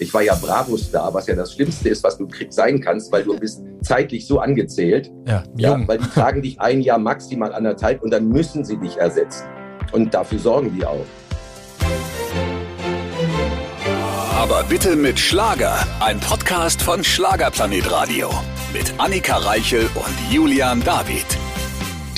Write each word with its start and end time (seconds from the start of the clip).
Ich 0.00 0.14
war 0.14 0.22
ja 0.22 0.36
Bravo-Star, 0.36 1.12
was 1.12 1.26
ja 1.26 1.34
das 1.34 1.54
Schlimmste 1.54 1.88
ist, 1.88 2.04
was 2.04 2.16
du 2.18 2.28
sein 2.50 2.80
kannst, 2.80 3.10
weil 3.10 3.24
du 3.24 3.36
bist 3.36 3.64
zeitlich 3.82 4.28
so 4.28 4.38
angezählt. 4.38 5.10
Ja, 5.26 5.42
ja 5.56 5.88
weil 5.88 5.98
die 5.98 6.08
tragen 6.08 6.40
dich 6.40 6.60
ein 6.60 6.80
Jahr 6.82 7.00
maximal 7.00 7.52
anderthalb 7.52 8.00
und 8.02 8.12
dann 8.12 8.28
müssen 8.28 8.64
sie 8.64 8.76
dich 8.76 8.96
ersetzen. 8.96 9.48
Und 9.90 10.14
dafür 10.14 10.38
sorgen 10.38 10.72
die 10.72 10.86
auch. 10.86 11.04
Aber 14.36 14.62
bitte 14.68 14.94
mit 14.94 15.18
Schlager. 15.18 15.84
Ein 15.98 16.20
Podcast 16.20 16.80
von 16.80 17.02
Schlagerplanet 17.02 17.90
Radio. 17.90 18.30
Mit 18.72 18.94
Annika 18.98 19.38
Reichel 19.38 19.90
und 19.96 20.32
Julian 20.32 20.80
David. 20.84 21.26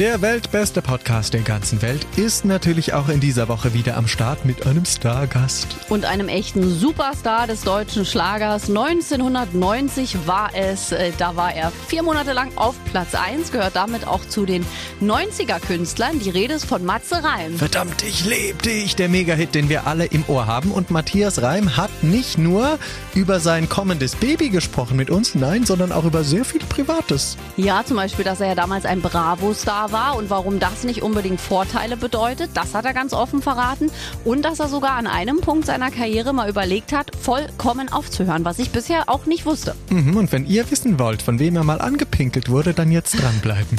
Der 0.01 0.23
weltbeste 0.23 0.81
Podcast 0.81 1.35
der 1.35 1.43
ganzen 1.43 1.83
Welt 1.83 2.07
ist 2.17 2.47
natürlich 2.47 2.95
auch 2.95 3.11
in 3.11 3.21
dieser 3.21 3.49
Woche 3.49 3.75
wieder 3.75 3.99
am 3.99 4.09
Start 4.09 4.47
mit 4.47 4.67
einem 4.67 4.87
Stargast. 4.87 5.77
Und 5.91 6.07
einem 6.07 6.29
echten 6.29 6.67
Superstar 6.71 7.47
des 7.47 7.65
deutschen 7.65 8.07
Schlagers. 8.07 8.71
1990 8.71 10.27
war 10.27 10.53
es, 10.55 10.93
äh, 10.93 11.13
da 11.19 11.37
war 11.37 11.55
er 11.55 11.71
vier 11.87 12.03
Monate 12.03 12.33
lang 12.33 12.51
auf 12.57 12.77
Platz 12.87 13.15
1, 13.15 13.53
gehört 13.53 13.77
damit 13.77 14.07
auch 14.07 14.25
zu 14.25 14.47
den 14.47 14.65
90er-Künstlern. 15.03 16.19
Die 16.19 16.31
Rede 16.31 16.55
ist 16.55 16.65
von 16.65 16.83
Matze 16.83 17.23
Reim. 17.23 17.59
Verdammt, 17.59 18.03
ich 18.03 18.25
lebe 18.25 18.63
dich, 18.63 18.97
der 18.97 19.11
Mega-Hit, 19.11 19.55
den 19.55 19.69
wir 19.69 19.87
alle 19.87 20.07
im 20.07 20.25
Ohr 20.29 20.47
haben. 20.47 20.71
Und 20.71 20.91
Matthias 20.91 21.43
Reim 21.43 21.77
hat 21.77 21.91
nicht 22.03 22.39
nur 22.39 22.79
über 23.15 23.39
sein 23.39 23.69
kommendes 23.69 24.17
Baby 24.17 24.49
gesprochen 24.49 24.97
mit 24.97 25.11
uns, 25.11 25.35
nein, 25.35 25.67
sondern 25.67 25.93
auch 25.93 26.05
über 26.05 26.25
sehr 26.25 26.47
viel 26.47 26.63
Privates. 26.71 27.37
Ja, 27.59 27.85
zum 27.85 27.99
Beispiel, 27.99 28.25
dass 28.25 28.41
er 28.41 28.47
ja 28.47 28.55
damals 28.55 28.87
ein 28.87 29.03
Bravo-Star 29.03 29.90
war 29.93 30.17
und 30.17 30.31
warum 30.31 30.59
das 30.61 30.85
nicht 30.85 31.03
unbedingt 31.03 31.41
Vorteile 31.41 31.97
bedeutet, 31.97 32.51
das 32.55 32.75
hat 32.75 32.85
er 32.85 32.95
ganz 32.95 33.13
offen 33.13 33.43
verraten. 33.43 33.91
Und 34.25 34.43
dass 34.45 34.61
er 34.61 34.69
sogar 34.69 34.93
an 34.93 35.07
einem 35.07 35.41
Punkt 35.41 35.67
seiner 35.67 35.91
Karriere 35.91 36.33
mal 36.33 36.49
überlegt 36.49 36.93
hat, 36.93 37.17
vollkommen 37.17 37.93
aufzuhören, 37.93 38.45
was 38.45 38.59
ich 38.59 38.71
bisher 38.71 39.09
auch 39.09 39.27
nicht 39.27 39.47
wusste. 39.47 39.75
Mhm, 39.91 40.17
und 40.17 40.33
wenn 40.33 40.47
ihr 40.47 40.71
wissen 40.71 40.99
wollt, 40.99 41.23
von 41.23 41.39
wem 41.39 41.57
er 41.57 41.65
mal 41.65 41.81
angepinkelt 41.81 42.49
wurde, 42.49 42.75
dann 42.75 42.91
jetzt 42.91 43.21
dranbleiben. 43.21 43.79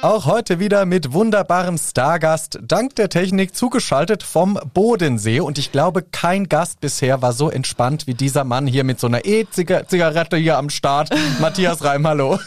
Auch 0.00 0.26
heute 0.26 0.60
wieder 0.60 0.86
mit 0.86 1.12
wunderbarem 1.12 1.76
Stargast, 1.76 2.60
dank 2.62 2.94
der 2.94 3.08
Technik 3.08 3.56
zugeschaltet 3.56 4.22
vom 4.22 4.56
Bodensee. 4.72 5.40
Und 5.40 5.58
ich 5.58 5.72
glaube, 5.72 6.02
kein 6.02 6.48
Gast 6.48 6.80
bisher 6.80 7.20
war 7.20 7.32
so 7.32 7.50
entspannt 7.50 8.06
wie 8.06 8.14
dieser 8.14 8.44
Mann 8.44 8.68
hier 8.68 8.84
mit 8.84 9.00
so 9.00 9.08
einer 9.08 9.24
E-Zigarette 9.24 10.36
hier 10.36 10.56
am 10.56 10.70
Start. 10.70 11.10
Matthias 11.40 11.82
Reim, 11.82 12.06
hallo. 12.06 12.38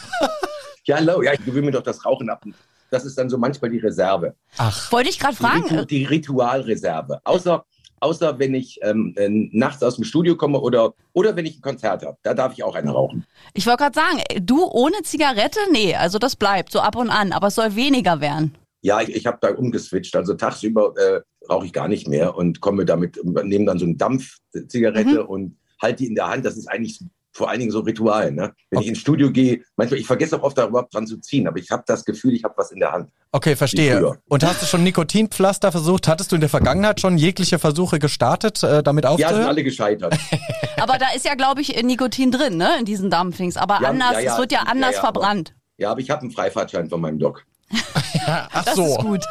Ja, 0.92 0.97
hallo, 0.97 1.22
ja, 1.22 1.31
ich 1.31 1.45
gewöhne 1.45 1.67
mir 1.67 1.72
doch 1.72 1.84
das 1.84 2.06
Rauchen 2.06 2.30
ab. 2.30 2.44
Das 2.89 3.06
ist 3.06 3.17
dann 3.17 3.30
so 3.30 3.38
manchmal 3.38 3.72
die 3.72 3.78
Reserve. 3.78 4.36
Ach. 4.58 4.92
Wollte 4.92 5.09
ich 5.09 5.20
gerade 5.20 5.38
fragen. 5.38 5.64
Die, 5.70 5.73
Ritu 5.75 5.86
die, 5.86 6.03
Ritualreserve. 6.03 7.22
Außer, 7.23 7.64
außer 8.02 8.38
wenn 8.39 8.53
ich 8.53 8.78
ähm, 8.81 9.14
äh, 9.16 9.30
nachts 9.30 9.81
aus 9.84 9.95
dem 9.95 10.03
Studio 10.03 10.36
komme 10.36 10.59
oder, 10.59 10.94
oder 11.14 11.34
wenn 11.38 11.45
ich 11.45 11.59
ein 11.59 11.62
Konzert 11.62 12.03
habe. 12.06 12.17
Da 12.23 12.34
darf 12.34 12.52
ich 12.52 12.66
auch 12.66 12.75
eine 12.75 12.92
rauchen. 12.92 13.25
Ich 13.53 13.66
wollte 13.67 13.84
gerade 13.84 13.95
sagen, 13.95 14.45
du 14.45 14.66
ohne 14.66 15.02
Zigarette? 15.03 15.62
Nee, 15.72 15.95
also 15.95 16.19
das 16.19 16.36
bleibt 16.36 16.73
so 16.73 16.81
ab 16.81 16.97
und 16.97 17.09
an, 17.09 17.31
aber 17.31 17.47
es 17.47 17.56
soll 17.56 17.73
weniger 17.78 18.19
werden. 18.19 18.58
Ja, 18.81 19.00
ich, 19.00 19.16
ich 19.16 19.25
habe 19.25 19.38
da 19.39 19.56
umgeswitcht. 19.56 20.14
Also 20.17 20.34
tagsüber 20.34 20.94
äh, 20.97 21.22
rauche 21.50 21.67
ich 21.67 21.72
gar 21.72 21.88
nicht 21.88 22.09
mehr 22.09 22.36
und 22.36 22.59
komme 22.59 22.84
damit, 22.84 23.17
nehme 23.23 23.64
dann 23.64 23.80
so 23.80 23.86
eine 23.86 23.95
Dampfzigarette 23.95 25.23
mhm. 25.23 25.30
und 25.30 25.58
halte 25.81 26.03
die 26.03 26.08
in 26.08 26.16
der 26.16 26.28
Hand. 26.28 26.44
Das 26.44 26.58
ist 26.58 26.67
eigentlich 26.67 27.00
vor 27.31 27.49
allen 27.49 27.59
Dingen 27.59 27.71
so 27.71 27.79
Ritualen. 27.79 28.35
Ne? 28.35 28.53
Wenn 28.69 28.77
okay. 28.77 28.85
ich 28.85 28.89
ins 28.89 28.99
Studio 28.99 29.31
gehe, 29.31 29.63
manchmal, 29.75 29.99
ich 29.99 30.07
vergesse 30.07 30.37
auch 30.37 30.43
oft 30.43 30.57
da 30.57 30.67
überhaupt 30.67 30.93
dran 30.93 31.07
zu 31.07 31.17
ziehen, 31.17 31.47
aber 31.47 31.57
ich 31.57 31.71
habe 31.71 31.83
das 31.85 32.05
Gefühl, 32.05 32.33
ich 32.33 32.43
habe 32.43 32.53
was 32.57 32.71
in 32.71 32.79
der 32.79 32.91
Hand. 32.91 33.11
Okay, 33.31 33.55
verstehe. 33.55 34.17
Und 34.27 34.43
hast 34.43 34.61
du 34.61 34.65
schon 34.65 34.83
Nikotinpflaster 34.83 35.71
versucht? 35.71 36.07
Hattest 36.07 36.31
du 36.31 36.35
in 36.35 36.41
der 36.41 36.49
Vergangenheit 36.49 36.99
schon 36.99 37.17
jegliche 37.17 37.59
Versuche 37.59 37.99
gestartet, 37.99 38.61
äh, 38.63 38.83
damit 38.83 39.05
aufzuhören? 39.05 39.35
Ja, 39.35 39.41
sind 39.41 39.49
alle 39.49 39.63
gescheitert. 39.63 40.17
aber 40.79 40.97
da 40.97 41.07
ist 41.15 41.25
ja, 41.25 41.35
glaube 41.35 41.61
ich, 41.61 41.81
Nikotin 41.81 42.31
drin, 42.31 42.57
ne, 42.57 42.71
in 42.79 42.85
diesen 42.85 43.09
Dampfings. 43.09 43.57
Aber 43.57 43.79
ja, 43.81 43.89
anders, 43.89 44.13
ja, 44.13 44.19
ja, 44.19 44.33
es 44.33 44.39
wird 44.39 44.51
ja 44.51 44.59
anders 44.67 44.99
verbrannt. 44.99 45.53
Aber, 45.55 45.61
ja, 45.77 45.91
aber 45.91 46.01
ich 46.01 46.09
habe 46.09 46.21
einen 46.21 46.31
Freifahrtschein 46.31 46.89
von 46.89 46.99
meinem 46.99 47.19
Doc. 47.19 47.45
ja, 48.27 48.50
ach 48.51 48.66
das 48.66 48.75
so. 48.75 48.85
ist 48.85 49.00
gut. 49.00 49.23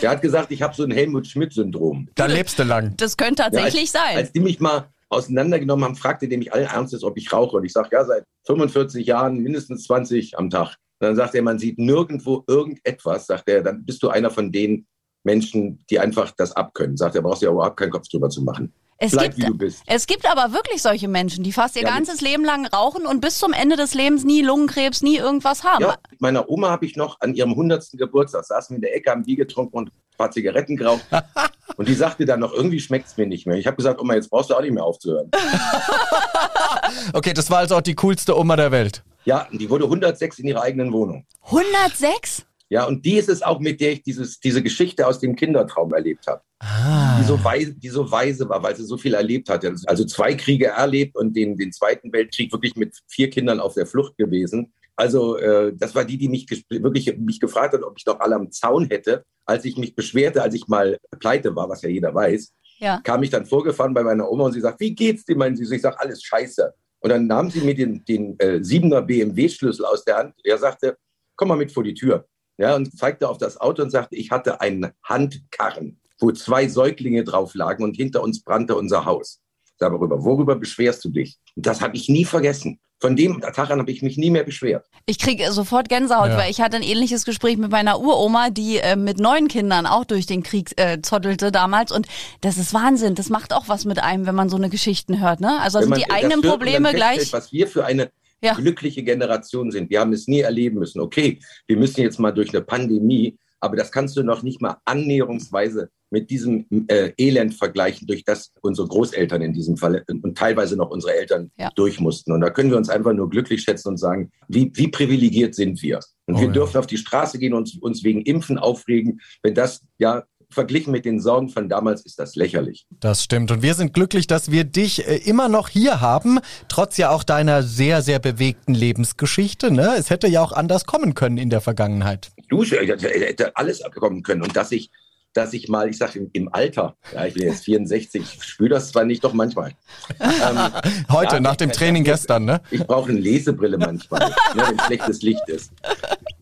Der 0.00 0.10
hat 0.10 0.22
gesagt, 0.22 0.50
ich 0.50 0.62
habe 0.62 0.74
so 0.74 0.84
ein 0.84 0.90
Helmut 0.90 1.26
Schmidt-Syndrom. 1.26 2.08
Da 2.14 2.24
lebst 2.24 2.58
du 2.58 2.62
lang. 2.62 2.96
Das 2.96 3.18
könnte 3.18 3.42
tatsächlich 3.42 3.92
ja, 3.92 4.00
als, 4.00 4.08
sein. 4.08 4.16
Als 4.16 4.32
die 4.32 4.40
mich 4.40 4.60
mal 4.60 4.88
auseinandergenommen 5.08 5.84
haben, 5.84 5.96
fragte 5.96 6.28
der 6.28 6.38
mich 6.38 6.52
allen 6.52 6.66
Ernstes, 6.66 7.04
ob 7.04 7.16
ich 7.16 7.32
rauche. 7.32 7.56
Und 7.56 7.64
ich 7.64 7.72
sage, 7.72 7.90
ja, 7.92 8.04
seit 8.04 8.24
45 8.46 9.06
Jahren 9.06 9.38
mindestens 9.38 9.84
20 9.84 10.38
am 10.38 10.50
Tag. 10.50 10.76
Und 10.98 11.08
dann 11.08 11.16
sagt 11.16 11.34
er, 11.34 11.42
man 11.42 11.58
sieht 11.58 11.78
nirgendwo 11.78 12.44
irgendetwas, 12.46 13.26
sagt 13.26 13.48
er, 13.48 13.62
dann 13.62 13.84
bist 13.84 14.02
du 14.02 14.08
einer 14.08 14.30
von 14.30 14.50
den 14.50 14.86
Menschen, 15.24 15.84
die 15.90 15.98
einfach 15.98 16.32
das 16.36 16.52
abkönnen. 16.52 16.96
Sagt 16.96 17.16
er, 17.16 17.22
brauchst 17.22 17.42
du 17.42 17.46
ja 17.46 17.52
überhaupt 17.52 17.76
keinen 17.76 17.90
Kopf 17.90 18.08
drüber 18.08 18.30
zu 18.30 18.42
machen. 18.42 18.72
Es 18.98 19.12
Bleib, 19.12 19.34
gibt, 19.34 19.36
wie 19.36 19.50
du 19.50 19.58
bist. 19.58 19.82
Es 19.86 20.06
gibt 20.06 20.30
aber 20.30 20.54
wirklich 20.54 20.80
solche 20.80 21.06
Menschen, 21.06 21.44
die 21.44 21.52
fast 21.52 21.76
ihr 21.76 21.82
ja, 21.82 21.88
ganzes 21.90 22.22
Leben 22.22 22.44
lang 22.44 22.64
rauchen 22.66 23.04
und 23.04 23.20
bis 23.20 23.38
zum 23.38 23.52
Ende 23.52 23.76
des 23.76 23.92
Lebens 23.92 24.24
nie 24.24 24.40
Lungenkrebs, 24.40 25.02
nie 25.02 25.18
irgendwas 25.18 25.64
haben. 25.64 25.82
Ja, 25.82 25.96
meiner 26.18 26.48
Oma 26.48 26.70
habe 26.70 26.86
ich 26.86 26.96
noch 26.96 27.20
an 27.20 27.34
ihrem 27.34 27.50
100. 27.50 27.90
Geburtstag, 27.92 28.46
saßen 28.46 28.74
wir 28.74 28.76
in 28.76 28.82
der 28.82 28.96
Ecke, 28.96 29.10
haben 29.10 29.24
Bier 29.24 29.36
getrunken 29.36 29.76
und 29.76 29.88
ein 29.88 30.16
paar 30.16 30.30
Zigaretten 30.30 30.76
geraucht. 30.76 31.04
und 31.76 31.88
die 31.88 31.94
sagte 31.94 32.24
dann 32.24 32.40
noch, 32.40 32.52
irgendwie 32.52 32.80
schmeckt 32.80 33.08
es 33.08 33.16
mir 33.16 33.26
nicht 33.26 33.46
mehr. 33.46 33.56
Ich 33.56 33.66
habe 33.66 33.76
gesagt, 33.76 34.00
Oma, 34.00 34.14
jetzt 34.14 34.30
brauchst 34.30 34.50
du 34.50 34.54
auch 34.54 34.60
nicht 34.60 34.72
mehr 34.72 34.84
aufzuhören. 34.84 35.30
okay, 37.12 37.32
das 37.32 37.50
war 37.50 37.58
also 37.58 37.76
auch 37.76 37.82
die 37.82 37.94
coolste 37.94 38.38
Oma 38.38 38.56
der 38.56 38.70
Welt. 38.70 39.02
Ja, 39.24 39.48
die 39.52 39.68
wurde 39.68 39.84
106 39.84 40.38
in 40.38 40.48
ihrer 40.48 40.62
eigenen 40.62 40.92
Wohnung. 40.92 41.26
106? 41.46 42.46
Ja, 42.68 42.84
und 42.84 43.04
die 43.04 43.16
ist 43.16 43.28
es 43.28 43.42
auch, 43.42 43.60
mit 43.60 43.80
der 43.80 43.92
ich 43.92 44.02
dieses, 44.02 44.40
diese 44.40 44.62
Geschichte 44.62 45.06
aus 45.06 45.20
dem 45.20 45.36
Kindertraum 45.36 45.94
erlebt 45.94 46.26
habe. 46.26 46.42
Ah. 46.58 47.18
Die, 47.20 47.24
so 47.24 47.42
weise, 47.44 47.74
die 47.74 47.88
so 47.88 48.10
weise 48.10 48.48
war, 48.48 48.62
weil 48.62 48.74
sie 48.74 48.84
so 48.84 48.96
viel 48.96 49.14
erlebt 49.14 49.48
hat. 49.48 49.64
Also 49.86 50.04
zwei 50.04 50.34
Kriege 50.34 50.66
erlebt 50.66 51.16
und 51.16 51.36
den, 51.36 51.56
den 51.56 51.72
Zweiten 51.72 52.12
Weltkrieg 52.12 52.52
wirklich 52.52 52.74
mit 52.74 52.96
vier 53.06 53.30
Kindern 53.30 53.60
auf 53.60 53.74
der 53.74 53.86
Flucht 53.86 54.16
gewesen. 54.16 54.72
Also 54.96 55.36
äh, 55.36 55.74
das 55.76 55.94
war 55.94 56.04
die, 56.04 56.18
die 56.18 56.28
mich 56.28 56.48
wirklich 56.68 57.16
mich 57.18 57.38
gefragt 57.38 57.74
hat, 57.74 57.82
ob 57.82 57.94
ich 57.98 58.04
doch 58.04 58.18
alle 58.18 58.34
am 58.34 58.50
Zaun 58.50 58.88
hätte. 58.88 59.24
Als 59.44 59.64
ich 59.64 59.76
mich 59.76 59.94
beschwerte, 59.94 60.42
als 60.42 60.54
ich 60.54 60.66
mal 60.66 60.98
pleite 61.20 61.54
war, 61.54 61.68
was 61.68 61.82
ja 61.82 61.88
jeder 61.88 62.12
weiß, 62.12 62.52
ja. 62.78 63.00
kam 63.04 63.22
ich 63.22 63.30
dann 63.30 63.46
vorgefahren 63.46 63.94
bei 63.94 64.02
meiner 64.02 64.28
Oma 64.28 64.46
und 64.46 64.52
sie 64.52 64.60
sagt, 64.60 64.80
wie 64.80 64.92
geht's 64.92 65.24
dir, 65.24 65.36
mein 65.36 65.54
Süß? 65.54 65.70
Ich 65.70 65.82
sage, 65.82 66.00
alles 66.00 66.20
scheiße. 66.24 66.74
Und 66.98 67.10
dann 67.10 67.28
nahm 67.28 67.48
sie 67.50 67.60
mir 67.60 67.76
den, 67.76 68.04
den 68.06 68.36
äh, 68.40 68.56
7er 68.56 69.02
BMW-Schlüssel 69.02 69.84
aus 69.84 70.04
der 70.04 70.16
Hand. 70.16 70.34
Er 70.42 70.58
sagte, 70.58 70.96
komm 71.36 71.48
mal 71.48 71.56
mit 71.56 71.70
vor 71.70 71.84
die 71.84 71.94
Tür 71.94 72.26
ja, 72.58 72.74
und 72.74 72.96
zeigte 72.96 73.28
auf 73.28 73.38
das 73.38 73.60
Auto 73.60 73.82
und 73.82 73.90
sagte, 73.90 74.16
ich 74.16 74.30
hatte 74.30 74.60
einen 74.60 74.92
Handkarren, 75.02 76.00
wo 76.18 76.32
zwei 76.32 76.68
Säuglinge 76.68 77.24
drauf 77.24 77.54
lagen 77.54 77.84
und 77.84 77.96
hinter 77.96 78.22
uns 78.22 78.42
brannte 78.42 78.76
unser 78.76 79.04
Haus. 79.04 79.40
Darüber, 79.78 80.24
worüber 80.24 80.56
beschwerst 80.56 81.04
du 81.04 81.10
dich? 81.10 81.36
Und 81.54 81.66
das 81.66 81.82
habe 81.82 81.96
ich 81.96 82.08
nie 82.08 82.24
vergessen. 82.24 82.80
Von 82.98 83.14
dem 83.14 83.42
Tag 83.42 83.70
an 83.70 83.78
habe 83.78 83.90
ich 83.90 84.00
mich 84.00 84.16
nie 84.16 84.30
mehr 84.30 84.44
beschwert. 84.44 84.86
Ich 85.04 85.18
kriege 85.18 85.52
sofort 85.52 85.90
Gänsehaut, 85.90 86.30
ja. 86.30 86.38
weil 86.38 86.50
ich 86.50 86.62
hatte 86.62 86.76
ein 86.76 86.82
ähnliches 86.82 87.26
Gespräch 87.26 87.58
mit 87.58 87.70
meiner 87.70 88.00
Uroma, 88.00 88.48
die 88.48 88.78
äh, 88.78 88.96
mit 88.96 89.20
neun 89.20 89.48
Kindern 89.48 89.84
auch 89.84 90.06
durch 90.06 90.24
den 90.24 90.42
Krieg 90.42 90.72
äh, 90.80 91.02
zottelte 91.02 91.52
damals. 91.52 91.92
Und 91.92 92.06
das 92.40 92.56
ist 92.56 92.72
Wahnsinn. 92.72 93.14
Das 93.14 93.28
macht 93.28 93.52
auch 93.52 93.68
was 93.68 93.84
mit 93.84 94.02
einem, 94.02 94.24
wenn 94.24 94.34
man 94.34 94.48
so 94.48 94.56
eine 94.56 94.70
Geschichten 94.70 95.20
hört. 95.20 95.40
Ne? 95.40 95.60
Also 95.60 95.78
sind 95.80 95.94
die 95.94 96.10
eigenen 96.10 96.40
Probleme 96.40 96.94
gleich. 96.94 97.30
Was 97.34 97.52
wir 97.52 97.68
für 97.68 97.84
eine 97.84 98.10
ja. 98.42 98.54
glückliche 98.54 99.02
Generation 99.02 99.70
sind. 99.70 99.90
Wir 99.90 100.00
haben 100.00 100.12
es 100.12 100.28
nie 100.28 100.40
erleben 100.40 100.78
müssen. 100.78 101.00
Okay, 101.00 101.38
wir 101.66 101.76
müssen 101.76 102.00
jetzt 102.00 102.18
mal 102.18 102.32
durch 102.32 102.50
eine 102.50 102.62
Pandemie, 102.62 103.38
aber 103.60 103.76
das 103.76 103.90
kannst 103.90 104.16
du 104.16 104.22
noch 104.22 104.42
nicht 104.42 104.60
mal 104.60 104.76
annäherungsweise 104.84 105.90
mit 106.10 106.30
diesem 106.30 106.66
äh, 106.88 107.12
Elend 107.18 107.54
vergleichen, 107.54 108.06
durch 108.06 108.24
das 108.24 108.52
unsere 108.60 108.86
Großeltern 108.86 109.42
in 109.42 109.52
diesem 109.52 109.76
Fall 109.76 110.04
und 110.08 110.38
teilweise 110.38 110.76
noch 110.76 110.90
unsere 110.90 111.14
Eltern 111.14 111.50
ja. 111.56 111.70
durch 111.74 112.00
mussten. 112.00 112.32
Und 112.32 112.40
da 112.40 112.50
können 112.50 112.70
wir 112.70 112.76
uns 112.76 112.88
einfach 112.88 113.12
nur 113.12 113.28
glücklich 113.28 113.62
schätzen 113.62 113.88
und 113.88 113.96
sagen, 113.96 114.30
wie, 114.48 114.70
wie 114.74 114.88
privilegiert 114.88 115.54
sind 115.54 115.82
wir? 115.82 116.00
Und 116.26 116.36
oh, 116.36 116.40
wir 116.40 116.46
ja. 116.46 116.52
dürfen 116.52 116.78
auf 116.78 116.86
die 116.86 116.96
Straße 116.96 117.38
gehen 117.38 117.54
und 117.54 117.76
uns 117.82 118.04
wegen 118.04 118.22
Impfen 118.22 118.58
aufregen, 118.58 119.20
wenn 119.42 119.54
das 119.54 119.84
ja 119.98 120.24
verglichen 120.56 120.90
mit 120.90 121.04
den 121.04 121.20
Sorgen 121.20 121.50
von 121.50 121.68
damals 121.68 122.04
ist 122.04 122.18
das 122.18 122.34
lächerlich. 122.34 122.86
Das 122.98 123.22
stimmt. 123.22 123.50
Und 123.50 123.62
wir 123.62 123.74
sind 123.74 123.92
glücklich, 123.92 124.26
dass 124.26 124.50
wir 124.50 124.64
dich 124.64 125.06
äh, 125.06 125.18
immer 125.18 125.48
noch 125.48 125.68
hier 125.68 126.00
haben, 126.00 126.40
trotz 126.68 126.96
ja 126.96 127.10
auch 127.10 127.22
deiner 127.22 127.62
sehr, 127.62 128.02
sehr 128.02 128.18
bewegten 128.18 128.74
Lebensgeschichte. 128.74 129.70
Ne? 129.70 129.94
Es 129.98 130.08
hätte 130.10 130.26
ja 130.26 130.42
auch 130.42 130.52
anders 130.52 130.86
kommen 130.86 131.14
können 131.14 131.36
in 131.36 131.50
der 131.50 131.60
Vergangenheit. 131.60 132.30
Du, 132.48 132.64
hätte 132.64 133.54
alles 133.56 133.82
kommen 133.94 134.22
können. 134.22 134.42
Und 134.42 134.56
dass 134.56 134.72
ich 134.72 134.90
dass 135.34 135.52
ich 135.52 135.68
mal, 135.68 135.90
ich 135.90 135.98
sage 135.98 136.30
im, 136.32 136.48
Alter, 136.50 136.96
ja, 137.12 137.26
ich 137.26 137.34
bin 137.34 137.42
jetzt 137.42 137.64
64, 137.64 138.22
ich 138.22 138.42
spüre 138.42 138.70
das 138.70 138.90
zwar 138.90 139.04
nicht, 139.04 139.22
doch 139.22 139.34
manchmal. 139.34 139.72
Ähm, 140.18 140.58
Heute, 141.10 141.34
ja, 141.34 141.40
nach 141.40 141.56
dem 141.56 141.70
Training 141.70 142.04
gestern, 142.04 142.46
ne? 142.46 142.62
Ich 142.70 142.86
brauche 142.86 143.10
eine 143.10 143.20
Lesebrille 143.20 143.76
manchmal, 143.76 144.30
ne, 144.54 144.62
wenn 144.66 144.80
schlechtes 144.80 145.20
Licht 145.20 145.46
ist 145.48 145.72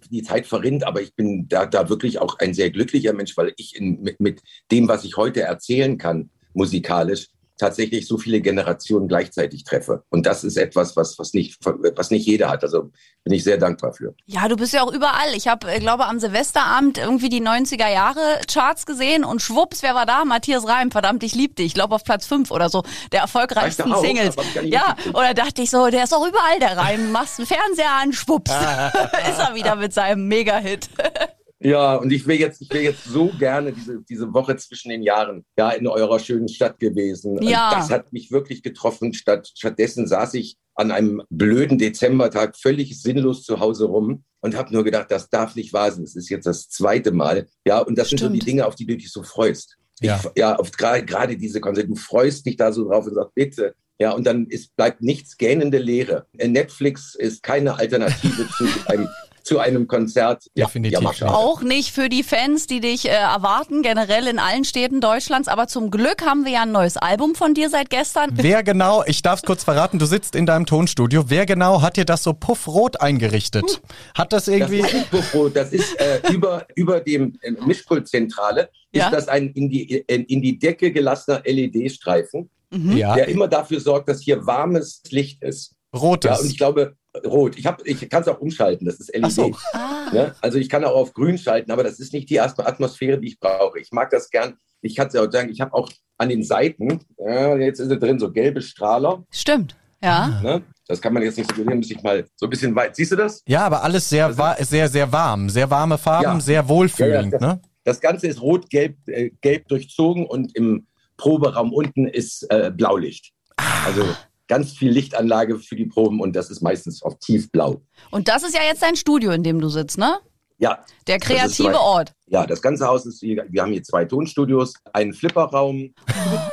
die 0.09 0.23
Zeit 0.23 0.47
verrinnt, 0.47 0.85
aber 0.85 1.01
ich 1.01 1.15
bin 1.15 1.49
da, 1.49 1.67
da 1.67 1.89
wirklich 1.89 2.21
auch 2.21 2.39
ein 2.39 2.55
sehr 2.55 2.71
glücklicher 2.71 3.13
Mensch, 3.13 3.37
weil 3.37 3.53
ich 3.57 3.77
in, 3.77 4.01
mit, 4.03 4.21
mit 4.21 4.43
dem, 4.71 4.89
was 4.89 5.05
ich 5.05 5.17
heute 5.17 5.43
erzählen 5.43 5.99
kann, 5.99 6.31
musikalisch, 6.53 7.29
tatsächlich 7.57 8.07
so 8.07 8.19
viele 8.19 8.41
Generationen 8.41 9.09
gleichzeitig 9.09 9.65
treffe. 9.65 10.05
Und 10.11 10.27
das 10.27 10.45
ist 10.45 10.57
etwas, 10.57 10.97
was, 10.97 11.19
was, 11.19 11.35
nicht, 11.35 11.59
was 11.65 12.11
nicht 12.11 12.27
jeder 12.27 12.51
hat. 12.51 12.63
Also 12.63 12.91
bin 13.23 13.33
ich 13.33 13.45
sehr 13.45 13.59
dankbar 13.59 13.93
für. 13.93 14.15
Ja, 14.27 14.49
du 14.49 14.57
bist 14.57 14.73
ja 14.73 14.83
auch 14.83 14.93
überall. 14.93 15.35
Ich 15.37 15.49
habe, 15.49 15.71
äh, 15.71 15.79
glaube 15.79 16.07
am 16.07 16.19
Silvesterabend 16.19 16.99
irgendwie 16.99 17.29
die 17.29 17.41
90er 17.41 17.91
Jahre 17.91 18.41
Charts 18.53 18.87
gesehen 18.87 19.25
und 19.25 19.41
schwupps, 19.41 19.83
wer 19.83 19.95
war 19.95 20.07
da? 20.07 20.25
Matthias 20.25 20.67
Reim, 20.67 20.91
verdammt, 20.91 21.23
ich 21.23 21.35
lieb 21.35 21.57
dich. 21.57 21.67
Ich 21.67 21.75
glaube 21.75 21.95
auf 21.95 22.05
Platz 22.05 22.27
5 22.27 22.51
oder 22.51 22.69
so, 22.69 22.83
der 23.13 23.21
erfolgreichsten 23.21 23.93
auch, 23.93 24.03
Singles. 24.03 24.37
Ja, 24.65 24.97
oder 25.13 25.35
dachte 25.35 25.63
ich 25.63 25.71
so, 25.71 25.89
der 25.89 26.05
ist 26.05 26.13
auch 26.13 26.27
überall 26.27 26.59
der 26.61 26.77
Reim. 26.77 27.13
Machst 27.13 27.39
einen 27.39 27.47
Fernseher 27.47 27.93
an, 27.93 28.13
schwupps, 28.13 28.51
ist 29.31 29.39
er 29.39 29.55
wieder 29.55 29.77
mit 29.77 29.93
seinem 29.93 30.27
Mega-Hit. 30.27 30.89
Ja, 31.65 31.97
und 31.97 32.13
ich 32.13 32.27
wäre 32.27 32.39
jetzt, 32.39 32.61
ich 32.61 32.71
wäre 32.71 32.85
jetzt 32.85 33.05
so 33.05 33.31
gerne 33.39 33.73
diese, 33.73 34.03
diese 34.03 34.35
Woche 34.35 34.55
zwischen 34.57 34.91
den 34.91 35.03
Jahren 35.03 35.47
ja 35.57 35.71
in 35.71 35.87
eurer 35.87 36.19
schönen 36.19 36.49
Stadt 36.49 36.79
gewesen. 36.79 37.43
Ja. 37.43 37.71
Das 37.75 37.91
hat 37.91 38.13
mich 38.13 38.31
wirklich 38.31 38.63
getroffen. 38.63 39.15
Statt, 39.15 39.51
stattdessen 39.57 40.07
saß 40.07 40.35
ich 40.35 40.59
an 40.75 40.91
einem 40.91 41.23
blöden 41.31 41.79
Dezembertag 41.79 42.55
völlig 42.57 43.01
sinnlos 43.01 43.45
zu 43.45 43.61
Hause 43.61 43.87
rum 43.87 44.25
und 44.41 44.57
habe 44.57 44.75
nur 44.75 44.85
gedacht, 44.85 45.11
das 45.11 45.31
darf 45.31 45.57
nicht 45.57 45.73
wahr 45.73 45.91
sein. 45.91 46.05
Das 46.05 46.17
ist 46.17 46.29
jetzt 46.29 46.47
das 46.47 46.69
zweite 46.69 47.13
Mal. 47.13 47.47
Ja, 47.67 47.79
und 47.79 47.97
das 47.97 48.09
Stimmt. 48.09 48.21
sind 48.21 48.29
so 48.29 48.35
die 48.35 48.45
Dinge, 48.45 48.67
auf 48.67 48.75
die 48.75 48.85
du 48.85 48.95
dich 48.95 49.11
so 49.11 49.23
freust. 49.23 49.79
Ja, 50.03 50.21
ich, 50.35 50.41
ja 50.41 50.59
gerade 51.01 51.39
diese 51.39 51.61
Konzerte. 51.61 51.89
Du 51.89 51.97
freust 51.97 52.45
dich 52.45 52.57
da 52.57 52.73
so 52.73 52.87
drauf 52.87 53.07
und 53.07 53.15
sagst, 53.15 53.35
bitte, 53.35 53.75
ja, 53.99 54.11
und 54.11 54.27
dann 54.27 54.47
ist, 54.47 54.75
bleibt 54.77 55.03
nichts 55.03 55.37
gähnende 55.37 55.79
Leere. 55.79 56.27
Netflix 56.35 57.15
ist 57.15 57.43
keine 57.43 57.79
Alternative 57.79 58.49
zu 58.59 58.67
einem 58.87 59.09
zu 59.45 59.59
einem 59.59 59.87
Konzert. 59.87 60.47
Definitiv. 60.57 61.19
Ja, 61.19 61.35
auch 61.35 61.63
nicht 61.63 61.93
für 61.93 62.09
die 62.09 62.23
Fans, 62.23 62.67
die 62.67 62.81
dich 62.81 63.07
äh, 63.07 63.13
erwarten, 63.13 63.83
generell 63.83 64.27
in 64.27 64.39
allen 64.39 64.65
Städten 64.65 65.01
Deutschlands. 65.01 65.49
Aber 65.49 65.69
zum 65.69 65.91
Glück 65.91 66.25
haben 66.25 66.45
wir 66.45 66.53
ja 66.53 66.63
ein 66.63 66.73
neues 66.73 66.97
Album 66.97 67.35
von 67.35 67.55
dir 67.55 67.71
seit 67.71 67.91
gestern. 67.91 68.31
Wer 68.35 68.63
genau, 68.63 69.05
ich 69.07 69.23
darf 69.23 69.41
es 69.41 69.43
kurz 69.45 69.63
verraten, 69.63 69.99
du 69.99 70.07
sitzt 70.07 70.35
in 70.35 70.47
deinem 70.47 70.67
Tonstudio. 70.67 71.25
Wer 71.29 71.47
genau 71.47 71.83
hat 71.83 71.97
dir 71.97 72.05
das 72.05 72.23
so 72.23 72.33
puffrot 72.33 73.01
eingerichtet? 73.01 73.83
Hat 74.17 74.33
das 74.33 74.49
irgendwie... 74.49 74.81
Das 74.81 74.89
ist 74.89 74.95
nicht 74.95 75.11
puffrot, 75.11 75.55
das 75.55 75.73
ist 75.73 76.01
äh, 76.01 76.21
über, 76.33 76.67
über 76.75 77.01
dem 77.01 77.39
äh, 77.43 77.53
Mischpultzentrale 77.53 78.71
ja? 78.95 79.07
ist 79.07 79.13
das 79.13 79.29
ein 79.29 79.51
in 79.53 79.69
die, 79.69 80.05
in 80.07 80.41
die 80.41 80.59
Decke 80.59 80.93
gelassener 80.93 81.43
LED-Streifen, 81.45 82.49
mhm. 82.71 82.97
der 82.97 83.29
immer 83.29 83.49
dafür 83.49 83.81
sorgt, 83.81 84.09
dass 84.09 84.23
hier 84.23 84.47
warmes 84.47 85.03
Licht 85.11 85.43
ist. 85.43 85.75
Rotes. 85.95 86.31
Ja, 86.31 86.39
und 86.39 86.51
ich 86.51 86.57
glaube, 86.57 86.97
rot. 87.25 87.57
Ich, 87.59 87.67
ich 87.85 88.09
kann 88.11 88.23
es 88.23 88.29
auch 88.29 88.41
umschalten, 88.41 88.87
das 88.87 89.01
ist 89.01 89.15
LED. 89.15 89.33
So. 89.33 89.53
Ah. 89.73 90.09
Ja, 90.13 90.35
also 90.41 90.59
ich 90.59 90.69
kann 90.69 90.85
auch 90.85 90.95
auf 90.95 91.13
grün 91.13 91.39
schalten, 91.39 91.71
aber 91.71 91.83
das 91.83 92.01
ist 92.01 92.13
nicht 92.13 92.31
die 92.31 92.41
Atmosphäre, 92.41 93.19
die 93.19 93.29
ich 93.29 93.41
brauche. 93.41 93.79
Ich 93.79 93.93
mag 93.93 94.11
das 94.11 94.31
gern. 94.31 94.55
Ich 94.81 94.97
kann 94.97 95.09
es 95.09 95.15
ja 95.15 95.23
auch 95.23 95.31
sagen, 95.31 95.49
ich 95.51 95.61
habe 95.61 95.73
auch 95.73 95.91
an 96.19 96.29
den 96.29 96.45
Seiten, 96.45 97.01
ja, 97.19 97.57
jetzt 97.57 97.81
ist 97.81 97.91
es 97.91 97.99
drin, 97.99 98.19
so 98.19 98.31
gelbe 98.31 98.61
Strahler. 98.61 99.25
Stimmt, 99.31 99.77
ja. 100.03 100.41
Ne? 100.43 100.63
Das 100.87 101.01
kann 101.01 101.15
man 101.15 101.23
jetzt 101.23 101.39
nicht 101.39 101.51
so 101.51 101.57
sehen, 101.57 101.77
muss 101.77 101.91
ich 101.91 102.03
mal 102.03 102.27
so 102.37 102.47
ein 102.47 102.51
bisschen 102.51 102.75
weit. 102.77 102.95
Siehst 102.95 103.13
du 103.13 103.17
das? 103.17 103.43
Ja, 103.47 103.65
aber 103.65 103.83
alles 103.83 104.09
sehr, 104.09 104.27
also, 104.27 104.43
sehr, 104.65 104.89
sehr 104.89 105.11
warm. 105.11 105.49
Sehr 105.49 105.71
warme 105.71 105.97
Farben, 105.97 106.25
ja. 106.25 106.41
sehr 106.41 106.69
wohlfühlend. 106.69 107.33
Ja, 107.33 107.39
das, 107.39 107.41
ne? 107.41 107.61
das 107.85 108.01
Ganze 108.01 108.27
ist 108.27 108.41
rot-gelb 108.43 108.97
äh, 109.09 109.31
gelb 109.41 109.69
durchzogen 109.69 110.27
und 110.27 110.55
im 110.55 110.87
Proberaum 111.17 111.73
unten 111.73 112.07
ist 112.07 112.43
äh, 112.51 112.71
Blaulicht. 112.71 113.33
Ah. 113.57 113.87
Also 113.87 114.05
ganz 114.49 114.73
viel 114.73 114.91
Lichtanlage 114.91 115.59
für 115.59 115.77
die 115.77 115.87
Proben 115.87 116.21
und 116.21 116.35
das 116.37 116.51
ist 116.51 116.63
meistens 116.63 117.03
auf 117.03 117.19
tiefblau. 117.19 117.83
Und 118.11 118.29
das 118.29 118.43
ist 118.43 118.55
ja 118.55 118.63
jetzt 118.63 118.83
dein 118.83 118.97
Studio, 118.97 119.33
in 119.33 119.43
dem 119.43 119.61
du 119.61 119.69
sitzt, 119.69 119.99
ne? 119.99 120.19
Ja. 120.59 120.85
Der 121.07 121.19
kreative 121.19 121.73
zwei, 121.73 121.79
Ort. 121.79 122.13
Ja, 122.27 122.47
das 122.47 122.63
ganze 122.63 122.87
Haus 122.87 123.07
ist 123.07 123.21
hier, 123.21 123.45
wir 123.49 123.63
haben 123.63 123.73
hier 123.73 123.83
zwei 123.83 124.05
Tonstudios, 124.05 124.75
einen 124.93 125.13
Flipperraum. 125.13 125.95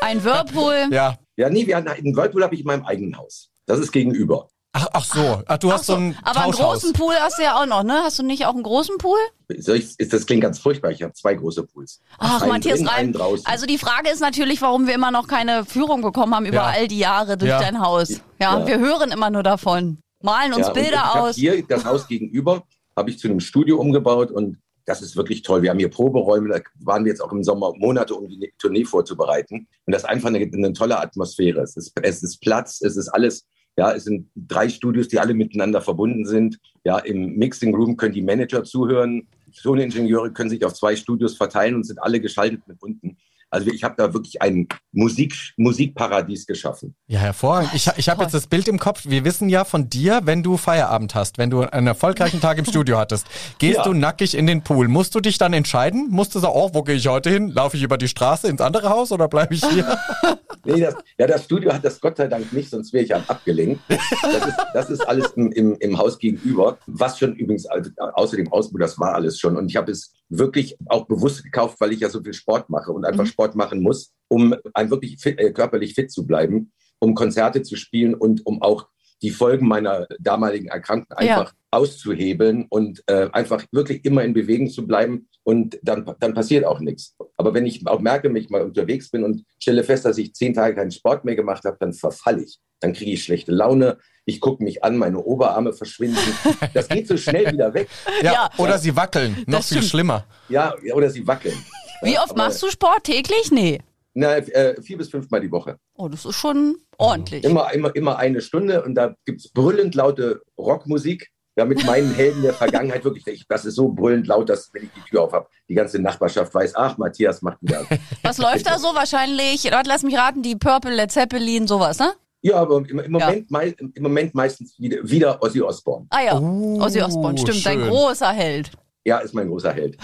Ein 0.01 0.23
Whirlpool. 0.23 0.87
ja. 0.91 1.17
Ja, 1.37 1.49
nee, 1.49 1.65
wir 1.65 1.77
haben, 1.77 1.87
einen 1.87 2.15
Whirlpool 2.15 2.43
habe 2.43 2.53
ich 2.53 2.61
in 2.61 2.67
meinem 2.67 2.85
eigenen 2.85 3.17
Haus. 3.17 3.49
Das 3.65 3.79
ist 3.79 3.91
gegenüber. 3.91 4.47
Ach, 4.73 4.87
ach 4.93 5.03
so, 5.03 5.43
ach, 5.47 5.57
du 5.57 5.69
ach 5.69 5.73
hast 5.73 5.85
so, 5.87 5.93
so 5.93 5.99
einen 5.99 6.17
Aber 6.23 6.43
einen 6.43 6.53
großen 6.53 6.93
Pool 6.93 7.13
hast 7.19 7.37
du 7.37 7.43
ja 7.43 7.61
auch 7.61 7.65
noch, 7.65 7.83
ne? 7.83 8.03
Hast 8.03 8.19
du 8.19 8.23
nicht 8.23 8.45
auch 8.45 8.53
einen 8.53 8.63
großen 8.63 8.97
Pool? 8.97 9.17
Ich, 9.49 9.97
das 9.97 10.25
klingt 10.25 10.43
ganz 10.43 10.59
furchtbar. 10.59 10.91
Ich 10.91 11.03
habe 11.03 11.13
zwei 11.13 11.33
große 11.33 11.63
Pools. 11.63 11.99
Ach, 12.17 12.41
einen 12.41 12.51
Matthias 12.51 12.85
Reim. 12.87 13.13
Also 13.43 13.65
die 13.65 13.77
Frage 13.77 14.09
ist 14.09 14.21
natürlich, 14.21 14.61
warum 14.61 14.87
wir 14.87 14.95
immer 14.95 15.11
noch 15.11 15.27
keine 15.27 15.65
Führung 15.65 16.01
bekommen 16.01 16.33
haben 16.33 16.45
über 16.45 16.55
ja. 16.55 16.67
all 16.67 16.87
die 16.87 16.99
Jahre 16.99 17.37
durch 17.37 17.49
ja. 17.49 17.59
dein 17.59 17.81
Haus. 17.81 18.21
Ja, 18.39 18.59
ja, 18.59 18.67
wir 18.67 18.79
hören 18.79 19.11
immer 19.11 19.29
nur 19.29 19.43
davon. 19.43 19.97
Malen 20.21 20.53
uns 20.53 20.71
Bilder 20.71 21.19
aus. 21.19 21.35
Hier 21.35 21.65
das 21.67 21.83
Haus 21.83 22.07
gegenüber 22.07 22.63
habe 22.95 23.09
ich 23.09 23.19
zu 23.19 23.27
einem 23.27 23.39
Studio 23.41 23.77
umgebaut 23.77 24.31
und 24.31 24.57
das 24.85 25.01
ist 25.01 25.15
wirklich 25.15 25.41
toll. 25.41 25.61
Wir 25.61 25.69
haben 25.69 25.79
hier 25.79 25.89
Proberäume, 25.89 26.49
da 26.49 26.59
waren 26.79 27.03
wir 27.03 27.11
jetzt 27.11 27.21
auch 27.21 27.31
im 27.31 27.43
Sommer 27.43 27.73
Monate, 27.75 28.15
um 28.15 28.27
die 28.27 28.53
Tournee 28.57 28.85
vorzubereiten. 28.85 29.67
Und 29.85 29.93
das 29.93 30.03
ist 30.03 30.09
einfach 30.09 30.29
eine, 30.29 30.39
eine 30.39 30.73
tolle 30.73 30.99
Atmosphäre. 30.99 31.61
Es 31.61 31.75
ist, 31.77 31.93
es 32.01 32.23
ist 32.23 32.39
Platz, 32.41 32.81
es 32.81 32.97
ist 32.97 33.09
alles 33.09 33.45
ja, 33.77 33.93
es 33.93 34.03
sind 34.03 34.29
drei 34.35 34.69
Studios, 34.69 35.07
die 35.07 35.19
alle 35.19 35.33
miteinander 35.33 35.81
verbunden 35.81 36.25
sind. 36.25 36.59
Ja, 36.83 36.99
im 36.99 37.35
Mixing 37.35 37.73
Room 37.73 37.95
können 37.95 38.13
die 38.13 38.21
Manager 38.21 38.63
zuhören. 38.63 39.27
Toningenieure 39.61 40.31
können 40.31 40.49
sich 40.49 40.63
auf 40.65 40.73
zwei 40.73 40.95
Studios 40.95 41.37
verteilen 41.37 41.75
und 41.75 41.85
sind 41.85 42.01
alle 42.01 42.19
geschaltet 42.19 42.67
mit 42.67 42.81
unten. 42.81 43.17
Also 43.51 43.69
ich 43.69 43.83
habe 43.83 43.95
da 43.97 44.13
wirklich 44.13 44.41
ein 44.41 44.67
Musik, 44.93 45.35
Musikparadies 45.57 46.47
geschaffen. 46.47 46.95
Ja, 47.07 47.19
hervorragend. 47.19 47.71
Ich, 47.73 47.89
ich 47.97 48.09
habe 48.09 48.23
jetzt 48.23 48.33
das 48.33 48.47
Bild 48.47 48.67
im 48.69 48.79
Kopf. 48.79 49.01
Wir 49.05 49.25
wissen 49.25 49.49
ja 49.49 49.65
von 49.65 49.89
dir, 49.89 50.21
wenn 50.23 50.41
du 50.41 50.55
Feierabend 50.55 51.15
hast, 51.15 51.37
wenn 51.37 51.49
du 51.49 51.61
einen 51.61 51.87
erfolgreichen 51.87 52.39
Tag 52.39 52.57
im 52.57 52.65
Studio 52.65 52.97
hattest, 52.97 53.27
gehst 53.59 53.77
ja. 53.77 53.83
du 53.83 53.93
nackig 53.93 54.35
in 54.35 54.47
den 54.47 54.63
Pool. 54.63 54.87
Musst 54.87 55.13
du 55.15 55.19
dich 55.19 55.37
dann 55.37 55.51
entscheiden? 55.51 56.07
Musst 56.09 56.33
du 56.33 56.39
sagen, 56.39 56.53
oh, 56.55 56.69
wo 56.73 56.83
gehe 56.83 56.95
ich 56.95 57.07
heute 57.07 57.29
hin? 57.29 57.49
Laufe 57.49 57.75
ich 57.75 57.83
über 57.83 57.97
die 57.97 58.07
Straße 58.07 58.47
ins 58.47 58.61
andere 58.61 58.89
Haus 58.89 59.11
oder 59.11 59.27
bleibe 59.27 59.53
ich 59.53 59.65
hier? 59.65 59.97
nee, 60.65 60.79
das, 60.79 60.95
ja, 61.17 61.27
das 61.27 61.45
Studio 61.45 61.73
hat 61.73 61.83
das 61.83 61.99
Gott 61.99 62.17
sei 62.17 62.27
Dank 62.27 62.51
nicht, 62.53 62.69
sonst 62.69 62.93
wäre 62.93 63.03
ich 63.03 63.09
ja 63.09 63.23
abgelenkt. 63.27 63.81
Das 63.89 64.47
ist, 64.47 64.57
das 64.73 64.89
ist 64.89 65.07
alles 65.07 65.31
im, 65.31 65.51
im, 65.51 65.75
im 65.79 65.97
Haus 65.97 66.17
gegenüber, 66.17 66.77
was 66.87 67.19
schon 67.19 67.35
übrigens, 67.35 67.65
also, 67.65 67.89
außer 67.97 68.37
dem 68.37 68.51
Ausbau, 68.51 68.79
das 68.79 68.99
war 68.99 69.15
alles 69.15 69.39
schon. 69.39 69.57
Und 69.57 69.69
ich 69.69 69.75
habe 69.75 69.91
es 69.91 70.13
wirklich 70.29 70.77
auch 70.87 71.05
bewusst 71.05 71.43
gekauft, 71.43 71.79
weil 71.79 71.91
ich 71.91 71.99
ja 71.99 72.09
so 72.09 72.21
viel 72.21 72.33
Sport 72.33 72.69
mache 72.69 72.91
und 72.91 73.05
einfach 73.05 73.25
mhm. 73.25 73.29
Sport 73.29 73.40
machen 73.55 73.81
muss, 73.81 74.13
um 74.27 74.55
ein 74.73 74.89
wirklich 74.89 75.19
fit, 75.19 75.39
äh, 75.39 75.51
körperlich 75.51 75.93
fit 75.93 76.11
zu 76.11 76.25
bleiben, 76.25 76.71
um 76.99 77.15
Konzerte 77.15 77.61
zu 77.63 77.75
spielen 77.75 78.13
und 78.13 78.45
um 78.45 78.61
auch 78.61 78.87
die 79.21 79.29
Folgen 79.29 79.67
meiner 79.67 80.07
damaligen 80.19 80.67
Erkrankung 80.67 81.15
einfach 81.15 81.51
ja. 81.51 81.57
auszuhebeln 81.71 82.65
und 82.69 83.03
äh, 83.07 83.29
einfach 83.31 83.63
wirklich 83.71 84.03
immer 84.03 84.23
in 84.23 84.33
Bewegung 84.33 84.69
zu 84.69 84.87
bleiben 84.87 85.27
und 85.43 85.79
dann, 85.83 86.11
dann 86.19 86.33
passiert 86.33 86.65
auch 86.65 86.79
nichts. 86.79 87.15
Aber 87.37 87.53
wenn 87.53 87.65
ich 87.65 87.85
auch 87.87 87.99
merke, 87.99 88.29
wenn 88.29 88.35
ich 88.35 88.49
mal 88.49 88.61
unterwegs 88.61 89.09
bin 89.09 89.23
und 89.23 89.43
stelle 89.59 89.83
fest, 89.83 90.05
dass 90.05 90.17
ich 90.17 90.33
zehn 90.33 90.53
Tage 90.53 90.75
keinen 90.75 90.91
Sport 90.91 91.25
mehr 91.25 91.35
gemacht 91.35 91.65
habe, 91.65 91.77
dann 91.79 91.93
verfalle 91.93 92.43
ich. 92.43 92.59
Dann 92.79 92.93
kriege 92.93 93.11
ich 93.11 93.23
schlechte 93.23 93.51
Laune, 93.51 93.99
ich 94.25 94.39
gucke 94.39 94.63
mich 94.63 94.83
an, 94.83 94.97
meine 94.97 95.19
Oberarme 95.19 95.73
verschwinden. 95.73 96.17
Das 96.73 96.87
geht 96.87 97.07
so 97.07 97.17
schnell 97.17 97.51
wieder 97.51 97.73
weg. 97.73 97.89
Ja, 98.23 98.33
ja. 98.33 98.49
oder 98.57 98.77
sie 98.77 98.95
wackeln, 98.95 99.43
noch 99.45 99.63
viel 99.63 99.83
schlimmer. 99.83 100.25
Ja, 100.49 100.73
oder 100.93 101.09
sie 101.09 101.25
wackeln. 101.27 101.57
Wie 102.01 102.17
oft 102.17 102.31
Aber, 102.31 102.45
machst 102.45 102.61
du 102.61 102.69
Sport 102.69 103.03
täglich? 103.03 103.51
Nee. 103.51 103.79
Na, 104.13 104.35
äh, 104.35 104.81
vier 104.81 104.97
bis 104.97 105.09
fünfmal 105.09 105.41
die 105.41 105.51
Woche. 105.51 105.77
Oh, 105.95 106.09
das 106.09 106.25
ist 106.25 106.35
schon 106.35 106.75
ordentlich. 106.97 107.43
Immer, 107.43 107.73
immer, 107.73 107.95
immer 107.95 108.17
eine 108.17 108.41
Stunde 108.41 108.83
und 108.83 108.95
da 108.95 109.15
gibt 109.25 109.41
es 109.41 109.51
brüllend 109.51 109.95
laute 109.95 110.41
Rockmusik. 110.57 111.29
Ja, 111.57 111.65
mit 111.65 111.85
meinen 111.85 112.13
Helden 112.15 112.43
der 112.43 112.53
Vergangenheit 112.53 113.03
wirklich, 113.03 113.45
das 113.47 113.65
ist 113.65 113.75
so 113.75 113.89
brüllend 113.89 114.27
laut, 114.27 114.49
dass 114.49 114.69
wenn 114.73 114.83
ich 114.83 114.89
die 114.95 115.09
Tür 115.09 115.23
auf 115.23 115.33
habe, 115.33 115.47
die 115.67 115.73
ganze 115.73 115.99
Nachbarschaft 115.99 116.53
weiß, 116.53 116.75
ach, 116.75 116.97
Matthias 116.97 117.41
macht 117.41 117.57
wieder. 117.61 117.85
Was 118.23 118.37
läuft 118.37 118.67
da 118.67 118.79
so 118.79 118.95
wahrscheinlich? 118.95 119.69
Lass 119.85 120.03
mich 120.03 120.17
raten, 120.17 120.41
die 120.43 120.55
Purple, 120.55 120.95
Led 120.95 121.11
Zeppelin, 121.11 121.67
sowas, 121.67 121.99
ne? 121.99 122.13
Ja, 122.41 122.55
aber 122.55 122.77
im, 122.77 122.99
im 122.99 123.11
Moment, 123.11 123.41
ja. 123.41 123.45
mei 123.49 123.75
im 123.77 124.03
Moment 124.03 124.33
meistens 124.33 124.79
wieder, 124.79 124.97
wieder 125.03 125.43
Ozzy 125.43 125.61
Osbourne. 125.61 126.07
Ah 126.09 126.21
ja, 126.21 126.39
oh, 126.39 126.81
Ozzy 126.81 127.01
Osbourne, 127.01 127.37
stimmt, 127.37 127.57
schön. 127.57 127.79
dein 127.79 127.89
großer 127.89 128.31
Held. 128.31 128.71
Ja, 129.03 129.17
ist 129.17 129.33
mein 129.33 129.47
großer 129.47 129.73
Held. 129.73 129.97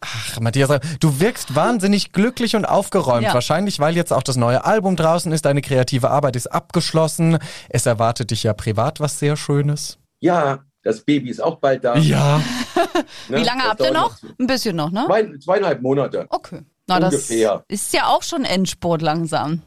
Ach, 0.00 0.40
Matthias, 0.40 0.68
du 1.00 1.20
wirkst 1.20 1.54
wahnsinnig 1.54 2.12
glücklich 2.12 2.54
und 2.54 2.66
aufgeräumt. 2.66 3.24
Ja. 3.24 3.34
Wahrscheinlich, 3.34 3.80
weil 3.80 3.96
jetzt 3.96 4.12
auch 4.12 4.22
das 4.22 4.36
neue 4.36 4.64
Album 4.64 4.96
draußen 4.96 5.32
ist, 5.32 5.46
deine 5.46 5.62
kreative 5.62 6.10
Arbeit 6.10 6.36
ist 6.36 6.48
abgeschlossen. 6.48 7.38
Es 7.70 7.86
erwartet 7.86 8.30
dich 8.30 8.42
ja 8.42 8.52
privat 8.52 9.00
was 9.00 9.18
sehr 9.18 9.36
Schönes. 9.36 9.98
Ja, 10.20 10.64
das 10.82 11.00
Baby 11.00 11.30
ist 11.30 11.42
auch 11.42 11.56
bald 11.56 11.84
da. 11.84 11.96
Ja. 11.96 12.38
ne? 13.28 13.38
Wie 13.38 13.42
lange 13.42 13.62
das 13.62 13.70
habt 13.70 13.80
ihr 13.80 13.92
noch? 13.92 14.18
Ein 14.38 14.46
bisschen 14.46 14.76
noch, 14.76 14.90
ne? 14.90 15.04
Zwei, 15.06 15.38
zweieinhalb 15.38 15.80
Monate. 15.80 16.26
Okay. 16.28 16.60
Na, 16.86 16.96
Ungefähr. 16.96 17.64
das 17.68 17.80
ist 17.80 17.94
ja 17.94 18.06
auch 18.06 18.22
schon 18.22 18.44
Endspurt 18.44 19.00
langsam. 19.02 19.62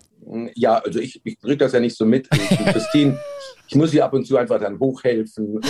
Ja, 0.53 0.75
also 0.75 0.99
ich, 0.99 1.19
ich 1.23 1.39
kriege 1.39 1.57
das 1.57 1.73
ja 1.73 1.79
nicht 1.79 1.97
so 1.97 2.05
mit. 2.05 2.29
Christine, 2.29 3.19
ich 3.67 3.75
muss 3.75 3.93
ihr 3.93 4.05
ab 4.05 4.13
und 4.13 4.25
zu 4.25 4.37
einfach 4.37 4.59
dann 4.59 4.79
hochhelfen. 4.79 5.59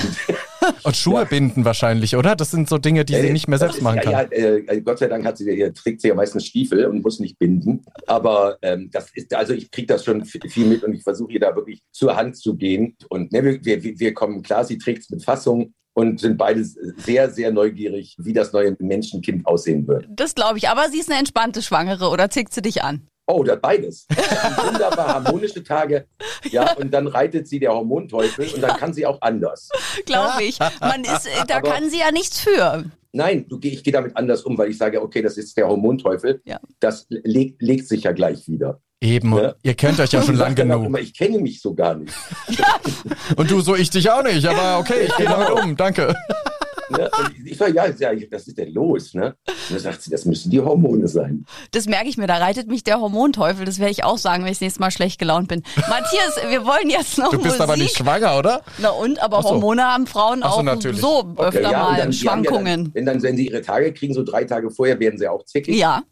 Und, 0.83 0.95
Schuhe 0.95 1.21
ja. 1.21 1.23
binden 1.23 1.65
wahrscheinlich, 1.65 2.15
oder? 2.15 2.35
Das 2.35 2.51
sind 2.51 2.69
so 2.69 2.77
Dinge, 2.77 3.05
die 3.05 3.13
äh, 3.13 3.21
sie 3.21 3.31
nicht 3.31 3.47
mehr 3.47 3.57
selbst 3.57 3.81
machen 3.81 4.01
kann. 4.01 4.11
Ja, 4.11 4.21
äh, 4.31 4.81
Gott 4.81 4.99
sei 4.99 5.07
Dank 5.07 5.25
hat 5.25 5.37
sie, 5.37 5.49
ihr, 5.49 5.73
trägt 5.73 6.01
sie 6.01 6.09
ja 6.09 6.15
meistens 6.15 6.45
Stiefel 6.45 6.85
und 6.85 7.03
muss 7.03 7.19
nicht 7.19 7.37
binden. 7.39 7.83
Aber 8.07 8.57
ähm, 8.61 8.89
das 8.91 9.09
ist, 9.13 9.33
also 9.33 9.53
ich 9.53 9.71
kriege 9.71 9.87
das 9.87 10.05
schon 10.05 10.25
viel 10.25 10.65
mit 10.65 10.83
und 10.83 10.93
ich 10.93 11.03
versuche 11.03 11.33
ihr 11.33 11.39
da 11.39 11.55
wirklich 11.55 11.81
zur 11.91 12.15
Hand 12.15 12.37
zu 12.37 12.55
gehen. 12.55 12.95
Und 13.09 13.31
ne, 13.31 13.43
wir, 13.43 13.83
wir, 13.83 13.99
wir 13.99 14.13
kommen 14.13 14.41
klar, 14.41 14.65
sie 14.65 14.77
trägt 14.77 15.03
es 15.03 15.09
mit 15.09 15.23
Fassung 15.23 15.73
und 15.93 16.19
sind 16.19 16.37
beide 16.37 16.63
sehr, 16.63 17.29
sehr 17.29 17.51
neugierig, 17.51 18.15
wie 18.19 18.33
das 18.33 18.53
neue 18.53 18.75
Menschenkind 18.79 19.45
aussehen 19.45 19.87
wird. 19.87 20.07
Das 20.09 20.35
glaube 20.35 20.57
ich. 20.57 20.69
Aber 20.69 20.89
sie 20.89 20.99
ist 20.99 21.09
eine 21.09 21.19
entspannte 21.19 21.61
Schwangere 21.61 22.09
oder 22.09 22.29
zickt 22.29 22.53
sie 22.53 22.61
dich 22.61 22.83
an? 22.83 23.07
Oh, 23.29 23.43
das 23.43 23.61
beides. 23.61 24.07
Wunderbar 24.09 25.13
harmonische 25.13 25.63
Tage. 25.63 26.07
Ja, 26.49 26.73
und 26.73 26.91
dann 26.91 27.05
reitet 27.05 27.47
sie 27.47 27.59
der 27.59 27.71
Hormonteufel 27.71 28.49
und 28.55 28.61
dann 28.61 28.75
kann 28.77 28.91
sie 28.91 29.05
auch 29.05 29.21
anders. 29.21 29.69
Glaube 30.05 30.43
ich. 30.43 30.57
Man 30.79 31.03
ist, 31.03 31.27
äh, 31.27 31.45
da 31.47 31.57
Aber 31.57 31.69
kann 31.69 31.89
sie 31.91 31.99
ja 31.99 32.11
nichts 32.11 32.39
für. 32.39 32.85
Nein, 33.11 33.45
du, 33.47 33.59
ich 33.61 33.83
gehe 33.83 33.93
damit 33.93 34.17
anders 34.17 34.41
um, 34.43 34.57
weil 34.57 34.71
ich 34.71 34.79
sage, 34.79 34.99
okay, 34.99 35.21
das 35.21 35.37
ist 35.37 35.55
der 35.57 35.67
Hormonteufel. 35.67 36.41
Ja. 36.45 36.59
Das 36.79 37.05
legt, 37.09 37.61
legt 37.61 37.87
sich 37.87 38.03
ja 38.03 38.13
gleich 38.13 38.47
wieder. 38.47 38.81
Eben, 38.99 39.35
ja? 39.37 39.53
ihr 39.61 39.75
kennt 39.75 39.99
euch 39.99 40.11
ja 40.11 40.23
schon 40.23 40.35
lang 40.35 40.55
genug. 40.55 40.85
Immer, 40.85 40.99
ich 40.99 41.15
kenne 41.15 41.37
mich 41.37 41.61
so 41.61 41.75
gar 41.75 41.95
nicht. 41.95 42.13
und 43.35 43.51
du 43.51 43.61
so, 43.61 43.75
ich 43.75 43.91
dich 43.91 44.09
auch 44.09 44.23
nicht, 44.23 44.45
aber 44.45 44.79
okay, 44.79 45.05
ich 45.05 45.15
gehe 45.15 45.27
genau. 45.27 45.43
damit 45.43 45.63
um, 45.63 45.77
danke. 45.77 46.15
Ne? 46.89 47.09
ich 47.45 47.57
sage, 47.57 47.73
ja, 47.73 47.87
ja, 47.87 48.11
was 48.31 48.47
ist 48.47 48.57
denn 48.57 48.73
los? 48.73 49.13
Ne? 49.13 49.35
Und 49.47 49.55
dann 49.69 49.79
sagt 49.79 50.01
sie, 50.01 50.09
das 50.09 50.25
müssen 50.25 50.49
die 50.49 50.59
Hormone 50.59 51.07
sein. 51.07 51.45
Das 51.71 51.85
merke 51.85 52.09
ich 52.09 52.17
mir, 52.17 52.27
da 52.27 52.37
reitet 52.37 52.67
mich 52.67 52.83
der 52.83 52.99
Hormonteufel. 52.99 53.65
Das 53.65 53.79
werde 53.79 53.91
ich 53.91 54.03
auch 54.03 54.17
sagen, 54.17 54.43
wenn 54.43 54.51
ich 54.51 54.57
das 54.57 54.61
nächste 54.61 54.79
Mal 54.79 54.91
schlecht 54.91 55.19
gelaunt 55.19 55.47
bin. 55.47 55.63
Matthias, 55.75 56.39
wir 56.49 56.65
wollen 56.65 56.89
jetzt 56.89 57.17
noch 57.17 57.31
Du 57.31 57.37
bist 57.37 57.47
Musik. 57.47 57.61
aber 57.61 57.77
nicht 57.77 57.97
schwanger, 57.97 58.37
oder? 58.37 58.61
Na 58.79 58.89
und, 58.89 59.21
aber 59.21 59.41
so. 59.41 59.49
Hormone 59.49 59.83
haben 59.83 60.07
Frauen 60.07 60.39
so, 60.39 60.45
auch 60.45 60.63
natürlich. 60.63 61.01
so 61.01 61.19
okay, 61.35 61.43
öfter 61.57 61.71
ja, 61.71 61.83
mal 61.83 61.97
dann, 61.97 62.13
Schwankungen. 62.13 62.65
Ja 62.65 62.75
dann, 62.75 62.93
wenn, 62.93 63.05
dann, 63.05 63.23
wenn 63.23 63.37
sie 63.37 63.47
ihre 63.47 63.61
Tage 63.61 63.93
kriegen, 63.93 64.13
so 64.13 64.23
drei 64.23 64.43
Tage 64.43 64.69
vorher, 64.71 64.99
werden 64.99 65.17
sie 65.17 65.27
auch 65.27 65.45
zickig. 65.45 65.75
Ja. 65.75 66.03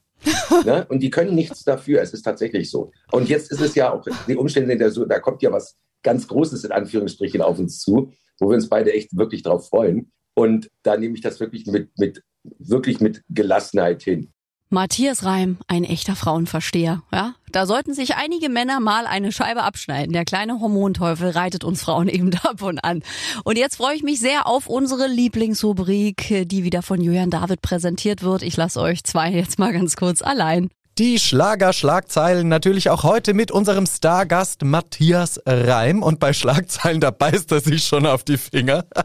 ne? 0.65 0.86
Und 0.89 1.01
die 1.01 1.10
können 1.10 1.36
nichts 1.36 1.63
dafür. 1.63 2.01
Es 2.01 2.13
ist 2.13 2.24
tatsächlich 2.24 2.69
so. 2.69 2.91
Und 3.12 3.29
jetzt 3.29 3.51
ist 3.51 3.62
es 3.62 3.75
ja 3.75 3.93
auch, 3.93 4.03
die 4.27 4.36
Umstände 4.36 4.69
sind 4.69 4.81
ja 4.81 4.89
so, 4.89 5.05
da 5.05 5.19
kommt 5.19 5.41
ja 5.41 5.51
was 5.51 5.75
ganz 6.03 6.27
Großes 6.27 6.63
in 6.63 6.72
Anführungsstrichen 6.72 7.41
auf 7.41 7.60
uns 7.60 7.79
zu, 7.79 8.12
wo 8.39 8.50
wir 8.50 8.55
uns 8.55 8.69
beide 8.69 8.93
echt 8.93 9.15
wirklich 9.17 9.43
drauf 9.43 9.67
freuen. 9.67 10.12
Und 10.38 10.70
da 10.84 10.98
nehme 10.98 11.15
ich 11.15 11.22
das 11.22 11.39
wirklich 11.39 11.65
mit, 11.65 11.89
mit, 11.98 12.22
wirklich 12.44 13.00
mit 13.00 13.24
Gelassenheit 13.27 14.03
hin. 14.03 14.32
Matthias 14.70 15.25
Reim, 15.25 15.58
ein 15.67 15.84
echter 15.84 16.15
Frauenversteher. 16.15 17.01
Ja, 17.12 17.34
da 17.51 17.65
sollten 17.65 17.96
sich 17.96 18.17
einige 18.17 18.48
Männer 18.48 18.79
mal 18.79 19.08
eine 19.08 19.32
Scheibe 19.32 19.63
abschneiden. 19.63 20.13
Der 20.13 20.25
kleine 20.25 20.60
Hormonteufel 20.60 21.32
reitet 21.32 21.63
uns 21.63 21.82
Frauen 21.82 22.08
eben 22.08 22.29
davon 22.29 22.77
an. 22.77 23.01
Und 23.46 23.58
jetzt 23.58 23.77
freue 23.77 23.96
ich 23.96 24.03
mich 24.03 24.20
sehr 24.20 24.46
auf 24.46 24.67
unsere 24.67 25.08
Lieblingsrubrik, 25.08 26.46
die 26.48 26.63
wieder 26.63 26.84
von 26.84 27.01
Julian 27.01 27.32
David 27.32 27.63
präsentiert 27.63 28.22
wird. 28.22 28.44
Ich 28.44 28.58
lasse 28.58 28.79
euch 28.79 29.03
zwei 29.06 29.32
jetzt 29.32 29.58
mal 29.58 29.74
ganz 29.74 29.96
kurz 29.96 30.22
allein. 30.22 30.70
Die 30.98 31.20
Schlager-Schlagzeilen 31.20 32.48
natürlich 32.48 32.89
auch 32.89 33.04
heute 33.04 33.36
mit 33.36 33.51
unserem 33.51 33.86
Stargast 33.86 34.63
Matthias 34.63 35.39
Reim. 35.46 36.01
Und 36.01 36.20
bei 36.20 36.34
Schlagzeilen, 36.34 37.00
da 37.00 37.12
beißt 37.12 37.51
er 37.51 37.60
sich 37.60 37.84
schon 37.84 38.08
auf 38.08 38.24
die 38.24 38.38
Finger. 38.38 38.86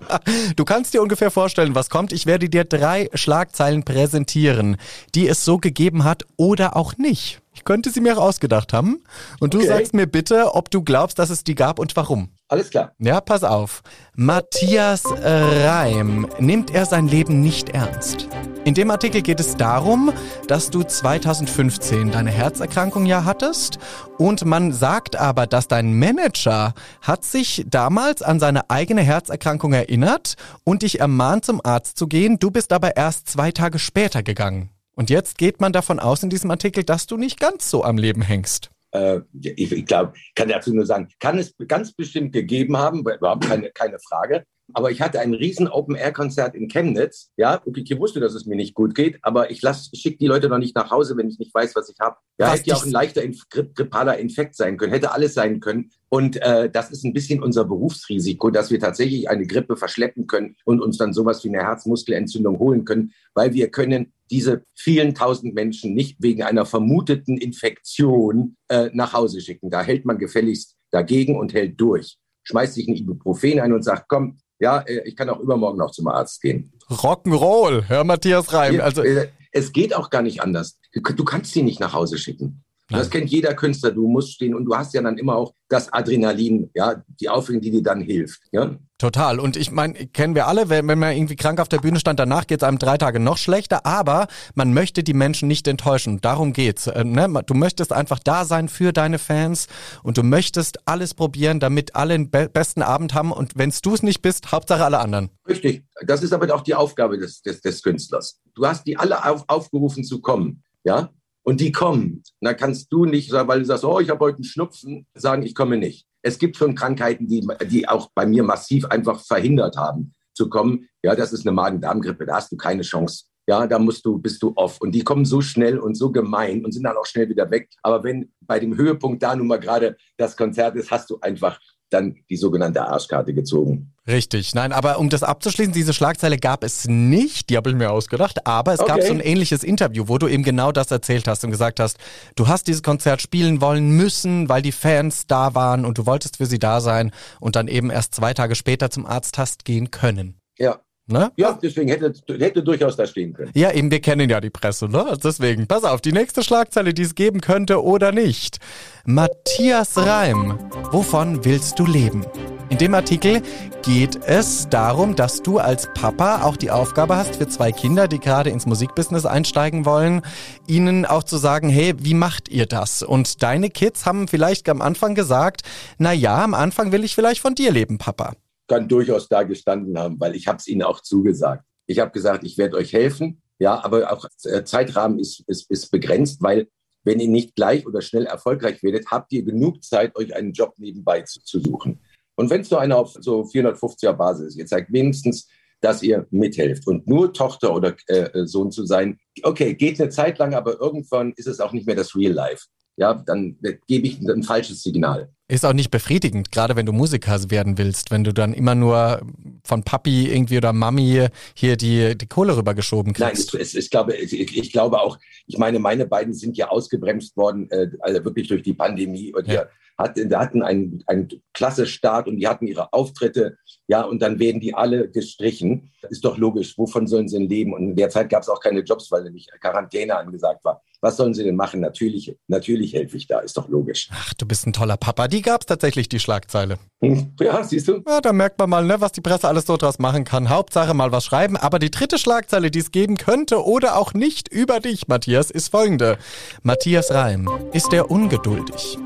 Du 0.57 0.65
kannst 0.65 0.95
dir 0.95 1.03
ungefähr 1.03 1.31
vorstellen, 1.31 1.75
was 1.75 1.91
kommt. 1.91 2.13
Ich 2.13 2.27
werde 2.27 2.49
dir 2.49 2.65
drei 2.65 3.09
Schlagzeilen 3.15 3.85
präsentieren, 3.85 4.77
die 5.15 5.29
es 5.29 5.45
so 5.45 5.59
gegeben 5.59 6.05
hat 6.05 6.25
oder 6.37 6.77
auch 6.77 6.97
nicht. 6.97 7.41
Ich 7.53 7.65
könnte 7.65 7.91
sie 7.91 8.01
mir 8.01 8.17
auch 8.17 8.23
ausgedacht 8.23 8.73
haben. 8.73 9.03
Und 9.41 9.55
okay. 9.55 9.65
du 9.65 9.69
sagst 9.69 9.95
mir 9.95 10.07
bitte, 10.07 10.55
ob 10.55 10.71
du 10.71 10.83
glaubst, 10.83 11.19
dass 11.19 11.31
es 11.31 11.45
die 11.45 11.55
gab 11.55 11.79
und 11.79 11.95
warum. 11.97 12.31
Alles 12.49 12.71
klar. 12.71 12.93
Ja, 12.99 13.21
pass 13.21 13.45
auf. 13.45 13.83
Matthias 14.15 15.05
Reim 15.07 16.29
nimmt 16.39 16.71
er 16.71 16.87
sein 16.87 17.09
Leben 17.09 17.41
nicht 17.41 17.71
ernst. 17.71 18.29
In 18.65 18.75
dem 18.75 18.93
Artikel 18.93 19.23
geht 19.23 19.41
es 19.41 19.57
darum, 19.57 20.13
dass 20.47 20.71
du 20.71 20.85
2015 20.85 22.13
deine 22.13 22.31
Herzerkrankung 22.31 23.07
ja 23.07 23.25
hattest 23.25 23.81
und 24.19 24.45
man 24.45 24.73
sagt 24.73 25.17
aber, 25.17 25.49
dass 25.49 25.67
dein 25.67 25.99
Manager 25.99 26.73
hat 27.01 27.25
sich 27.25 27.65
damals 27.67 28.23
an 28.23 28.39
seine 28.39 28.71
eigene 28.71 29.01
Herzerkrankung 29.01 29.73
erinnert 29.73 30.37
und 30.63 30.83
dich 30.83 31.01
ermahnt 31.01 31.45
zum 31.45 31.61
Arzt 31.65 31.99
zu 31.99 32.07
gehen. 32.07 32.39
Du 32.39 32.53
bist 32.53 32.73
aber 32.73 32.97
erst 32.97 33.29
zwei 33.29 33.51
Tage 33.51 33.81
später 33.81 34.23
gegangen. 34.23 34.71
Und 34.95 35.11
jetzt 35.11 35.39
geht 35.39 35.61
man 35.61 35.73
davon 35.73 35.99
aus 35.99 36.23
in 36.23 36.31
diesem 36.31 36.53
Artikel, 36.53 36.85
dass 36.85 37.09
du 37.09 37.17
nicht 37.17 37.41
ganz 37.41 37.69
so 37.69 37.83
am 37.83 37.99
Leben 37.99 38.23
hängst. 38.23 38.71
Äh, 38.93 39.23
ich, 39.41 39.73
ich 39.73 39.87
glaube, 39.87 40.13
kann 40.37 40.49
dazu 40.49 40.73
nur 40.73 40.87
sagen, 40.87 41.09
kann 41.19 41.37
es 41.37 41.53
ganz 41.67 41.93
bestimmt 41.93 42.33
gegeben 42.33 42.77
haben, 42.77 43.01
überhaupt 43.01 43.45
keine, 43.45 43.71
keine 43.71 43.99
Frage. 43.99 44.45
Aber 44.75 44.91
ich 44.91 45.01
hatte 45.01 45.21
ein 45.21 45.35
riesen 45.35 45.69
Open-Air-Konzert 45.69 46.55
in 46.55 46.69
Chemnitz. 46.69 47.31
Ja, 47.37 47.61
okay, 47.65 47.85
ich 47.87 47.99
wusste, 47.99 48.21
dass 48.21 48.35
es 48.35 48.47
mir 48.47 48.57
nicht 48.57 48.75
gut 48.75 48.95
geht, 48.95 49.19
aber 49.23 49.51
ich 49.51 49.61
schicke 49.95 50.19
die 50.19 50.27
Leute 50.27 50.49
noch 50.49 50.59
nicht 50.59 50.75
nach 50.75 50.91
Hause, 50.91 51.17
wenn 51.17 51.29
ich 51.29 51.39
nicht 51.39 51.55
weiß, 51.55 51.75
was 51.77 51.89
ich 51.89 51.99
habe. 52.01 52.17
Ja, 52.39 52.47
was 52.49 52.61
hätte 52.61 52.71
ja 52.71 52.77
auch 52.77 52.85
ein 52.85 52.93
leichter 52.93 53.23
Inf 53.23 53.49
grippaler 53.49 54.19
Infekt 54.19 54.57
sein 54.57 54.77
können, 54.77 54.93
hätte 54.93 55.13
alles 55.13 55.35
sein 55.35 55.61
können. 55.61 55.91
Und 56.09 56.37
äh, 56.43 56.69
das 56.71 56.91
ist 56.91 57.05
ein 57.05 57.15
bisschen 57.15 57.43
unser 57.43 57.65
Berufsrisiko, 57.65 58.51
dass 58.51 58.71
wir 58.71 58.79
tatsächlich 58.79 59.31
eine 59.31 59.47
Grippe 59.47 59.77
verschleppen 59.77 60.27
können 60.27 60.57
und 60.65 60.81
uns 60.81 60.99
dann 60.99 61.13
sowas 61.13 61.43
wie 61.45 61.49
eine 61.49 61.63
Herzmuskelentzündung 61.63 62.59
holen 62.59 62.85
können, 62.85 63.13
weil 63.35 63.55
wir 63.55 63.71
können 63.71 64.13
diese 64.31 64.65
vielen 64.75 65.15
tausend 65.15 65.55
Menschen 65.55 65.95
nicht 65.95 66.17
wegen 66.21 66.43
einer 66.43 66.65
vermuteten 66.65 67.37
Infektion 67.37 68.57
äh, 68.69 68.91
nach 68.93 69.13
Hause 69.13 69.41
schicken. 69.41 69.71
Da 69.71 69.83
hält 69.83 70.05
man 70.05 70.19
gefälligst 70.19 70.77
dagegen 70.91 71.39
und 71.39 71.55
hält 71.55 71.81
durch. 71.81 72.19
Schmeißt 72.45 72.75
sich 72.75 72.89
ein 72.89 72.97
Ibuprofen 72.97 73.61
ein 73.61 73.73
und 73.73 73.83
sagt, 73.83 74.09
komm, 74.09 74.39
ja, 74.59 74.79
äh, 74.81 75.03
ich 75.07 75.17
kann 75.17 75.29
auch 75.29 75.41
übermorgen 75.41 75.79
noch 75.79 75.91
zum 75.91 76.09
Arzt 76.09 76.41
gehen. 76.41 76.73
Rock'n'Roll, 76.89 77.83
Herr 77.83 78.05
Matthias 78.05 78.53
Reim. 78.53 78.81
Also, 78.81 79.03
äh, 79.03 79.29
es 79.51 79.73
geht 79.73 79.95
auch 79.95 80.11
gar 80.11 80.23
nicht 80.23 80.43
anders. 80.43 80.79
Du 80.93 81.25
kannst 81.25 81.53
sie 81.53 81.63
nicht 81.63 81.81
nach 81.81 81.93
Hause 81.93 82.19
schicken. 82.19 82.65
Das 82.89 83.11
kennt 83.11 83.31
jeder 83.31 83.55
Künstler. 83.55 83.91
Du 83.91 84.07
musst 84.07 84.33
stehen 84.33 84.55
und 84.55 84.65
du 84.65 84.77
hast 84.77 84.93
ja 84.95 85.03
dann 85.03 85.17
immer 85.17 85.37
auch 85.37 85.55
das 85.69 85.93
Adrenalin, 85.93 86.71
ja, 86.75 87.03
die 87.21 87.29
Aufregung, 87.29 87.63
die 87.63 87.71
dir 87.71 87.83
dann 87.83 88.03
hilft. 88.03 88.43
Ja? 88.53 88.77
Total. 89.03 89.41
Und 89.41 89.57
ich 89.57 89.73
meine, 89.73 89.95
kennen 89.95 90.37
wir 90.37 90.47
alle, 90.47 90.69
wenn, 90.69 90.87
wenn 90.87 90.97
man 91.01 91.17
irgendwie 91.17 91.35
krank 91.35 91.59
auf 91.59 91.67
der 91.67 91.79
Bühne 91.79 91.99
stand, 91.99 92.21
danach 92.21 92.47
geht 92.47 92.63
es 92.63 92.69
einem 92.69 92.79
drei 92.79 92.99
Tage 92.99 93.19
noch 93.19 93.37
schlechter, 93.37 93.85
aber 93.85 94.29
man 94.55 94.73
möchte 94.73 95.03
die 95.03 95.13
Menschen 95.13 95.49
nicht 95.49 95.67
enttäuschen. 95.67 96.21
Darum 96.21 96.53
geht's. 96.53 96.87
Äh, 96.87 97.03
ne? 97.03 97.29
Du 97.45 97.55
möchtest 97.55 97.93
einfach 97.93 98.21
da 98.21 98.45
sein 98.45 98.69
für 98.69 98.93
deine 98.93 99.19
Fans 99.19 99.67
und 100.05 100.19
du 100.19 100.23
möchtest 100.23 100.87
alles 100.87 101.15
probieren, 101.15 101.59
damit 101.59 101.97
alle 101.97 102.15
den 102.15 102.31
be 102.31 102.49
besten 102.49 102.81
Abend 102.81 103.13
haben. 103.13 103.33
Und 103.33 103.59
wenn 103.59 103.73
du 103.83 103.93
es 103.93 104.05
nicht 104.05 104.23
bist, 104.23 104.53
Hauptsache 104.53 104.85
alle 104.85 105.01
anderen. 105.01 105.31
Richtig. 105.49 105.83
Das 106.07 106.23
ist 106.23 106.33
aber 106.33 106.55
auch 106.55 106.63
die 106.63 106.77
Aufgabe 106.77 107.19
des, 107.19 107.43
des, 107.43 107.61
des 107.61 107.83
Künstlers. 107.83 108.41
Du 108.55 108.65
hast 108.65 108.87
die 108.87 108.97
alle 108.97 109.25
auf, 109.25 109.43
aufgerufen 109.49 110.05
zu 110.05 110.21
kommen. 110.21 110.63
Ja, 110.85 111.11
und 111.43 111.61
die 111.61 111.73
kommen. 111.73 112.23
Dann 112.41 112.57
kannst 112.57 112.93
du 112.93 113.05
nicht, 113.05 113.33
weil 113.33 113.61
du 113.61 113.65
sagst, 113.65 113.85
oh, 113.85 114.01
ich 114.01 114.11
habe 114.11 114.21
heute 114.21 114.37
einen 114.37 114.45
Schnupfen, 114.45 115.07
sagen, 115.15 115.43
ich 115.43 115.55
komme 115.55 115.77
nicht. 115.77 116.07
Es 116.23 116.39
gibt 116.39 116.57
schon 116.57 116.75
Krankheiten, 116.75 117.27
die, 117.27 117.47
die 117.67 117.89
auch 117.89 118.11
bei 118.15 118.27
mir 118.27 118.43
massiv 118.43 118.85
einfach 118.87 119.21
verhindert 119.21 119.77
haben 119.77 120.15
zu 120.35 120.49
kommen. 120.49 120.89
Ja, 121.03 121.15
das 121.15 121.33
ist 121.33 121.47
eine 121.47 121.55
Magen-Darm-Grippe, 121.55 122.27
da 122.27 122.37
hast 122.37 122.53
du 122.53 122.57
keine 122.57 122.83
Chance. 122.83 123.25
Ja, 123.49 123.67
da 123.67 123.81
musst 123.81 124.07
du, 124.07 124.19
bist 124.19 124.41
du 124.43 124.53
off. 124.55 124.81
Und 124.81 124.93
die 124.93 125.03
kommen 125.03 125.25
so 125.25 125.41
schnell 125.41 125.79
und 125.79 125.97
so 125.97 126.13
gemein 126.13 126.65
und 126.65 126.73
sind 126.73 126.85
dann 126.85 126.97
auch 126.97 127.07
schnell 127.07 127.29
wieder 127.29 127.51
weg. 127.51 127.71
Aber 127.83 128.05
wenn 128.05 128.33
bei 128.41 128.61
dem 128.61 128.77
Höhepunkt 128.77 129.21
da 129.21 129.35
nun 129.35 129.49
mal 129.49 129.59
gerade 129.59 129.97
das 130.17 130.37
Konzert 130.37 130.77
ist, 130.77 130.93
hast 130.93 131.11
du 131.11 131.19
einfach 131.21 131.59
dann 131.91 132.17
die 132.31 132.37
sogenannte 132.37 132.87
Arschkarte 132.87 133.35
gezogen. 133.35 133.92
Richtig, 134.09 134.53
nein, 134.55 134.73
aber 134.73 134.99
um 134.99 135.11
das 135.11 135.23
abzuschließen, 135.23 135.73
diese 135.73 135.95
Schlagzeile 135.95 136.37
gab 136.37 136.65
es 136.65 136.89
nicht, 136.89 137.51
die 137.51 137.57
habe 137.57 137.71
ich 137.71 137.77
mir 137.77 137.93
ausgedacht, 137.93 138.49
aber 138.49 138.73
es 138.73 138.81
okay. 138.81 138.89
gab 138.89 139.03
so 139.03 139.13
ein 139.13 139.21
ähnliches 139.21 139.63
Interview, 139.63 140.09
wo 140.09 140.19
du 140.19 140.27
eben 140.27 140.43
genau 140.43 140.73
das 140.73 140.91
erzählt 140.91 141.29
hast 141.29 141.45
und 141.45 141.53
gesagt 141.53 141.79
hast, 141.79 141.99
du 142.35 142.49
hast 142.49 142.67
dieses 142.67 142.83
Konzert 142.83 143.23
spielen 143.23 143.61
wollen 143.61 143.91
müssen, 143.91 144.49
weil 144.49 144.61
die 144.61 144.73
Fans 144.73 145.29
da 145.29 145.55
waren 145.55 145.85
und 145.85 145.99
du 145.99 146.07
wolltest 146.07 146.39
für 146.39 146.47
sie 146.47 146.59
da 146.59 146.81
sein 146.81 147.13
und 147.39 147.55
dann 147.55 147.69
eben 147.69 147.91
erst 147.91 148.17
zwei 148.17 148.35
Tage 148.35 148.57
später 148.57 148.91
zum 148.91 149.07
Arzt 149.07 149.39
hast 149.39 149.65
gehen 149.65 149.93
können. 149.93 150.41
Ja, 150.59 150.81
Ne? 151.13 151.31
Ja, 151.37 151.59
deswegen 151.63 151.89
hätte, 151.89 152.13
hätte 152.39 152.63
durchaus 152.63 152.97
da 152.97 153.07
stehen 153.07 153.35
können. 153.35 153.51
Ja, 153.55 153.71
eben, 153.71 153.91
wir 153.91 154.01
kennen 154.01 154.31
ja 154.31 154.41
die 154.41 154.51
Presse, 154.51 154.89
ne? 154.89 155.17
Deswegen, 155.23 155.67
pass 155.67 155.85
auf, 155.85 156.01
die 156.01 156.13
nächste 156.13 156.43
Schlagzeile, 156.43 156.95
die 156.95 157.03
es 157.03 157.15
geben 157.15 157.41
könnte 157.41 157.83
oder 157.83 158.13
nicht. 158.13 158.59
Matthias 159.05 159.99
Reim, 159.99 160.59
wovon 160.91 161.45
willst 161.45 161.79
du 161.79 161.87
leben? 161.87 162.25
In 162.71 162.79
dem 162.79 162.95
Artikel 162.95 163.43
geht 163.83 164.19
es 164.25 164.69
darum, 164.71 165.15
dass 165.15 165.43
du 165.43 165.59
als 165.59 165.89
Papa 165.93 166.43
auch 166.43 166.57
die 166.57 166.71
Aufgabe 166.71 167.17
hast 167.17 167.37
für 167.37 167.47
zwei 167.47 167.71
Kinder, 167.71 168.09
die 168.09 168.19
gerade 168.19 168.49
ins 168.49 168.65
Musikbusiness 168.65 169.27
einsteigen 169.27 169.85
wollen, 169.85 170.23
ihnen 170.67 171.05
auch 171.05 171.25
zu 171.25 171.37
sagen, 171.37 171.69
hey, 171.69 171.93
wie 171.99 172.15
macht 172.15 172.49
ihr 172.49 172.65
das? 172.67 173.03
Und 173.03 173.43
deine 173.43 173.69
Kids 173.69 174.07
haben 174.07 174.27
vielleicht 174.27 174.69
am 174.71 174.81
Anfang 174.81 175.15
gesagt, 175.15 175.63
na 175.99 176.13
ja, 176.13 176.43
am 176.43 176.55
Anfang 176.55 176.93
will 176.93 177.05
ich 177.05 177.15
vielleicht 177.15 177.43
von 177.43 177.55
dir 177.55 177.73
leben, 177.73 177.99
Papa 177.99 178.33
kann 178.69 178.89
durchaus 178.89 179.29
da 179.29 179.43
gestanden 179.43 179.99
haben, 179.99 180.21
weil 180.21 180.35
ich 180.35 180.47
habe 180.47 180.59
es 180.59 180.67
ihnen 180.67 180.83
auch 180.83 181.01
zugesagt. 181.01 181.65
Ich 181.87 181.99
habe 181.99 182.11
gesagt, 182.11 182.45
ich 182.45 182.59
werde 182.59 182.77
euch 182.77 182.93
helfen, 182.93 183.43
ja, 183.59 183.83
aber 183.85 184.13
auch 184.13 184.27
der 184.45 184.65
Zeitrahmen 184.65 185.19
ist, 185.19 185.45
ist, 185.47 185.71
ist 185.71 185.91
begrenzt, 185.91 186.43
weil 186.43 186.69
wenn 187.05 187.21
ihr 187.21 187.29
nicht 187.29 187.57
gleich 187.57 187.87
oder 187.87 188.01
schnell 188.01 188.27
erfolgreich 188.27 188.83
werdet, 188.83 189.11
habt 189.11 189.33
ihr 189.33 189.43
genug 189.43 189.83
Zeit, 189.83 190.17
euch 190.17 190.35
einen 190.35 190.53
Job 190.53 190.75
nebenbei 190.79 191.23
zu, 191.23 191.43
zu 191.43 191.61
suchen. 191.61 192.01
Und 192.37 192.49
wenn 192.49 192.63
es 192.63 192.69
so 192.69 192.77
einer 192.77 192.97
auf 192.97 193.17
so 193.21 193.43
450er 193.43 194.13
Basis 194.13 194.49
ist, 194.49 194.57
ihr 194.57 194.67
zeigt 194.67 194.93
wenigstens, 194.93 195.49
dass 195.81 196.03
ihr 196.03 196.27
mithelft. 196.31 196.87
Und 196.87 197.09
nur 197.09 197.33
Tochter 197.33 197.75
oder 197.75 197.95
äh, 198.07 198.47
Sohn 198.47 198.71
zu 198.71 198.87
sein, 198.87 199.19
okay, 199.43 199.75
geht 199.75 200.01
eine 200.01 200.11
Zeit 200.11 200.39
lang, 200.39 200.55
aber 200.55 200.81
irgendwann 200.81 201.33
ist 201.37 201.49
es 201.49 201.61
auch 201.61 201.73
nicht 201.73 201.87
mehr 201.87 201.97
das 201.97 202.15
Real 202.15 202.33
Life 202.33 202.67
ja, 202.97 203.15
dann 203.15 203.59
gebe 203.87 204.07
ich 204.07 204.21
ein 204.21 204.43
falsches 204.43 204.83
Signal. 204.83 205.31
Ist 205.53 205.67
auch 205.67 205.75
nicht 205.75 205.91
befriedigend, 205.91 206.51
gerade 206.51 206.77
wenn 206.77 206.87
du 206.87 206.93
Musiker 206.93 207.39
werden 207.51 207.77
willst, 207.77 208.11
wenn 208.11 208.25
du 208.25 208.33
dann 208.33 208.55
immer 208.55 208.75
nur 208.75 209.21
von 209.63 209.83
Papi 209.83 210.33
irgendwie 210.33 210.57
oder 210.57 210.73
Mami 210.73 211.27
hier 211.53 211.77
die, 211.77 212.17
die 212.17 212.27
Kohle 212.27 212.57
rübergeschoben 212.57 213.13
kriegst. 213.13 213.53
Nein, 213.53 213.61
es, 213.61 213.75
es, 213.75 213.85
ich, 213.85 213.91
glaube, 213.91 214.17
ich, 214.17 214.33
ich, 214.33 214.73
glaube 214.73 215.03
auch, 215.03 215.19
ich 215.47 215.59
meine, 215.59 215.79
meine 215.79 216.07
beiden 216.07 216.33
sind 216.33 216.57
ja 216.57 216.69
ausgebremst 216.69 217.37
worden, 217.37 217.71
äh, 217.71 217.91
also 218.01 218.25
wirklich 218.25 218.49
durch 218.49 218.63
die 218.63 218.73
Pandemie. 218.73 219.35
Und 219.35 219.47
ja. 219.47 219.67
hat, 219.99 220.17
hatten 220.17 220.63
einen, 220.63 221.05
einen 221.07 221.29
klasse 221.53 221.85
Start 221.85 222.29
und 222.29 222.39
die 222.39 222.49
hatten 222.49 222.67
ihre 222.67 222.91
Auftritte, 222.95 223.59
ja, 223.89 224.01
und 224.01 224.23
dann 224.23 224.39
werden 224.39 224.63
die 224.63 224.73
alle 224.73 225.11
gestrichen. 225.11 225.93
Ist 226.09 226.25
doch 226.25 226.39
logisch, 226.39 226.79
wovon 226.79 227.07
sollen 227.07 227.29
sie 227.29 227.37
denn 227.37 227.51
leben? 227.51 227.75
Und 227.75 227.91
in 227.91 227.97
der 227.97 228.09
Zeit 228.09 228.31
gab 228.31 228.41
es 228.41 228.49
auch 228.49 228.61
keine 228.61 228.81
Jobs, 228.81 229.13
weil 229.13 229.25
nämlich 229.25 229.49
Quarantäne 229.61 230.17
angesagt 230.17 230.65
war. 230.65 230.83
Was 231.05 231.17
sollen 231.17 231.35
sie 231.35 231.43
denn 231.43 231.57
machen? 231.57 231.81
Natürlich, 231.81 232.37
natürlich 232.47 232.95
helfe 232.95 233.17
ich 233.17 233.27
da, 233.27 233.41
ist 233.41 233.57
doch 233.57 233.69
logisch. 233.69 234.09
Ach, 234.13 234.35
du 234.35 234.47
bist 234.47 234.69
ein 234.69 234.73
toller 234.73 234.97
Papa. 234.97 235.27
Die 235.27 235.43
gab 235.43 235.63
es 235.63 235.67
tatsächlich, 235.67 236.09
die 236.09 236.21
Schlagzeile. 236.21 236.79
Hm, 237.03 237.33
ja, 237.41 237.65
siehst 237.65 237.89
du? 237.89 238.05
Ja, 238.07 238.21
da 238.21 238.33
merkt 238.33 238.61
man 238.61 238.71
mal, 238.71 238.85
ne, 238.85 239.01
was 239.01 239.11
die 239.11 239.21
Presse 239.21 239.49
alles 239.49 239.67
so 239.67 239.77
draus 239.77 239.99
machen 239.99 240.23
kann. 240.23 240.49
Hauptsache 240.49 240.95
mal 240.95 241.11
was 241.11 241.25
schreiben. 241.25 241.57
Aber 241.57 241.81
die 241.81 241.91
dritte 241.91 242.19
Schlagzeile, 242.19 242.71
die 242.71 242.79
es 242.79 242.93
geben 242.93 243.17
könnte 243.17 243.65
oder 243.65 243.97
auch 243.97 244.15
nicht 244.15 244.47
über 244.47 244.79
dich, 244.79 245.09
Matthias, 245.09 245.51
ist 245.51 245.71
folgende. 245.71 246.19
Matthias 246.63 247.11
Reim, 247.11 247.51
ist 247.73 247.93
er 247.93 248.09
ungeduldig? 248.09 248.97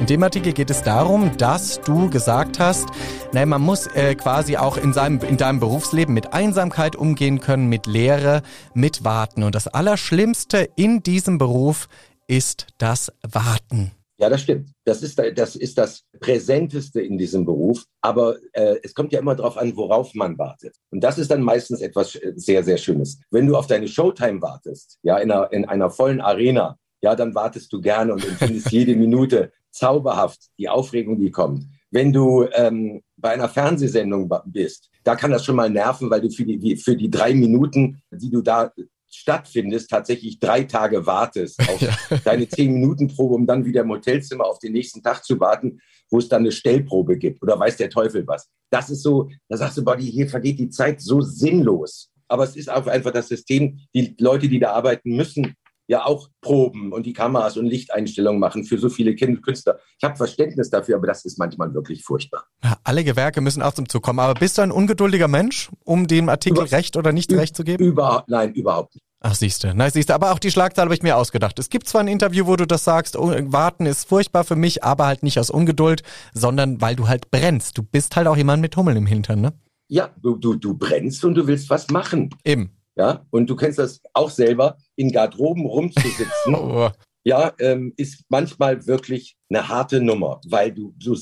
In 0.00 0.06
dem 0.06 0.22
Artikel 0.22 0.54
geht 0.54 0.70
es 0.70 0.82
darum, 0.82 1.36
dass 1.36 1.78
du 1.82 2.08
gesagt 2.08 2.58
hast, 2.58 2.88
nein, 3.34 3.50
man 3.50 3.60
muss 3.60 3.86
äh, 3.88 4.14
quasi 4.14 4.56
auch 4.56 4.78
in, 4.78 4.94
seinem, 4.94 5.20
in 5.20 5.36
deinem 5.36 5.60
Berufsleben 5.60 6.14
mit 6.14 6.32
Einsamkeit 6.32 6.96
umgehen 6.96 7.40
können, 7.40 7.68
mit 7.68 7.86
Leere, 7.86 8.40
mit 8.72 9.04
Warten. 9.04 9.42
Und 9.42 9.54
das 9.54 9.68
Allerschlimmste 9.68 10.70
in 10.74 11.02
diesem 11.02 11.36
Beruf 11.36 11.86
ist 12.26 12.68
das 12.78 13.12
Warten. 13.30 13.92
Ja, 14.16 14.30
das 14.30 14.40
stimmt. 14.40 14.70
Das 14.84 15.02
ist, 15.02 15.20
das 15.36 15.54
ist 15.54 15.76
das 15.76 16.02
Präsenteste 16.18 17.02
in 17.02 17.18
diesem 17.18 17.44
Beruf. 17.44 17.84
Aber 18.00 18.36
äh, 18.54 18.76
es 18.82 18.94
kommt 18.94 19.12
ja 19.12 19.18
immer 19.18 19.34
darauf 19.34 19.58
an, 19.58 19.76
worauf 19.76 20.14
man 20.14 20.38
wartet. 20.38 20.76
Und 20.90 21.04
das 21.04 21.18
ist 21.18 21.30
dann 21.30 21.42
meistens 21.42 21.82
etwas 21.82 22.14
äh, 22.14 22.32
sehr, 22.36 22.64
sehr 22.64 22.78
Schönes. 22.78 23.20
Wenn 23.30 23.46
du 23.46 23.54
auf 23.54 23.66
deine 23.66 23.86
Showtime 23.86 24.40
wartest, 24.40 24.98
ja, 25.02 25.18
in 25.18 25.30
einer, 25.30 25.52
in 25.52 25.66
einer 25.66 25.90
vollen 25.90 26.22
Arena, 26.22 26.78
ja, 27.02 27.14
dann 27.14 27.34
wartest 27.34 27.72
du 27.72 27.80
gerne 27.80 28.12
und 28.12 28.26
empfindest 28.26 28.70
jede 28.72 28.94
Minute 28.94 29.52
zauberhaft, 29.70 30.48
die 30.58 30.68
Aufregung, 30.68 31.18
die 31.18 31.30
kommt. 31.30 31.66
Wenn 31.90 32.12
du 32.12 32.46
ähm, 32.52 33.02
bei 33.16 33.30
einer 33.30 33.48
Fernsehsendung 33.48 34.30
bist, 34.46 34.90
da 35.04 35.16
kann 35.16 35.30
das 35.30 35.44
schon 35.44 35.56
mal 35.56 35.70
nerven, 35.70 36.10
weil 36.10 36.20
du 36.20 36.30
für 36.30 36.44
die, 36.44 36.76
für 36.76 36.96
die 36.96 37.10
drei 37.10 37.34
Minuten, 37.34 38.02
die 38.10 38.30
du 38.30 38.42
da 38.42 38.72
stattfindest, 39.10 39.90
tatsächlich 39.90 40.38
drei 40.38 40.64
Tage 40.64 41.04
wartest 41.06 41.58
auf 41.68 41.80
ja. 41.80 41.96
deine 42.24 42.48
zehn 42.48 42.72
Minuten 42.72 43.08
Probe, 43.08 43.34
um 43.34 43.46
dann 43.46 43.64
wieder 43.64 43.82
im 43.82 43.90
Hotelzimmer 43.90 44.46
auf 44.46 44.58
den 44.58 44.72
nächsten 44.72 45.02
Tag 45.02 45.24
zu 45.24 45.38
warten, 45.40 45.80
wo 46.10 46.18
es 46.18 46.28
dann 46.28 46.42
eine 46.42 46.52
Stellprobe 46.52 47.18
gibt 47.18 47.42
oder 47.42 47.58
weiß 47.58 47.76
der 47.76 47.90
Teufel 47.90 48.26
was. 48.26 48.48
Das 48.70 48.90
ist 48.90 49.02
so, 49.02 49.28
da 49.48 49.56
sagst 49.56 49.78
du, 49.78 49.84
Buddy, 49.84 50.10
hier 50.10 50.28
vergeht 50.28 50.58
die 50.58 50.70
Zeit 50.70 51.00
so 51.00 51.20
sinnlos. 51.20 52.10
Aber 52.28 52.44
es 52.44 52.54
ist 52.54 52.70
auch 52.70 52.86
einfach 52.86 53.10
das 53.10 53.26
System, 53.26 53.80
die 53.92 54.14
Leute, 54.20 54.48
die 54.48 54.60
da 54.60 54.72
arbeiten 54.72 55.16
müssen, 55.16 55.54
ja 55.90 56.06
auch 56.06 56.28
Proben 56.40 56.92
und 56.92 57.04
die 57.04 57.12
Kameras 57.12 57.56
und 57.56 57.66
Lichteinstellungen 57.66 58.38
machen 58.38 58.64
für 58.64 58.78
so 58.78 58.88
viele 58.88 59.16
Künstler. 59.16 59.80
Ich 59.98 60.04
habe 60.04 60.16
Verständnis 60.16 60.70
dafür, 60.70 60.96
aber 60.96 61.08
das 61.08 61.24
ist 61.24 61.36
manchmal 61.36 61.74
wirklich 61.74 62.04
furchtbar. 62.04 62.44
Ja, 62.62 62.78
alle 62.84 63.02
Gewerke 63.02 63.40
müssen 63.40 63.60
auch 63.60 63.74
zum 63.74 63.88
Zug 63.88 64.04
kommen. 64.04 64.20
Aber 64.20 64.34
bist 64.34 64.56
du 64.56 64.62
ein 64.62 64.70
ungeduldiger 64.70 65.26
Mensch, 65.26 65.68
um 65.84 66.06
dem 66.06 66.28
Artikel 66.28 66.60
Über, 66.60 66.70
Recht 66.70 66.96
oder 66.96 67.10
nicht 67.10 67.32
Recht 67.32 67.56
zu 67.56 67.64
geben? 67.64 67.84
Überhaupt, 67.84 68.28
nein, 68.28 68.54
überhaupt 68.54 68.94
nicht. 68.94 69.04
Ach, 69.18 69.34
siehst 69.34 69.64
du. 69.64 69.74
Nein, 69.74 69.90
siehst 69.92 70.10
du. 70.10 70.14
Aber 70.14 70.30
auch 70.30 70.38
die 70.38 70.52
Schlagzahl 70.52 70.84
habe 70.84 70.94
ich 70.94 71.02
mir 71.02 71.16
ausgedacht. 71.16 71.58
Es 71.58 71.68
gibt 71.70 71.88
zwar 71.88 72.02
ein 72.02 72.08
Interview, 72.08 72.46
wo 72.46 72.54
du 72.54 72.68
das 72.68 72.84
sagst, 72.84 73.16
oh, 73.16 73.34
warten 73.52 73.84
ist 73.84 74.08
furchtbar 74.08 74.44
für 74.44 74.56
mich, 74.56 74.84
aber 74.84 75.06
halt 75.06 75.24
nicht 75.24 75.40
aus 75.40 75.50
Ungeduld, 75.50 76.04
sondern 76.32 76.80
weil 76.80 76.94
du 76.94 77.08
halt 77.08 77.32
brennst. 77.32 77.76
Du 77.76 77.82
bist 77.82 78.14
halt 78.14 78.28
auch 78.28 78.36
jemand 78.36 78.62
mit 78.62 78.76
Hummeln 78.76 78.96
im 78.96 79.06
Hintern, 79.06 79.40
ne? 79.40 79.52
Ja, 79.88 80.10
du, 80.22 80.36
du, 80.36 80.54
du 80.54 80.74
brennst 80.74 81.24
und 81.24 81.34
du 81.34 81.48
willst 81.48 81.68
was 81.68 81.88
machen. 81.90 82.30
Eben. 82.44 82.70
Ja, 82.96 83.24
und 83.30 83.48
du 83.48 83.56
kennst 83.56 83.78
das 83.78 84.00
auch 84.12 84.30
selber, 84.30 84.76
in 84.96 85.12
Garderoben 85.12 85.66
rumzusitzen. 85.66 86.54
oh. 86.54 86.90
Ja, 87.22 87.52
ähm, 87.58 87.92
ist 87.96 88.24
manchmal 88.30 88.86
wirklich 88.86 89.36
eine 89.50 89.68
harte 89.68 90.00
Nummer, 90.00 90.40
weil 90.46 90.72
du, 90.72 90.94
du, 90.96 91.14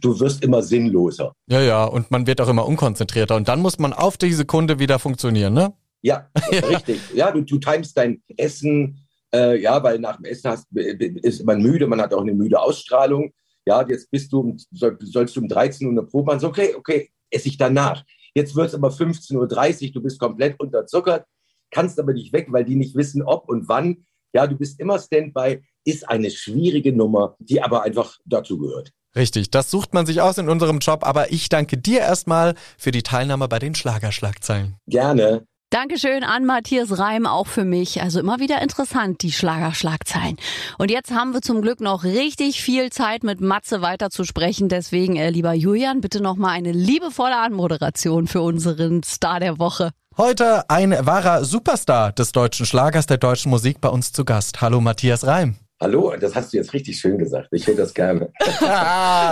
du 0.00 0.20
wirst 0.20 0.44
immer 0.44 0.62
sinnloser. 0.62 1.32
Ja, 1.48 1.60
ja, 1.62 1.84
und 1.84 2.10
man 2.10 2.26
wird 2.26 2.40
auch 2.42 2.48
immer 2.48 2.66
unkonzentrierter. 2.66 3.34
Und 3.34 3.48
dann 3.48 3.60
muss 3.60 3.78
man 3.78 3.94
auf 3.94 4.18
die 4.18 4.32
Sekunde 4.32 4.78
wieder 4.78 4.98
funktionieren, 4.98 5.54
ne? 5.54 5.72
Ja, 6.02 6.28
ja. 6.50 6.60
richtig. 6.68 7.00
Ja, 7.14 7.30
du, 7.30 7.40
du 7.40 7.58
timest 7.58 7.96
dein 7.96 8.22
Essen, 8.36 9.06
äh, 9.34 9.58
ja, 9.60 9.82
weil 9.82 9.98
nach 9.98 10.16
dem 10.16 10.26
Essen 10.26 10.50
hast, 10.50 10.66
ist 10.74 11.44
man 11.44 11.62
müde, 11.62 11.86
man 11.86 12.00
hat 12.00 12.12
auch 12.12 12.22
eine 12.22 12.34
müde 12.34 12.60
Ausstrahlung. 12.60 13.32
Ja, 13.66 13.86
jetzt 13.88 14.10
bist 14.10 14.32
du, 14.32 14.54
soll, 14.70 14.98
sollst 15.02 15.36
du 15.36 15.40
um 15.40 15.48
13 15.48 15.86
Uhr 15.86 15.92
eine 15.92 16.02
Probe 16.02 16.26
machen. 16.26 16.40
So, 16.40 16.48
okay, 16.48 16.74
okay, 16.74 17.10
esse 17.30 17.48
ich 17.48 17.56
danach. 17.56 18.04
Jetzt 18.34 18.54
wird 18.56 18.68
es 18.68 18.74
aber 18.74 18.88
15.30 18.88 19.86
Uhr, 19.86 19.92
du 19.92 20.02
bist 20.02 20.18
komplett 20.18 20.58
unterzuckert, 20.60 21.26
kannst 21.70 21.98
aber 21.98 22.12
nicht 22.12 22.32
weg, 22.32 22.46
weil 22.50 22.64
die 22.64 22.76
nicht 22.76 22.94
wissen, 22.94 23.22
ob 23.22 23.48
und 23.48 23.68
wann. 23.68 24.04
Ja, 24.32 24.46
du 24.46 24.56
bist 24.56 24.78
immer 24.80 24.98
Standby, 24.98 25.62
ist 25.84 26.08
eine 26.08 26.30
schwierige 26.30 26.92
Nummer, 26.92 27.36
die 27.38 27.62
aber 27.62 27.82
einfach 27.82 28.18
dazu 28.24 28.58
gehört. 28.58 28.92
Richtig, 29.16 29.50
das 29.50 29.70
sucht 29.70 29.94
man 29.94 30.06
sich 30.06 30.20
aus 30.20 30.38
in 30.38 30.48
unserem 30.48 30.78
Job, 30.78 31.04
aber 31.04 31.32
ich 31.32 31.48
danke 31.48 31.78
dir 31.78 32.00
erstmal 32.00 32.54
für 32.76 32.90
die 32.90 33.02
Teilnahme 33.02 33.48
bei 33.48 33.58
den 33.58 33.74
Schlagerschlagzeilen. 33.74 34.76
Gerne. 34.86 35.46
Dankeschön 35.70 36.24
an 36.24 36.46
Matthias 36.46 36.98
Reim, 36.98 37.26
auch 37.26 37.46
für 37.46 37.64
mich. 37.64 38.00
Also 38.00 38.20
immer 38.20 38.40
wieder 38.40 38.62
interessant, 38.62 39.20
die 39.20 39.32
Schlagerschlagzeilen. 39.32 40.38
Und 40.78 40.90
jetzt 40.90 41.10
haben 41.10 41.34
wir 41.34 41.42
zum 41.42 41.60
Glück 41.60 41.82
noch 41.82 42.04
richtig 42.04 42.62
viel 42.62 42.90
Zeit, 42.90 43.22
mit 43.22 43.42
Matze 43.42 43.82
weiter 43.82 44.08
zu 44.08 44.24
sprechen. 44.24 44.70
Deswegen, 44.70 45.16
äh, 45.16 45.28
lieber 45.28 45.52
Julian, 45.52 46.00
bitte 46.00 46.22
nochmal 46.22 46.52
eine 46.52 46.72
liebevolle 46.72 47.36
Anmoderation 47.36 48.26
für 48.26 48.40
unseren 48.40 49.02
Star 49.02 49.40
der 49.40 49.58
Woche. 49.58 49.90
Heute 50.16 50.68
ein 50.70 50.96
wahrer 51.04 51.44
Superstar 51.44 52.12
des 52.12 52.32
deutschen 52.32 52.64
Schlagers, 52.64 53.06
der 53.06 53.18
deutschen 53.18 53.50
Musik 53.50 53.82
bei 53.82 53.90
uns 53.90 54.12
zu 54.12 54.24
Gast. 54.24 54.62
Hallo 54.62 54.80
Matthias 54.80 55.26
Reim. 55.26 55.56
Hallo, 55.80 56.12
das 56.18 56.34
hast 56.34 56.52
du 56.52 56.56
jetzt 56.56 56.72
richtig 56.72 56.98
schön 56.98 57.18
gesagt. 57.18 57.50
Ich 57.52 57.64
höre 57.68 57.76
das 57.76 57.94
gerne. 57.94 58.32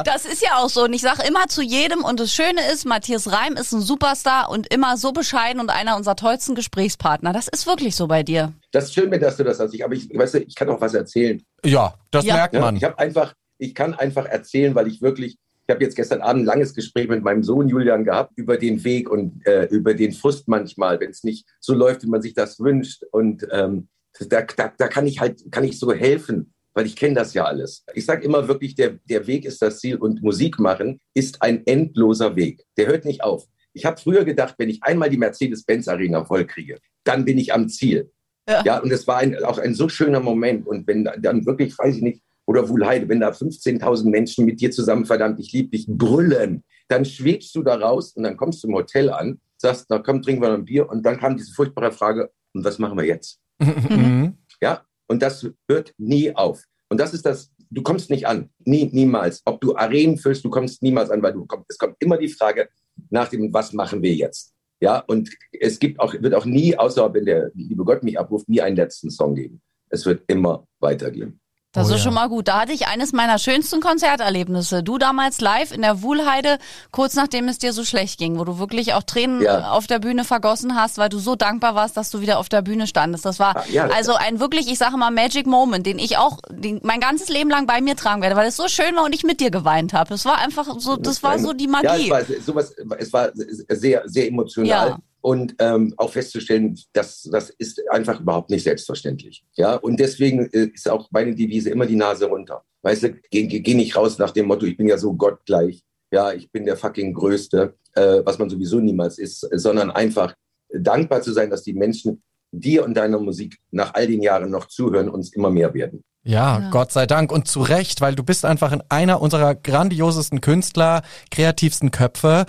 das 0.05 0.25
ist 0.27 0.43
ja 0.43 0.59
auch 0.59 0.69
so. 0.69 0.85
Und 0.85 0.93
ich 0.93 1.03
sage 1.03 1.27
immer 1.27 1.49
zu 1.49 1.61
jedem, 1.61 2.05
und 2.05 2.21
das 2.21 2.33
Schöne 2.33 2.61
ist, 2.73 2.87
Matthias 2.87 3.33
Reim 3.33 3.55
ist 3.55 3.73
ein 3.73 3.81
Superstar 3.81 4.49
und 4.49 4.73
immer 4.73 4.97
so 4.97 5.11
bescheiden 5.11 5.61
und 5.61 5.71
einer 5.71 5.97
unserer 5.97 6.15
tollsten 6.15 6.55
Gesprächspartner. 6.55 7.33
Das 7.33 7.49
ist 7.49 7.67
wirklich 7.67 7.97
so 7.97 8.07
bei 8.07 8.23
dir. 8.23 8.53
Das 8.71 8.85
ist 8.85 8.95
schön, 8.95 9.11
dass 9.11 9.37
du 9.37 9.43
das 9.43 9.57
sagst. 9.57 9.83
Aber 9.83 9.95
ich, 9.95 10.09
weißt 10.17 10.35
du, 10.35 10.39
ich 10.39 10.55
kann 10.55 10.69
auch 10.69 10.81
was 10.81 10.95
erzählen. 10.95 11.43
Ja, 11.65 11.95
das 12.13 12.25
ja. 12.25 12.35
merkt 12.35 12.55
man. 12.55 12.77
Ja, 12.77 12.79
ich 12.79 12.85
habe 12.85 12.99
einfach, 13.01 13.35
ich 13.59 13.75
kann 13.75 13.95
einfach 13.95 14.27
erzählen, 14.27 14.73
weil 14.77 14.87
ich 14.87 15.03
wirklich, 15.03 15.39
ich 15.67 15.75
habe 15.75 15.83
jetzt 15.83 15.97
gestern 15.97 16.21
Abend 16.21 16.43
ein 16.43 16.47
langes 16.47 16.75
Gespräch 16.75 17.09
mit 17.09 17.25
meinem 17.25 17.43
Sohn 17.43 17.69
Julian 17.69 18.05
gehabt 18.05 18.31
über 18.37 18.57
den 18.57 18.85
Weg 18.85 19.11
und 19.11 19.45
äh, 19.49 19.65
über 19.65 19.95
den 19.95 20.13
Frust 20.13 20.47
manchmal, 20.47 21.01
wenn 21.01 21.11
es 21.11 21.25
nicht 21.25 21.45
so 21.59 21.75
läuft, 21.75 22.05
wie 22.05 22.09
man 22.09 22.23
sich 22.23 22.35
das 22.35 22.61
wünscht. 22.61 23.03
Und 23.11 23.45
ähm, 23.51 23.89
da, 24.29 24.43
da, 24.43 24.73
da 24.77 24.89
kann 24.89 25.07
ich 25.07 25.21
halt, 25.21 25.51
kann 25.51 25.65
ich 25.65 25.79
so 25.79 25.93
helfen 25.93 26.53
weil 26.77 26.85
ich 26.85 26.95
kenne 26.95 27.15
das 27.15 27.33
ja 27.33 27.47
alles. 27.47 27.85
Ich 27.95 28.05
sage 28.05 28.23
immer 28.23 28.49
wirklich, 28.49 28.75
der, 28.75 28.99
der 29.09 29.27
Weg 29.27 29.47
ist 29.47 29.63
das 29.63 29.81
Ziel 29.81 29.97
und 29.97 30.23
Musik 30.23 30.59
machen 30.59 31.01
ist 31.15 31.41
ein 31.41 31.67
endloser 31.67 32.37
Weg. 32.37 32.65
Der 32.77 32.87
hört 32.87 33.07
nicht 33.07 33.25
auf. 33.25 33.47
Ich 33.73 33.87
habe 33.87 33.99
früher 33.99 34.27
gedacht, 34.27 34.57
wenn 34.59 34.69
ich 34.69 34.83
einmal 34.83 35.09
die 35.09 35.17
Mercedes-Benz-Arena 35.17 36.27
vollkriege, 36.27 36.79
dann 37.03 37.25
bin 37.25 37.39
ich 37.39 37.55
am 37.55 37.71
Ziel. 37.71 38.13
Ja, 38.47 38.63
ja 38.63 38.79
und 38.79 38.93
es 38.93 39.07
war 39.07 39.17
ein, 39.17 39.43
auch 39.43 39.57
ein 39.57 39.75
so 39.75 39.89
schöner 39.89 40.21
Moment. 40.21 40.67
Und 40.67 40.87
wenn 40.87 41.05
dann 41.05 41.47
wirklich, 41.47 41.77
weiß 41.79 41.97
ich 41.97 42.03
nicht, 42.03 42.23
oder 42.45 42.69
Wuhlheide, 42.69 43.09
wenn 43.09 43.21
da 43.21 43.31
15.000 43.31 44.11
Menschen 44.11 44.45
mit 44.45 44.61
dir 44.61 44.71
zusammen, 44.71 45.07
verdammt, 45.07 45.41
ich 45.41 45.53
liebe 45.53 45.71
dich, 45.71 45.87
brüllen, 45.89 46.63
dann 46.89 47.07
schwebst 47.07 47.55
du 47.55 47.63
da 47.63 47.77
raus 47.77 48.13
und 48.13 48.23
dann 48.23 48.37
kommst 48.37 48.63
du 48.63 48.69
im 48.69 48.75
Hotel 48.75 49.09
an, 49.09 49.41
sagst, 49.57 49.87
na 49.89 49.99
komm, 49.99 50.21
trinken 50.21 50.43
wir 50.43 50.53
ein 50.53 50.67
Bier. 50.67 50.91
Und 50.91 51.07
dann 51.07 51.19
kam 51.19 51.39
diese 51.39 51.55
furchtbare 51.55 51.91
Frage, 51.91 52.31
und 52.53 52.65
was 52.65 52.79
machen 52.79 52.99
wir 52.99 53.05
jetzt? 53.05 53.41
Mhm. 53.59 54.37
ja, 54.61 54.85
und 55.09 55.23
das 55.23 55.49
hört 55.69 55.95
nie 55.99 56.35
auf. 56.35 56.65
Und 56.89 56.99
das 56.99 57.15
ist 57.15 57.27
das, 57.27 57.51
du 57.71 57.83
kommst 57.83 58.11
nicht 58.11 58.27
an. 58.27 58.51
Nie, 58.65 58.89
niemals. 58.93 59.43
Ob 59.45 59.61
du 59.61 59.77
Arenen 59.77 60.19
füllst, 60.19 60.45
du 60.45 60.51
kommst 60.51 60.83
niemals 60.83 61.11
an, 61.11 61.23
weil 61.23 61.33
du 61.33 61.47
kommst, 61.47 61.67
es 61.69 61.79
kommt 61.79 61.97
immer 62.01 62.17
die 62.17 62.29
Frage 62.29 62.69
nach 63.11 63.29
dem, 63.29 63.53
was 63.53 63.73
machen 63.73 64.03
wir 64.03 64.15
jetzt? 64.15 64.55
Ja, 64.81 64.99
und 64.99 65.31
es 65.53 65.79
gibt 65.79 65.99
auch, 66.01 66.13
wird 66.13 66.35
auch 66.35 66.45
nie, 66.45 66.77
außer 66.77 67.13
wenn 67.15 67.25
der 67.25 67.51
liebe 67.55 67.85
Gott 67.85 68.03
mich 68.03 68.19
abruft, 68.19 68.49
nie 68.49 68.61
einen 68.61 68.77
letzten 68.77 69.11
Song 69.11 69.35
geben. 69.35 69.63
Es 69.89 70.05
wird 70.05 70.23
immer 70.27 70.67
weitergehen. 70.81 71.41
Das 71.77 71.89
oh, 71.89 71.91
ist 71.91 71.99
ja. 71.99 72.05
schon 72.05 72.15
mal 72.15 72.29
gut. 72.29 72.49
Da 72.49 72.61
hatte 72.61 72.73
ich 72.73 72.87
eines 72.87 73.13
meiner 73.13 73.39
schönsten 73.39 73.81
Konzerterlebnisse. 73.81 74.83
Du 74.83 74.97
damals 74.97 75.43
live 75.43 75.73
in 75.73 75.83
der 75.83 76.01
Wuhlheide, 76.01 76.57
kurz 76.91 77.15
nachdem 77.15 77.49
es 77.49 77.59
dir 77.59 77.75
so 77.75 77.85
schlecht 77.85 78.19
ging, 78.19 78.39
wo 78.39 78.45
du 78.45 78.59
wirklich 78.59 78.95
auch 78.95 79.03
Tränen 79.03 79.43
ja. 79.43 79.71
auf 79.71 79.87
der 79.87 79.99
Bühne 79.99 80.25
vergossen 80.25 80.75
hast, 80.75 80.97
weil 80.97 81.11
du 81.11 81.19
so 81.19 81.37
dankbar 81.37 81.75
warst, 81.75 81.99
dass 81.99 82.11
du 82.11 82.23
wieder 82.23 82.39
auf 82.39 82.49
der 82.49 82.63
Bühne 82.63 82.87
standest. 82.87 83.27
Das 83.27 83.39
war 83.39 83.59
ah, 83.59 83.65
ja, 83.71 83.89
also 83.89 84.15
ein 84.15 84.41
wirklich, 84.41 84.73
ich 84.73 84.79
sage 84.79 84.97
mal, 84.97 85.11
Magic 85.11 85.47
Moment, 85.47 85.85
den 85.85 85.99
ich 85.99 86.17
auch 86.17 86.39
den, 86.51 86.81
mein 86.83 87.01
ganzes 87.01 87.29
Leben 87.29 87.51
lang 87.51 87.67
bei 87.67 87.83
mir 87.83 87.95
tragen 87.95 88.23
werde, 88.23 88.37
weil 88.37 88.49
es 88.49 88.57
so 88.57 88.69
schön 88.69 88.97
war 88.97 89.05
und 89.05 89.15
ich 89.15 89.25
mit 89.25 89.41
dir 89.41 89.51
geweint 89.51 89.93
habe. 89.93 90.15
Es 90.15 90.25
war 90.25 90.39
einfach 90.39 90.79
so, 90.79 90.97
das 90.97 91.23
war 91.23 91.39
so 91.39 91.53
die 91.53 91.69
Magie. 91.69 92.09
Ja, 92.09 92.19
es 92.19 92.31
war, 92.31 92.37
sowas, 92.41 92.75
es 92.99 93.13
war 93.13 93.31
sehr, 93.35 94.03
sehr 94.07 94.29
emotional. 94.29 94.97
Und 95.27 95.57
ähm, 95.59 95.93
auch 95.97 96.13
festzustellen, 96.13 96.79
dass 96.93 97.23
das 97.25 97.51
ist 97.51 97.83
einfach 97.91 98.21
überhaupt 98.21 98.49
nicht 98.49 98.63
selbstverständlich. 98.63 99.45
Ja, 99.57 99.75
und 99.75 99.99
deswegen 99.99 100.49
äh, 100.53 100.71
ist 100.73 100.89
auch 100.89 101.09
meine 101.11 101.35
Devise 101.35 101.71
immer 101.71 101.85
die 101.85 101.97
Nase 101.97 102.27
runter. 102.27 102.63
Weißt 102.83 103.03
du, 103.03 103.13
geh, 103.33 103.49
geh, 103.49 103.59
geh 103.59 103.75
nicht 103.75 103.97
raus 103.97 104.19
nach 104.19 104.31
dem 104.31 104.47
Motto, 104.47 104.67
ich 104.67 104.77
bin 104.77 104.87
ja 104.87 104.97
so 104.97 105.15
gottgleich. 105.15 105.83
ja, 106.13 106.33
ich 106.33 106.49
bin 106.53 106.65
der 106.65 106.77
fucking 106.77 107.13
Größte, 107.13 107.75
äh, 107.95 108.21
was 108.25 108.39
man 108.39 108.49
sowieso 108.49 108.79
niemals 108.79 109.19
ist, 109.19 109.41
sondern 109.51 109.91
einfach 109.91 110.33
dankbar 110.73 111.23
zu 111.23 111.33
sein, 111.33 111.51
dass 111.51 111.65
die 111.65 111.75
Menschen 111.75 112.23
dir 112.53 112.85
und 112.85 112.95
deiner 112.95 113.19
Musik 113.19 113.59
nach 113.73 113.95
all 113.95 114.07
den 114.07 114.23
Jahren 114.23 114.53
noch 114.53 114.67
zuhören 114.67 115.09
und 115.09 115.23
es 115.23 115.33
immer 115.33 115.51
mehr 115.51 115.75
werden. 115.75 116.05
Ja, 116.23 116.61
ja, 116.61 116.71
Gott 116.71 116.93
sei 116.93 117.07
Dank 117.07 117.33
und 117.33 117.49
zu 117.49 117.63
Recht, 117.63 118.01
weil 118.01 118.15
du 118.15 118.23
bist 118.23 118.45
einfach 118.45 118.71
in 118.71 118.83
einer 118.89 119.21
unserer 119.21 119.57
grandiosesten 119.57 120.41
Künstler, 120.41 121.03
kreativsten 121.33 121.91
Köpfe. 121.91 122.47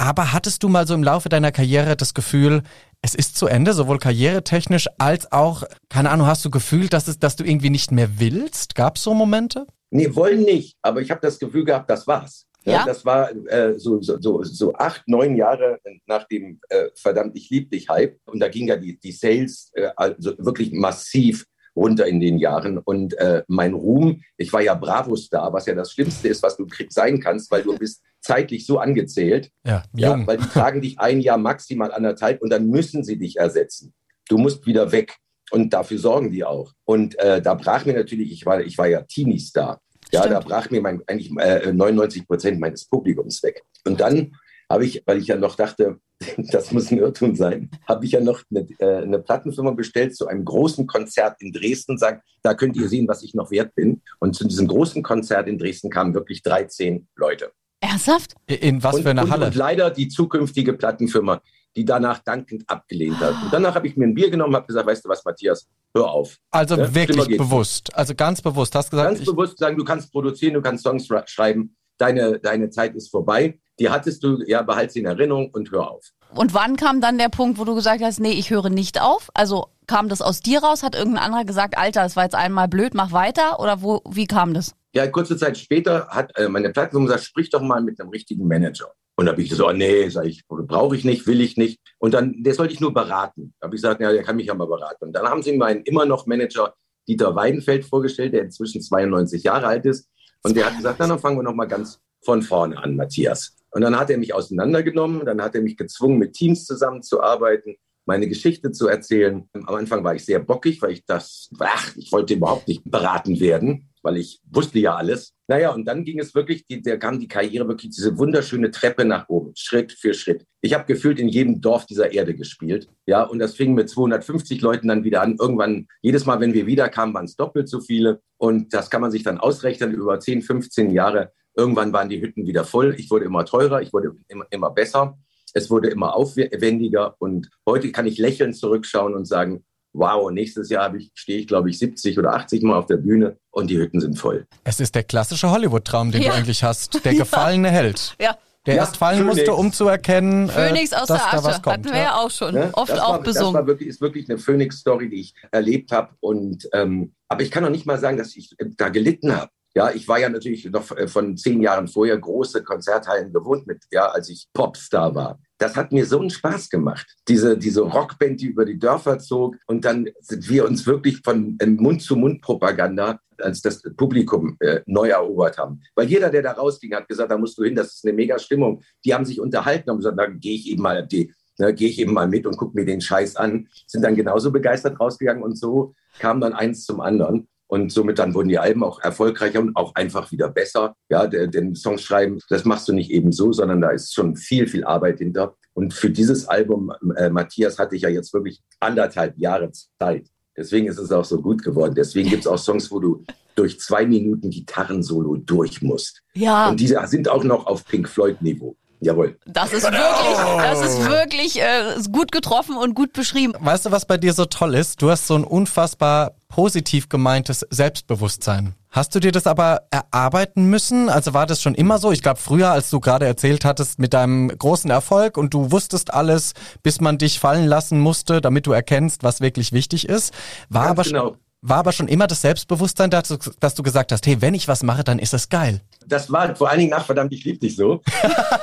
Aber 0.00 0.32
hattest 0.32 0.62
du 0.62 0.68
mal 0.68 0.86
so 0.86 0.94
im 0.94 1.02
Laufe 1.02 1.28
deiner 1.28 1.50
Karriere 1.50 1.96
das 1.96 2.14
Gefühl, 2.14 2.62
es 3.02 3.16
ist 3.16 3.36
zu 3.36 3.48
Ende, 3.48 3.72
sowohl 3.72 3.98
karrieretechnisch 3.98 4.86
als 4.96 5.30
auch, 5.32 5.64
keine 5.88 6.10
Ahnung, 6.10 6.28
hast 6.28 6.44
du 6.44 6.50
gefühlt, 6.50 6.92
dass, 6.92 7.08
es, 7.08 7.18
dass 7.18 7.34
du 7.34 7.44
irgendwie 7.44 7.70
nicht 7.70 7.90
mehr 7.90 8.18
willst? 8.18 8.76
Gab 8.76 8.96
es 8.96 9.02
so 9.02 9.12
Momente? 9.12 9.66
Nee, 9.90 10.14
wollen 10.14 10.42
nicht, 10.42 10.76
aber 10.82 11.00
ich 11.00 11.10
habe 11.10 11.20
das 11.20 11.38
Gefühl 11.38 11.64
gehabt, 11.64 11.90
das 11.90 12.06
war's. 12.06 12.46
Ja? 12.64 12.84
Das 12.84 13.04
war 13.04 13.30
äh, 13.46 13.78
so, 13.78 14.00
so, 14.00 14.20
so, 14.20 14.42
so, 14.44 14.74
acht, 14.74 15.02
neun 15.06 15.36
Jahre 15.36 15.80
nach 16.06 16.28
dem 16.28 16.60
äh, 16.68 16.90
Verdammt, 16.94 17.36
ich 17.36 17.50
lieb 17.50 17.70
dich 17.70 17.88
Hype. 17.88 18.20
Und 18.26 18.40
da 18.40 18.48
ging 18.48 18.68
ja 18.68 18.76
die, 18.76 18.98
die 18.98 19.12
Sales 19.12 19.70
äh, 19.74 19.88
also 19.96 20.36
wirklich 20.38 20.72
massiv 20.72 21.44
runter 21.78 22.06
in 22.06 22.20
den 22.20 22.38
Jahren. 22.38 22.78
Und 22.78 23.14
äh, 23.18 23.42
mein 23.48 23.74
Ruhm, 23.74 24.22
ich 24.36 24.52
war 24.52 24.60
ja 24.60 24.74
Bravo-Star, 24.74 25.52
was 25.52 25.66
ja 25.66 25.74
das 25.74 25.92
Schlimmste 25.92 26.28
ist, 26.28 26.42
was 26.42 26.56
du 26.56 26.66
sein 26.88 27.20
kannst, 27.20 27.50
weil 27.50 27.62
du 27.62 27.76
bist 27.78 28.02
zeitlich 28.20 28.66
so 28.66 28.78
angezählt. 28.78 29.50
Ja, 29.64 29.82
ja, 29.94 30.26
weil 30.26 30.38
die 30.38 30.48
tragen 30.48 30.80
dich 30.82 30.98
ein 30.98 31.20
Jahr 31.20 31.38
maximal 31.38 31.92
anderthalb 31.92 32.42
und 32.42 32.50
dann 32.50 32.66
müssen 32.66 33.04
sie 33.04 33.18
dich 33.18 33.36
ersetzen. 33.36 33.94
Du 34.28 34.38
musst 34.38 34.66
wieder 34.66 34.92
weg. 34.92 35.16
Und 35.50 35.72
dafür 35.72 35.98
sorgen 35.98 36.30
die 36.30 36.44
auch. 36.44 36.74
Und 36.84 37.18
äh, 37.18 37.40
da 37.40 37.54
brach 37.54 37.86
mir 37.86 37.94
natürlich, 37.94 38.32
ich 38.32 38.44
war, 38.44 38.60
ich 38.60 38.76
war 38.76 38.86
ja 38.86 39.00
Teenie-Star. 39.00 39.80
Ja, 40.12 40.20
Stimmt. 40.20 40.34
da 40.34 40.40
brach 40.40 40.70
mir 40.70 40.82
mein, 40.82 41.00
eigentlich 41.06 41.30
äh, 41.38 41.72
99 41.72 42.26
Prozent 42.26 42.60
meines 42.60 42.84
Publikums 42.84 43.42
weg. 43.42 43.62
Und 43.86 43.98
dann 44.00 44.36
habe 44.68 44.84
ich, 44.84 45.02
weil 45.06 45.16
ich 45.16 45.28
ja 45.28 45.36
noch 45.36 45.56
dachte, 45.56 46.00
das 46.36 46.72
muss 46.72 46.90
ein 46.90 46.98
Irrtum 46.98 47.36
sein, 47.36 47.70
habe 47.86 48.04
ich 48.04 48.12
ja 48.12 48.20
noch 48.20 48.42
eine, 48.50 48.66
äh, 48.78 49.02
eine, 49.02 49.18
Plattenfirma 49.20 49.70
bestellt 49.72 50.16
zu 50.16 50.26
einem 50.26 50.44
großen 50.44 50.86
Konzert 50.86 51.36
in 51.40 51.52
Dresden, 51.52 51.96
sagen, 51.96 52.22
da 52.42 52.54
könnt 52.54 52.76
ihr 52.76 52.88
sehen, 52.88 53.06
was 53.06 53.22
ich 53.22 53.34
noch 53.34 53.50
wert 53.50 53.74
bin. 53.74 54.02
Und 54.18 54.34
zu 54.34 54.46
diesem 54.46 54.66
großen 54.66 55.02
Konzert 55.02 55.48
in 55.48 55.58
Dresden 55.58 55.90
kamen 55.90 56.14
wirklich 56.14 56.42
13 56.42 57.06
Leute. 57.16 57.52
Ernsthaft? 57.80 58.34
In 58.46 58.82
was 58.82 58.96
und, 58.96 59.02
für 59.02 59.10
einer 59.10 59.28
Halle? 59.28 59.46
Und 59.46 59.54
leider 59.54 59.90
die 59.90 60.08
zukünftige 60.08 60.72
Plattenfirma, 60.72 61.40
die 61.76 61.84
danach 61.84 62.18
dankend 62.18 62.64
abgelehnt 62.68 63.20
hat. 63.20 63.34
Und 63.42 63.52
danach 63.52 63.74
habe 63.76 63.86
ich 63.86 63.96
mir 63.96 64.06
ein 64.06 64.14
Bier 64.14 64.30
genommen, 64.30 64.56
habe 64.56 64.66
gesagt, 64.66 64.86
weißt 64.86 65.04
du 65.04 65.08
was, 65.08 65.24
Matthias, 65.24 65.68
hör 65.94 66.10
auf. 66.10 66.36
Also 66.50 66.76
ja? 66.76 66.92
wirklich 66.92 67.36
bewusst, 67.36 67.94
also 67.94 68.14
ganz 68.16 68.42
bewusst. 68.42 68.74
Hast 68.74 68.90
gesagt, 68.90 69.14
ganz 69.14 69.24
bewusst 69.24 69.58
sagen, 69.58 69.76
du 69.76 69.84
kannst 69.84 70.10
produzieren, 70.10 70.54
du 70.54 70.62
kannst 70.62 70.82
Songs 70.82 71.06
schreiben, 71.26 71.76
deine, 71.98 72.38
deine 72.38 72.70
Zeit 72.70 72.94
ist 72.94 73.10
vorbei. 73.10 73.58
Die 73.78 73.90
hattest 73.90 74.24
du, 74.24 74.42
ja, 74.46 74.62
behalt 74.62 74.92
sie 74.92 75.00
in 75.00 75.06
Erinnerung 75.06 75.50
und 75.52 75.70
hör 75.70 75.90
auf. 75.90 76.04
Und 76.34 76.52
wann 76.52 76.76
kam 76.76 77.00
dann 77.00 77.18
der 77.18 77.28
Punkt, 77.28 77.58
wo 77.58 77.64
du 77.64 77.74
gesagt 77.74 78.02
hast, 78.02 78.20
nee, 78.20 78.32
ich 78.32 78.50
höre 78.50 78.70
nicht 78.70 79.00
auf? 79.00 79.30
Also 79.34 79.66
kam 79.86 80.08
das 80.08 80.20
aus 80.20 80.40
dir 80.40 80.60
raus? 80.62 80.82
Hat 80.82 80.94
irgendein 80.94 81.24
anderer 81.24 81.44
gesagt, 81.44 81.78
Alter, 81.78 82.02
das 82.02 82.16
war 82.16 82.24
jetzt 82.24 82.34
einmal 82.34 82.68
blöd, 82.68 82.94
mach 82.94 83.12
weiter? 83.12 83.60
Oder 83.60 83.82
wo, 83.82 84.02
wie 84.08 84.26
kam 84.26 84.52
das? 84.52 84.74
Ja, 84.94 85.06
kurze 85.06 85.36
Zeit 85.36 85.56
später 85.58 86.08
hat 86.08 86.36
äh, 86.36 86.48
meine 86.48 86.70
Plattform 86.70 87.06
gesagt, 87.06 87.24
sprich 87.24 87.50
doch 87.50 87.62
mal 87.62 87.82
mit 87.82 88.00
einem 88.00 88.10
richtigen 88.10 88.46
Manager. 88.46 88.92
Und 89.16 89.26
da 89.26 89.32
habe 89.32 89.42
ich 89.42 89.48
gesagt, 89.48 89.68
oh, 89.68 89.72
nee, 89.72 90.08
sag 90.10 90.26
ich, 90.26 90.46
brauche 90.46 90.96
ich 90.96 91.04
nicht, 91.04 91.26
will 91.26 91.40
ich 91.40 91.56
nicht. 91.56 91.80
Und 91.98 92.14
dann, 92.14 92.42
der 92.42 92.54
sollte 92.54 92.72
ich 92.72 92.80
nur 92.80 92.94
beraten. 92.94 93.52
Da 93.58 93.66
habe 93.66 93.74
ich 93.74 93.82
gesagt, 93.82 94.00
ja, 94.00 94.12
der 94.12 94.22
kann 94.22 94.36
mich 94.36 94.46
ja 94.46 94.54
mal 94.54 94.68
beraten. 94.68 95.06
Und 95.06 95.12
dann 95.12 95.26
haben 95.26 95.42
sie 95.42 95.56
meinen 95.56 95.82
immer 95.82 96.04
noch 96.04 96.26
Manager 96.26 96.74
Dieter 97.08 97.34
Weidenfeld 97.34 97.84
vorgestellt, 97.84 98.34
der 98.34 98.42
inzwischen 98.42 98.80
92 98.80 99.42
Jahre 99.42 99.66
alt 99.66 99.86
ist. 99.86 100.08
Und 100.42 100.56
der 100.56 100.66
hat 100.66 100.76
gesagt, 100.76 101.00
dann 101.00 101.18
fangen 101.18 101.36
wir 101.36 101.42
noch 101.42 101.54
mal 101.54 101.66
ganz 101.66 102.00
von 102.24 102.42
vorne 102.42 102.78
an, 102.78 102.96
Matthias. 102.96 103.56
Und 103.70 103.82
dann 103.82 103.98
hat 103.98 104.10
er 104.10 104.18
mich 104.18 104.32
auseinandergenommen, 104.32 105.26
dann 105.26 105.42
hat 105.42 105.54
er 105.54 105.62
mich 105.62 105.76
gezwungen, 105.76 106.18
mit 106.18 106.32
Teams 106.32 106.64
zusammenzuarbeiten, 106.64 107.76
meine 108.06 108.28
Geschichte 108.28 108.72
zu 108.72 108.88
erzählen. 108.88 109.48
Am 109.52 109.74
Anfang 109.74 110.02
war 110.04 110.14
ich 110.14 110.24
sehr 110.24 110.38
bockig, 110.38 110.80
weil 110.80 110.92
ich 110.92 111.04
das, 111.04 111.50
ach, 111.58 111.94
ich 111.96 112.10
wollte 112.10 112.34
überhaupt 112.34 112.66
nicht 112.66 112.82
beraten 112.84 113.38
werden 113.40 113.88
weil 114.02 114.16
ich 114.16 114.40
wusste 114.50 114.78
ja 114.78 114.96
alles. 114.96 115.34
Naja, 115.50 115.72
und 115.72 115.86
dann 115.86 116.04
ging 116.04 116.18
es 116.20 116.34
wirklich, 116.34 116.66
die, 116.66 116.82
da 116.82 116.98
kam 116.98 117.18
die 117.18 117.26
Karriere 117.26 117.66
wirklich 117.66 117.90
diese 117.90 118.18
wunderschöne 118.18 118.70
Treppe 118.70 119.06
nach 119.06 119.30
oben, 119.30 119.52
Schritt 119.56 119.92
für 119.92 120.12
Schritt. 120.12 120.44
Ich 120.60 120.74
habe 120.74 120.84
gefühlt 120.84 121.18
in 121.18 121.28
jedem 121.28 121.62
Dorf 121.62 121.86
dieser 121.86 122.12
Erde 122.12 122.34
gespielt. 122.34 122.88
Ja, 123.06 123.22
und 123.22 123.38
das 123.38 123.54
fing 123.54 123.72
mit 123.72 123.88
250 123.88 124.60
Leuten 124.60 124.88
dann 124.88 125.04
wieder 125.04 125.22
an. 125.22 125.36
Irgendwann, 125.40 125.88
jedes 126.02 126.26
Mal, 126.26 126.40
wenn 126.40 126.52
wir 126.52 126.66
wiederkamen, 126.66 127.14
waren 127.14 127.24
es 127.24 127.34
doppelt 127.34 127.66
so 127.66 127.80
viele. 127.80 128.20
Und 128.36 128.74
das 128.74 128.90
kann 128.90 129.00
man 129.00 129.10
sich 129.10 129.22
dann 129.22 129.38
ausrechnen 129.38 129.92
über 129.92 130.20
10, 130.20 130.42
15 130.42 130.90
Jahre. 130.90 131.32
Irgendwann 131.56 131.94
waren 131.94 132.10
die 132.10 132.20
Hütten 132.20 132.46
wieder 132.46 132.64
voll. 132.64 132.94
Ich 132.98 133.10
wurde 133.10 133.24
immer 133.24 133.46
teurer, 133.46 133.80
ich 133.80 133.94
wurde 133.94 134.16
immer, 134.28 134.46
immer 134.50 134.70
besser. 134.70 135.18
Es 135.54 135.70
wurde 135.70 135.88
immer 135.88 136.14
aufwendiger. 136.14 137.16
Und 137.20 137.48
heute 137.66 137.90
kann 137.90 138.06
ich 138.06 138.18
lächelnd 138.18 138.54
zurückschauen 138.54 139.14
und 139.14 139.24
sagen, 139.24 139.64
wow, 139.92 140.30
nächstes 140.30 140.70
Jahr 140.70 140.94
ich, 140.94 141.10
stehe 141.14 141.40
ich, 141.40 141.46
glaube 141.46 141.70
ich, 141.70 141.78
70 141.78 142.18
oder 142.18 142.34
80 142.34 142.62
Mal 142.62 142.76
auf 142.76 142.86
der 142.86 142.96
Bühne 142.96 143.36
und 143.50 143.68
die 143.70 143.78
Hütten 143.78 144.00
sind 144.00 144.18
voll. 144.18 144.46
Es 144.64 144.80
ist 144.80 144.94
der 144.94 145.04
klassische 145.04 145.50
Hollywood-Traum, 145.50 146.12
den 146.12 146.22
ja. 146.22 146.30
du 146.30 146.36
eigentlich 146.36 146.62
hast. 146.62 147.04
Der 147.04 147.14
gefallene 147.16 147.70
Held. 147.70 148.16
Ja. 148.20 148.36
Der 148.66 148.74
ja, 148.74 148.82
erst 148.82 148.98
fallen 148.98 149.20
Phoenix. 149.20 149.36
musste, 149.36 149.54
um 149.54 149.72
zu 149.72 149.88
erkennen, 149.88 150.50
äh, 150.50 150.68
Phoenix 150.68 150.92
aus 150.92 151.06
dass 151.06 151.18
der 151.18 151.26
Asche. 151.28 151.36
da 151.36 151.44
was 151.44 151.62
kommt. 151.62 151.76
Hatten 151.78 151.92
wir 151.92 152.00
ja 152.00 152.16
auch 152.16 152.30
schon 152.30 152.54
ne? 152.54 152.70
oft 152.74 152.90
das 152.90 153.00
auch 153.00 153.22
besungen. 153.22 153.54
Das 153.54 153.60
war 153.62 153.66
wirklich, 153.66 153.88
ist 153.88 154.00
wirklich 154.00 154.28
eine 154.28 154.38
Phoenix-Story, 154.38 155.08
die 155.08 155.20
ich 155.20 155.34
erlebt 155.50 155.90
habe. 155.90 156.10
Und 156.20 156.68
ähm, 156.74 157.14
aber 157.28 157.42
ich 157.42 157.50
kann 157.50 157.62
noch 157.62 157.70
nicht 157.70 157.86
mal 157.86 157.98
sagen, 157.98 158.18
dass 158.18 158.36
ich 158.36 158.54
da 158.76 158.90
gelitten 158.90 159.34
habe. 159.34 159.50
Ja, 159.74 159.90
ich 159.90 160.06
war 160.08 160.18
ja 160.18 160.28
natürlich 160.28 160.66
noch 160.66 160.90
äh, 160.90 161.08
von 161.08 161.36
zehn 161.36 161.62
Jahren 161.62 161.88
vorher 161.88 162.18
große 162.18 162.62
Konzerthallen 162.62 163.32
gewohnt 163.32 163.66
mit, 163.66 163.84
ja, 163.90 164.06
als 164.06 164.28
ich 164.28 164.48
Popstar 164.52 165.14
war 165.14 165.38
das 165.58 165.76
hat 165.76 165.92
mir 165.92 166.06
so 166.06 166.20
einen 166.20 166.30
Spaß 166.30 166.70
gemacht. 166.70 167.06
Diese, 167.26 167.58
diese 167.58 167.82
Rockband, 167.82 168.40
die 168.40 168.46
über 168.46 168.64
die 168.64 168.78
Dörfer 168.78 169.18
zog. 169.18 169.56
Und 169.66 169.84
dann 169.84 170.08
sind 170.20 170.48
wir 170.48 170.64
uns 170.64 170.86
wirklich 170.86 171.20
von 171.22 171.58
Mund-zu-Mund-Propaganda 171.60 173.20
als 173.40 173.60
das 173.62 173.82
Publikum 173.96 174.56
äh, 174.60 174.80
neu 174.86 175.08
erobert 175.08 175.58
haben. 175.58 175.80
Weil 175.94 176.08
jeder, 176.08 176.30
der 176.30 176.42
da 176.42 176.52
rausging, 176.52 176.94
hat 176.94 177.08
gesagt, 177.08 177.30
da 177.30 177.38
musst 177.38 177.58
du 177.58 177.64
hin, 177.64 177.74
das 177.74 177.94
ist 177.94 178.04
eine 178.04 178.14
mega 178.14 178.38
Stimmung. 178.38 178.82
Die 179.04 179.14
haben 179.14 179.24
sich 179.24 179.40
unterhalten 179.40 179.90
und 179.90 179.98
gesagt, 179.98 180.18
da 180.18 180.26
gehe 180.26 180.54
ich 180.54 180.68
eben 180.68 180.82
mal 180.82 181.06
die, 181.06 181.32
ne, 181.58 181.74
gehe 181.74 181.88
ich 181.88 181.98
eben 182.00 182.12
mal 182.12 182.28
mit 182.28 182.46
und 182.46 182.56
gucke 182.56 182.76
mir 182.76 182.84
den 182.84 183.00
Scheiß 183.00 183.36
an. 183.36 183.68
Sind 183.86 184.02
dann 184.02 184.16
genauso 184.16 184.50
begeistert 184.50 184.98
rausgegangen 184.98 185.42
und 185.42 185.58
so 185.58 185.94
kam 186.18 186.40
dann 186.40 186.52
eins 186.52 186.84
zum 186.84 187.00
anderen. 187.00 187.48
Und 187.68 187.92
somit 187.92 188.18
dann 188.18 188.34
wurden 188.34 188.48
die 188.48 188.58
Alben 188.58 188.82
auch 188.82 189.00
erfolgreicher 189.00 189.60
und 189.60 189.76
auch 189.76 189.94
einfach 189.94 190.32
wieder 190.32 190.48
besser. 190.48 190.94
Ja, 191.10 191.26
den 191.26 191.74
Songs 191.74 192.02
schreiben, 192.02 192.38
das 192.48 192.64
machst 192.64 192.88
du 192.88 192.94
nicht 192.94 193.10
eben 193.10 193.30
so, 193.30 193.52
sondern 193.52 193.82
da 193.82 193.90
ist 193.90 194.14
schon 194.14 194.36
viel, 194.36 194.66
viel 194.66 194.84
Arbeit 194.84 195.18
hinter. 195.18 195.54
Und 195.74 195.92
für 195.92 196.10
dieses 196.10 196.48
Album, 196.48 196.92
äh, 197.16 197.28
Matthias, 197.28 197.78
hatte 197.78 197.94
ich 197.94 198.02
ja 198.02 198.08
jetzt 198.08 198.32
wirklich 198.32 198.62
anderthalb 198.80 199.36
Jahre 199.38 199.70
Zeit. 200.00 200.28
Deswegen 200.56 200.88
ist 200.88 200.98
es 200.98 201.12
auch 201.12 201.24
so 201.24 201.40
gut 201.40 201.62
geworden. 201.62 201.94
Deswegen 201.94 202.30
gibt 202.30 202.40
es 202.40 202.46
auch 202.48 202.58
Songs, 202.58 202.90
wo 202.90 202.98
du 202.98 203.22
durch 203.54 203.78
zwei 203.78 204.06
Minuten 204.06 204.50
Gitarrensolo 204.50 205.36
durch 205.36 205.82
musst. 205.82 206.22
Ja. 206.34 206.70
Und 206.70 206.80
diese 206.80 207.00
sind 207.06 207.28
auch 207.28 207.44
noch 207.44 207.66
auf 207.66 207.84
Pink 207.84 208.08
Floyd-Niveau. 208.08 208.76
Jawohl. 209.00 209.38
Das 209.46 209.72
ist 209.72 209.84
wirklich, 209.84 210.36
das 210.58 210.80
ist 210.80 211.08
wirklich 211.08 211.60
äh, 211.60 211.94
gut 212.10 212.32
getroffen 212.32 212.76
und 212.76 212.94
gut 212.94 213.12
beschrieben. 213.12 213.54
Weißt 213.58 213.86
du, 213.86 213.92
was 213.92 214.06
bei 214.06 214.16
dir 214.16 214.32
so 214.32 214.44
toll 214.44 214.74
ist? 214.74 215.00
Du 215.00 215.10
hast 215.10 215.26
so 215.26 215.34
ein 215.36 215.44
unfassbar 215.44 216.32
positiv 216.48 217.08
gemeintes 217.08 217.64
Selbstbewusstsein. 217.70 218.74
Hast 218.90 219.14
du 219.14 219.20
dir 219.20 219.32
das 219.32 219.46
aber 219.46 219.82
erarbeiten 219.90 220.64
müssen? 220.64 221.08
Also 221.10 221.34
war 221.34 221.46
das 221.46 221.60
schon 221.60 221.74
immer 221.74 221.98
so? 221.98 222.10
Ich 222.10 222.22
glaube, 222.22 222.40
früher, 222.40 222.70
als 222.70 222.90
du 222.90 223.00
gerade 223.00 223.26
erzählt 223.26 223.64
hattest 223.64 223.98
mit 223.98 224.14
deinem 224.14 224.48
großen 224.48 224.90
Erfolg 224.90 225.36
und 225.36 225.52
du 225.52 225.70
wusstest 225.70 226.12
alles, 226.12 226.54
bis 226.82 227.00
man 227.00 227.18
dich 227.18 227.38
fallen 227.38 227.66
lassen 227.66 228.00
musste, 228.00 228.40
damit 228.40 228.66
du 228.66 228.72
erkennst, 228.72 229.22
was 229.22 229.40
wirklich 229.40 229.72
wichtig 229.72 230.08
ist, 230.08 230.32
war 230.70 230.86
Ganz 230.86 230.90
aber 230.90 231.02
genau. 231.04 231.36
War 231.60 231.78
aber 231.78 231.92
schon 231.92 232.08
immer 232.08 232.26
das 232.26 232.42
Selbstbewusstsein, 232.42 233.10
dass 233.10 233.28
du, 233.28 233.36
dass 233.58 233.74
du 233.74 233.82
gesagt 233.82 234.12
hast, 234.12 234.26
hey, 234.26 234.40
wenn 234.40 234.54
ich 234.54 234.68
was 234.68 234.82
mache, 234.82 235.02
dann 235.02 235.18
ist 235.18 235.34
es 235.34 235.48
geil. 235.48 235.80
Das 236.06 236.30
war 236.30 236.54
vor 236.54 236.70
allen 236.70 236.78
Dingen 236.78 236.90
nach 236.90 237.04
verdammt, 237.04 237.32
ich 237.32 237.44
liebe 237.44 237.58
dich 237.58 237.74
so. 237.74 238.00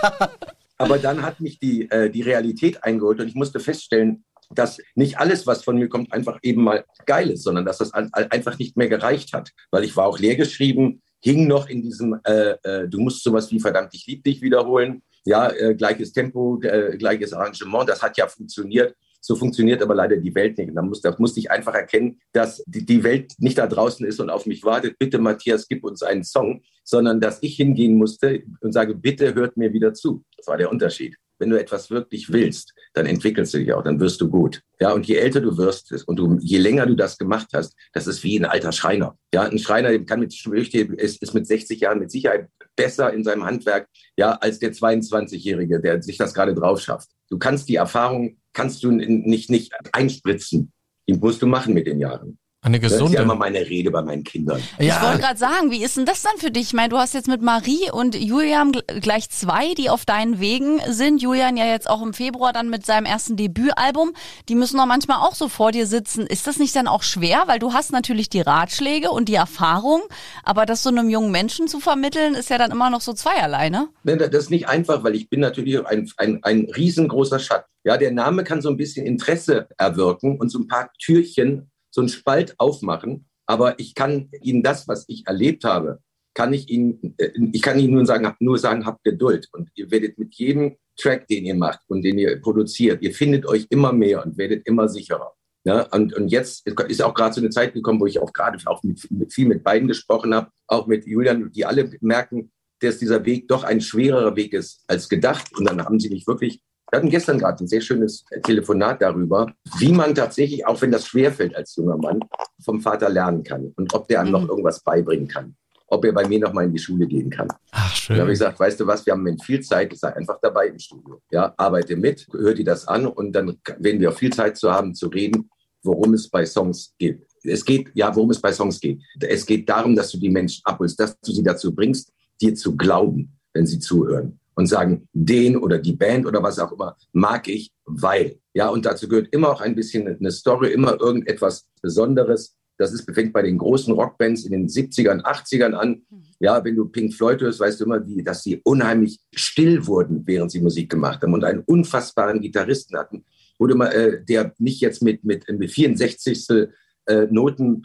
aber 0.78 0.98
dann 0.98 1.22
hat 1.22 1.42
mich 1.42 1.60
die, 1.60 1.90
äh, 1.92 2.10
die 2.10 2.22
Realität 2.22 2.84
eingeholt 2.84 3.20
und 3.20 3.28
ich 3.28 3.36
musste 3.36 3.60
feststellen, 3.60 4.24
dass 4.50 4.80
nicht 4.94 5.20
alles, 5.20 5.46
was 5.46 5.64
von 5.64 5.78
mir 5.78 5.90
kommt, 5.90 6.14
einfach 6.14 6.40
eben 6.42 6.64
mal 6.64 6.86
geil 7.06 7.32
ist, 7.32 7.44
sondern 7.44 7.66
dass 7.66 7.80
das 7.80 7.94
einfach 7.94 8.60
nicht 8.60 8.78
mehr 8.78 8.88
gereicht 8.88 9.34
hat. 9.34 9.52
Weil 9.72 9.84
ich 9.84 9.96
war 9.98 10.06
auch 10.06 10.20
leergeschrieben, 10.20 11.02
hing 11.20 11.48
noch 11.48 11.68
in 11.68 11.82
diesem, 11.82 12.20
äh, 12.24 12.52
äh, 12.64 12.88
du 12.88 13.00
musst 13.00 13.24
sowas 13.24 13.52
wie 13.52 13.60
verdammt, 13.60 13.94
ich 13.94 14.06
liebe 14.06 14.22
dich 14.22 14.42
wiederholen. 14.42 15.02
Ja, 15.26 15.50
äh, 15.50 15.74
gleiches 15.74 16.14
Tempo, 16.14 16.62
äh, 16.62 16.96
gleiches 16.98 17.34
Arrangement, 17.34 17.90
das 17.90 18.04
hat 18.04 18.16
ja 18.18 18.28
funktioniert. 18.28 18.96
So 19.26 19.36
funktioniert 19.36 19.82
aber 19.82 19.96
leider 19.96 20.18
die 20.18 20.36
Welt 20.36 20.56
nicht. 20.60 20.70
Und 20.70 20.76
da, 20.76 20.84
muss, 20.84 21.02
da 21.02 21.16
musste 21.18 21.40
ich 21.40 21.50
einfach 21.50 21.74
erkennen, 21.74 22.20
dass 22.32 22.64
die, 22.68 22.86
die 22.86 23.04
Welt 23.04 23.34
nicht 23.40 23.58
da 23.58 23.66
draußen 23.66 24.06
ist 24.06 24.20
und 24.20 24.30
auf 24.30 24.46
mich 24.46 24.64
wartet. 24.64 25.00
Bitte, 25.00 25.18
Matthias, 25.18 25.68
gib 25.68 25.84
uns 25.84 26.04
einen 26.04 26.24
Song, 26.24 26.62
sondern 26.84 27.20
dass 27.20 27.42
ich 27.42 27.56
hingehen 27.56 27.98
musste 27.98 28.44
und 28.62 28.72
sage, 28.72 28.94
bitte 28.94 29.34
hört 29.34 29.58
mir 29.58 29.74
wieder 29.74 29.96
zu. 29.96 30.24
Das 30.38 30.46
war 30.46 30.58
der 30.58 30.72
Unterschied. 30.72 31.16
Wenn 31.40 31.50
du 31.50 31.60
etwas 31.60 31.90
wirklich 31.90 32.32
willst, 32.32 32.74
dann 32.94 33.08
entwickelst 33.08 33.56
du 33.56 33.58
dich 33.58 33.74
auch, 33.74 33.82
dann 33.82 34.00
wirst 34.00 34.22
du 34.22 34.30
gut. 34.30 34.62
Ja, 34.80 34.94
und 34.94 35.08
je 35.08 35.16
älter 35.16 35.42
du 35.42 35.58
wirst 35.58 35.92
und 36.08 36.18
du, 36.18 36.38
je 36.40 36.60
länger 36.60 36.86
du 36.86 36.96
das 36.96 37.18
gemacht 37.18 37.48
hast, 37.52 37.76
das 37.94 38.06
ist 38.06 38.24
wie 38.24 38.40
ein 38.40 38.46
alter 38.46 38.72
Schreiner. 38.72 39.18
Ja, 39.34 39.42
ein 39.42 39.58
Schreiner 39.58 39.98
kann 40.06 40.20
mit, 40.20 40.34
ist, 40.34 41.22
ist 41.22 41.34
mit 41.34 41.48
60 41.48 41.80
Jahren 41.80 41.98
mit 41.98 42.12
Sicherheit 42.12 42.48
besser 42.76 43.12
in 43.12 43.24
seinem 43.24 43.44
Handwerk, 43.44 43.90
ja, 44.18 44.34
als 44.34 44.60
der 44.60 44.72
22-Jährige, 44.72 45.82
der 45.82 46.02
sich 46.04 46.18
das 46.18 46.34
gerade 46.36 46.54
drauf 46.54 46.80
schafft. 46.80 47.10
Du 47.30 47.40
kannst 47.40 47.68
die 47.68 47.76
Erfahrung, 47.76 48.38
kannst 48.56 48.84
du 48.84 48.90
nicht, 48.90 49.52
nicht 49.52 49.72
einspritzen. 49.92 50.72
Die 51.08 51.14
musst 51.14 51.42
du 51.42 51.46
machen 51.46 51.76
mit 51.76 51.86
den 51.86 52.00
Jahren. 52.00 52.40
Eine 52.66 52.80
gesunde. 52.80 53.04
Das 53.04 53.12
ist 53.12 53.18
ja 53.18 53.22
immer 53.22 53.36
meine 53.36 53.60
Rede 53.60 53.92
bei 53.92 54.02
meinen 54.02 54.24
Kindern. 54.24 54.60
Ja. 54.80 54.98
Ich 54.98 55.02
wollte 55.04 55.20
gerade 55.20 55.38
sagen, 55.38 55.70
wie 55.70 55.84
ist 55.84 55.98
denn 55.98 56.06
das 56.06 56.24
dann 56.24 56.36
für 56.40 56.50
dich? 56.50 56.64
Ich 56.64 56.74
meine, 56.74 56.90
du 56.90 56.98
hast 56.98 57.14
jetzt 57.14 57.28
mit 57.28 57.44
Marie 57.44 57.92
und 57.92 58.16
Julian 58.16 58.72
gleich 59.02 59.30
zwei, 59.30 59.76
die 59.76 59.92
auf 59.92 60.04
deinen 60.04 60.40
Wegen 60.40 60.80
sind. 60.90 61.22
Julian 61.22 61.58
ja 61.58 61.68
jetzt 61.68 61.88
auch 61.88 62.02
im 62.02 62.16
Februar 62.16 62.54
dann 62.54 62.72
mit 62.72 62.84
seinem 62.84 63.06
ersten 63.06 63.36
Debütalbum. 63.36 64.14
Die 64.50 64.56
müssen 64.56 64.78
doch 64.78 64.88
manchmal 64.88 65.18
auch 65.18 65.36
so 65.36 65.48
vor 65.48 65.72
dir 65.72 65.86
sitzen. 65.86 66.26
Ist 66.26 66.48
das 66.48 66.58
nicht 66.58 66.76
dann 66.76 66.88
auch 66.88 67.04
schwer? 67.04 67.44
Weil 67.46 67.60
du 67.60 67.72
hast 67.74 67.92
natürlich 67.92 68.30
die 68.30 68.42
Ratschläge 68.42 69.12
und 69.12 69.30
die 69.30 69.36
Erfahrung, 69.36 70.02
aber 70.44 70.66
das 70.66 70.82
so 70.82 70.90
einem 70.90 71.08
jungen 71.08 71.30
Menschen 71.30 71.68
zu 71.68 71.80
vermitteln, 71.80 72.34
ist 72.34 72.50
ja 72.50 72.58
dann 72.58 72.72
immer 72.72 72.90
noch 72.90 73.02
so 73.02 73.14
zweierlei, 73.14 73.70
ne? 73.70 73.90
Das 74.04 74.30
ist 74.34 74.50
nicht 74.50 74.68
einfach, 74.68 75.04
weil 75.04 75.14
ich 75.14 75.30
bin 75.30 75.40
natürlich 75.40 75.86
ein, 75.86 76.10
ein, 76.18 76.40
ein 76.42 76.68
riesengroßer 76.76 77.38
Schatten. 77.38 77.70
Ja, 77.84 77.98
der 77.98 78.12
Name 78.12 78.44
kann 78.44 78.64
so 78.64 78.70
ein 78.70 78.78
bisschen 78.78 79.06
Interesse 79.06 79.68
erwirken 79.78 80.40
und 80.40 80.50
so 80.50 80.58
ein 80.58 80.68
paar 80.68 80.90
Türchen 80.98 81.70
so 81.96 82.02
einen 82.02 82.10
Spalt 82.10 82.56
aufmachen. 82.58 83.26
Aber 83.48 83.80
ich 83.80 83.96
kann 83.96 84.30
Ihnen 84.42 84.64
das, 84.64 84.88
was 84.88 85.06
ich 85.08 85.26
erlebt 85.26 85.64
habe, 85.64 86.00
kann 86.34 86.52
ich 86.52 86.70
Ihnen, 86.70 87.16
äh, 87.18 87.30
ich 87.54 87.62
kann 87.62 87.80
Ihnen 87.80 87.94
nur 87.94 88.06
sagen, 88.06 88.36
nur 88.40 88.60
sagen, 88.60 88.86
habt 88.86 89.04
Geduld. 89.04 89.48
Und 89.54 89.70
ihr 89.76 89.90
werdet 89.90 90.20
mit 90.20 90.36
jedem 90.36 90.76
Track, 90.98 91.28
den 91.28 91.46
ihr 91.46 91.56
macht 91.56 91.80
und 91.88 92.04
den 92.04 92.18
ihr 92.18 92.40
produziert, 92.42 93.02
ihr 93.02 93.14
findet 93.14 93.46
euch 93.46 93.68
immer 93.70 93.94
mehr 93.94 94.26
und 94.26 94.38
werdet 94.38 94.68
immer 94.68 94.90
sicherer. 94.90 95.34
Ja, 95.64 95.84
und, 95.94 96.14
und 96.14 96.28
jetzt 96.28 96.68
ist 96.68 97.02
auch 97.02 97.14
gerade 97.14 97.34
so 97.34 97.42
eine 97.42 97.50
Zeit 97.50 97.74
gekommen, 97.74 98.00
wo 98.00 98.06
ich 98.06 98.20
auch 98.20 98.32
gerade 98.34 98.60
auch 98.66 98.84
mit, 98.84 99.10
mit, 99.10 99.34
viel 99.34 99.48
mit 99.48 99.64
beiden 99.64 99.88
gesprochen 99.88 100.36
habe, 100.36 100.52
auch 100.68 100.86
mit 100.86 101.08
Julian, 101.08 101.52
die 101.52 101.66
alle 101.66 101.90
merken, 102.02 102.52
dass 102.82 103.00
dieser 103.00 103.26
Weg 103.26 103.48
doch 103.48 103.64
ein 103.64 103.82
schwererer 103.82 104.36
Weg 104.36 104.54
ist 104.54 104.84
als 104.88 105.10
gedacht. 105.10 105.58
Und 105.58 105.66
dann 105.66 105.84
haben 105.84 106.00
sie 106.00 106.10
mich 106.10 106.28
wirklich 106.28 106.62
wir 106.92 106.98
hatten 106.98 107.10
gestern 107.10 107.40
gerade 107.40 107.64
ein 107.64 107.68
sehr 107.68 107.82
schönes 107.82 108.26
Telefonat 108.44 109.02
darüber, 109.02 109.52
wie 109.80 109.92
man 109.92 110.14
tatsächlich, 110.14 110.66
auch 110.66 110.82
wenn 110.82 110.92
das 110.92 111.08
schwerfällt 111.08 111.56
als 111.56 111.76
junger 111.76 111.98
Mann, 111.98 112.20
vom 112.64 112.80
Vater 112.80 113.10
lernen 113.10 113.44
kann 113.44 113.74
und 113.76 113.94
ob 113.94 114.08
der 114.08 114.22
einem 114.22 114.30
mhm. 114.30 114.34
noch 114.34 114.50
irgendwas 114.50 114.82
beibringen 114.82 115.28
kann. 115.28 115.56
Ob 115.88 116.04
er 116.04 116.14
bei 116.14 116.28
mir 116.28 116.40
noch 116.40 116.52
mal 116.52 116.66
in 116.66 116.72
die 116.72 116.80
Schule 116.80 117.06
gehen 117.06 117.30
kann. 117.30 117.48
Ach, 117.72 117.96
schön. 117.96 118.16
Da 118.16 118.24
habe 118.24 118.32
ich 118.32 118.40
gesagt, 118.40 118.60
weißt 118.60 118.80
du 118.80 118.88
was, 118.88 119.06
wir 119.06 119.14
haben 119.14 119.40
viel 119.40 119.62
Zeit, 119.62 119.96
sage 119.96 120.18
einfach 120.18 120.40
dabei 120.42 120.68
im 120.68 120.80
Studio. 120.80 121.22
Ja, 121.32 121.54
arbeite 121.58 121.96
mit, 121.96 122.28
hör 122.32 122.56
dir 122.56 122.66
das 122.66 122.88
an 122.88 123.06
und 123.06 123.34
dann 123.34 123.58
werden 123.78 124.00
wir 124.00 124.10
auch 124.10 124.18
viel 124.18 124.34
Zeit 124.34 124.58
zu 124.58 124.72
haben, 124.72 124.96
zu 124.96 125.08
reden, 125.08 125.50
worum 125.84 126.16
es 126.16 126.28
bei 126.28 126.46
Songs 126.46 126.94
geht. 126.98 127.28
Es 127.44 127.64
geht, 127.64 127.92
ja, 127.94 128.16
worum 128.16 128.32
es 128.32 128.42
bei 128.42 128.52
Songs 128.52 128.80
geht. 128.80 129.00
Es 129.20 129.46
geht 129.46 129.70
darum, 129.70 129.96
dass 129.96 130.12
du 130.12 130.18
die 130.18 130.30
Menschen 130.30 130.62
abholst, 130.66 131.00
dass 131.00 131.20
du 131.20 131.32
sie 131.32 131.44
dazu 131.44 131.74
bringst, 131.74 132.12
dir 132.42 132.56
zu 132.56 132.76
glauben, 132.76 133.38
wenn 133.54 133.68
sie 133.68 133.78
zuhören 133.78 134.40
und 134.56 134.68
sagen, 134.68 135.08
den 135.14 135.58
oder 135.58 135.78
die 135.78 135.94
Band 135.94 136.26
oder 136.26 136.42
was 136.42 136.60
auch 136.60 136.72
immer 136.72 136.98
mag 137.12 137.48
ich, 137.48 137.72
weil. 137.86 138.40
Ja, 138.54 138.70
und 138.70 138.86
dazu 138.86 139.08
gehört 139.08 139.28
immer 139.32 139.50
auch 139.50 139.62
ein 139.62 139.76
bisschen 139.76 140.08
eine 140.08 140.32
Story, 140.32 140.72
immer 140.72 141.00
irgendetwas 141.00 141.68
Besonderes. 141.82 142.56
Das 142.78 142.94
ist 142.94 143.10
fängt 143.14 143.34
bei 143.34 143.42
den 143.42 143.58
großen 143.58 143.94
Rockbands 143.94 144.46
in 144.46 144.52
den 144.52 144.68
70ern, 144.68 145.22
80ern 145.24 145.74
an. 145.74 146.02
Ja, 146.40 146.64
wenn 146.64 146.76
du 146.76 146.88
Pink 146.88 147.14
Floyd 147.14 147.42
hörst, 147.42 147.60
weißt 147.60 147.80
du 147.80 147.86
immer, 147.86 148.06
wie, 148.06 148.24
dass 148.24 148.44
sie 148.44 148.62
unheimlich 148.64 149.20
still 149.34 149.86
wurden, 149.88 150.24
während 150.26 150.52
sie 150.52 150.62
Musik 150.62 150.90
gemacht 150.90 151.22
haben 151.22 151.34
und 151.34 151.44
einen 151.44 151.64
unfassbaren 151.66 152.42
Gitarristen 152.42 152.98
hatten, 152.98 153.26
wo 153.60 153.68
du 153.68 153.76
mal, 153.76 153.88
äh, 153.88 154.24
der 154.24 154.54
nicht 154.58 154.82
jetzt 154.82 155.02
mit, 155.02 155.24
mit, 155.24 155.46
mit 155.50 155.72
64. 155.72 156.70
Äh, 157.08 157.28
Noten 157.30 157.84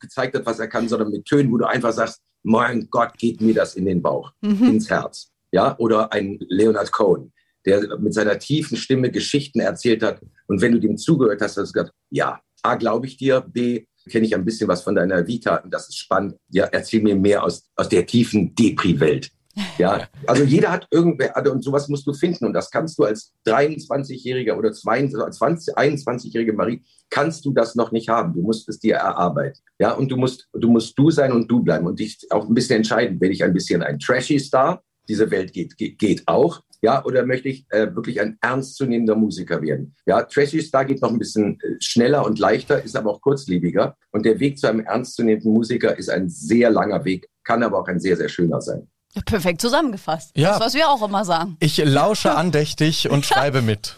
gezeigt 0.00 0.34
hat, 0.34 0.46
was 0.46 0.58
er 0.58 0.68
kann, 0.68 0.88
sondern 0.88 1.10
mit 1.10 1.26
Tönen, 1.26 1.52
wo 1.52 1.58
du 1.58 1.66
einfach 1.66 1.92
sagst, 1.92 2.22
mein 2.42 2.88
Gott, 2.88 3.12
geht 3.18 3.42
mir 3.42 3.52
das 3.52 3.74
in 3.74 3.84
den 3.84 4.00
Bauch, 4.00 4.32
mhm. 4.40 4.64
ins 4.64 4.88
Herz 4.88 5.30
ja, 5.52 5.76
oder 5.78 6.12
ein 6.12 6.38
Leonard 6.48 6.92
Cohen, 6.92 7.32
der 7.64 7.98
mit 7.98 8.14
seiner 8.14 8.38
tiefen 8.38 8.76
Stimme 8.76 9.10
Geschichten 9.10 9.60
erzählt 9.60 10.02
hat. 10.02 10.20
Und 10.46 10.60
wenn 10.60 10.72
du 10.72 10.80
dem 10.80 10.96
zugehört 10.96 11.40
hast, 11.40 11.56
hast 11.56 11.68
du 11.68 11.72
gesagt, 11.72 11.94
ja, 12.10 12.40
A, 12.62 12.74
glaube 12.74 13.06
ich 13.06 13.16
dir, 13.16 13.40
B, 13.40 13.86
kenne 14.08 14.26
ich 14.26 14.34
ein 14.34 14.44
bisschen 14.44 14.68
was 14.68 14.82
von 14.82 14.94
deiner 14.94 15.26
Vita 15.26 15.56
und 15.56 15.72
das 15.72 15.88
ist 15.88 15.98
spannend. 15.98 16.36
Ja, 16.48 16.64
erzähl 16.72 17.02
mir 17.02 17.14
mehr 17.14 17.44
aus, 17.44 17.68
aus 17.76 17.88
der 17.88 18.06
tiefen 18.06 18.54
Depri-Welt. 18.54 19.30
Ja, 19.76 20.06
also 20.26 20.44
jeder 20.44 20.70
hat 20.70 20.86
irgendwer, 20.90 21.36
also 21.36 21.50
und 21.50 21.64
sowas 21.64 21.88
musst 21.88 22.06
du 22.06 22.12
finden 22.12 22.46
und 22.46 22.52
das 22.52 22.70
kannst 22.70 22.98
du 22.98 23.04
als 23.04 23.32
23-Jähriger 23.46 24.56
oder 24.56 24.72
22, 24.72 25.76
21-jährige 25.76 26.52
Marie, 26.52 26.82
kannst 27.10 27.44
du 27.44 27.52
das 27.52 27.74
noch 27.74 27.90
nicht 27.90 28.08
haben. 28.08 28.34
Du 28.34 28.42
musst 28.42 28.68
es 28.68 28.78
dir 28.78 28.96
erarbeiten. 28.96 29.58
Ja, 29.80 29.92
und 29.92 30.10
du 30.10 30.16
musst, 30.16 30.48
du 30.52 30.70
musst 30.70 30.96
du 30.98 31.10
sein 31.10 31.32
und 31.32 31.50
du 31.50 31.62
bleiben 31.62 31.86
und 31.86 31.98
dich 31.98 32.18
auch 32.30 32.46
ein 32.46 32.54
bisschen 32.54 32.76
entscheiden. 32.76 33.20
Werde 33.20 33.34
ich 33.34 33.42
ein 33.42 33.52
bisschen 33.52 33.82
ein 33.82 33.98
trashy 33.98 34.38
Star 34.38 34.82
diese 35.08 35.30
Welt 35.30 35.52
geht, 35.52 35.76
geht, 35.76 35.98
geht 35.98 36.22
auch. 36.26 36.62
Ja, 36.80 37.04
oder 37.04 37.26
möchte 37.26 37.48
ich 37.48 37.66
äh, 37.70 37.94
wirklich 37.94 38.20
ein 38.20 38.38
ernstzunehmender 38.40 39.16
Musiker 39.16 39.60
werden? 39.62 39.96
Ja, 40.06 40.22
Trashy 40.22 40.60
Star 40.60 40.84
geht 40.84 41.02
noch 41.02 41.10
ein 41.10 41.18
bisschen 41.18 41.58
äh, 41.60 41.74
schneller 41.80 42.24
und 42.24 42.38
leichter, 42.38 42.84
ist 42.84 42.96
aber 42.96 43.10
auch 43.10 43.20
kurzlebiger. 43.20 43.96
Und 44.12 44.24
der 44.24 44.38
Weg 44.38 44.58
zu 44.58 44.68
einem 44.68 44.80
ernstzunehmenden 44.80 45.52
Musiker 45.52 45.98
ist 45.98 46.08
ein 46.08 46.28
sehr 46.28 46.70
langer 46.70 47.04
Weg, 47.04 47.28
kann 47.42 47.64
aber 47.64 47.80
auch 47.80 47.88
ein 47.88 47.98
sehr, 47.98 48.16
sehr 48.16 48.28
schöner 48.28 48.60
sein. 48.60 48.88
Perfekt 49.24 49.60
zusammengefasst. 49.60 50.30
Ja. 50.36 50.50
Das, 50.50 50.60
was 50.60 50.74
wir 50.74 50.88
auch 50.88 51.02
immer 51.02 51.24
sagen. 51.24 51.56
Ich 51.60 51.78
lausche 51.78 52.34
andächtig 52.34 53.10
und 53.10 53.26
schreibe 53.26 53.62
mit. 53.62 53.96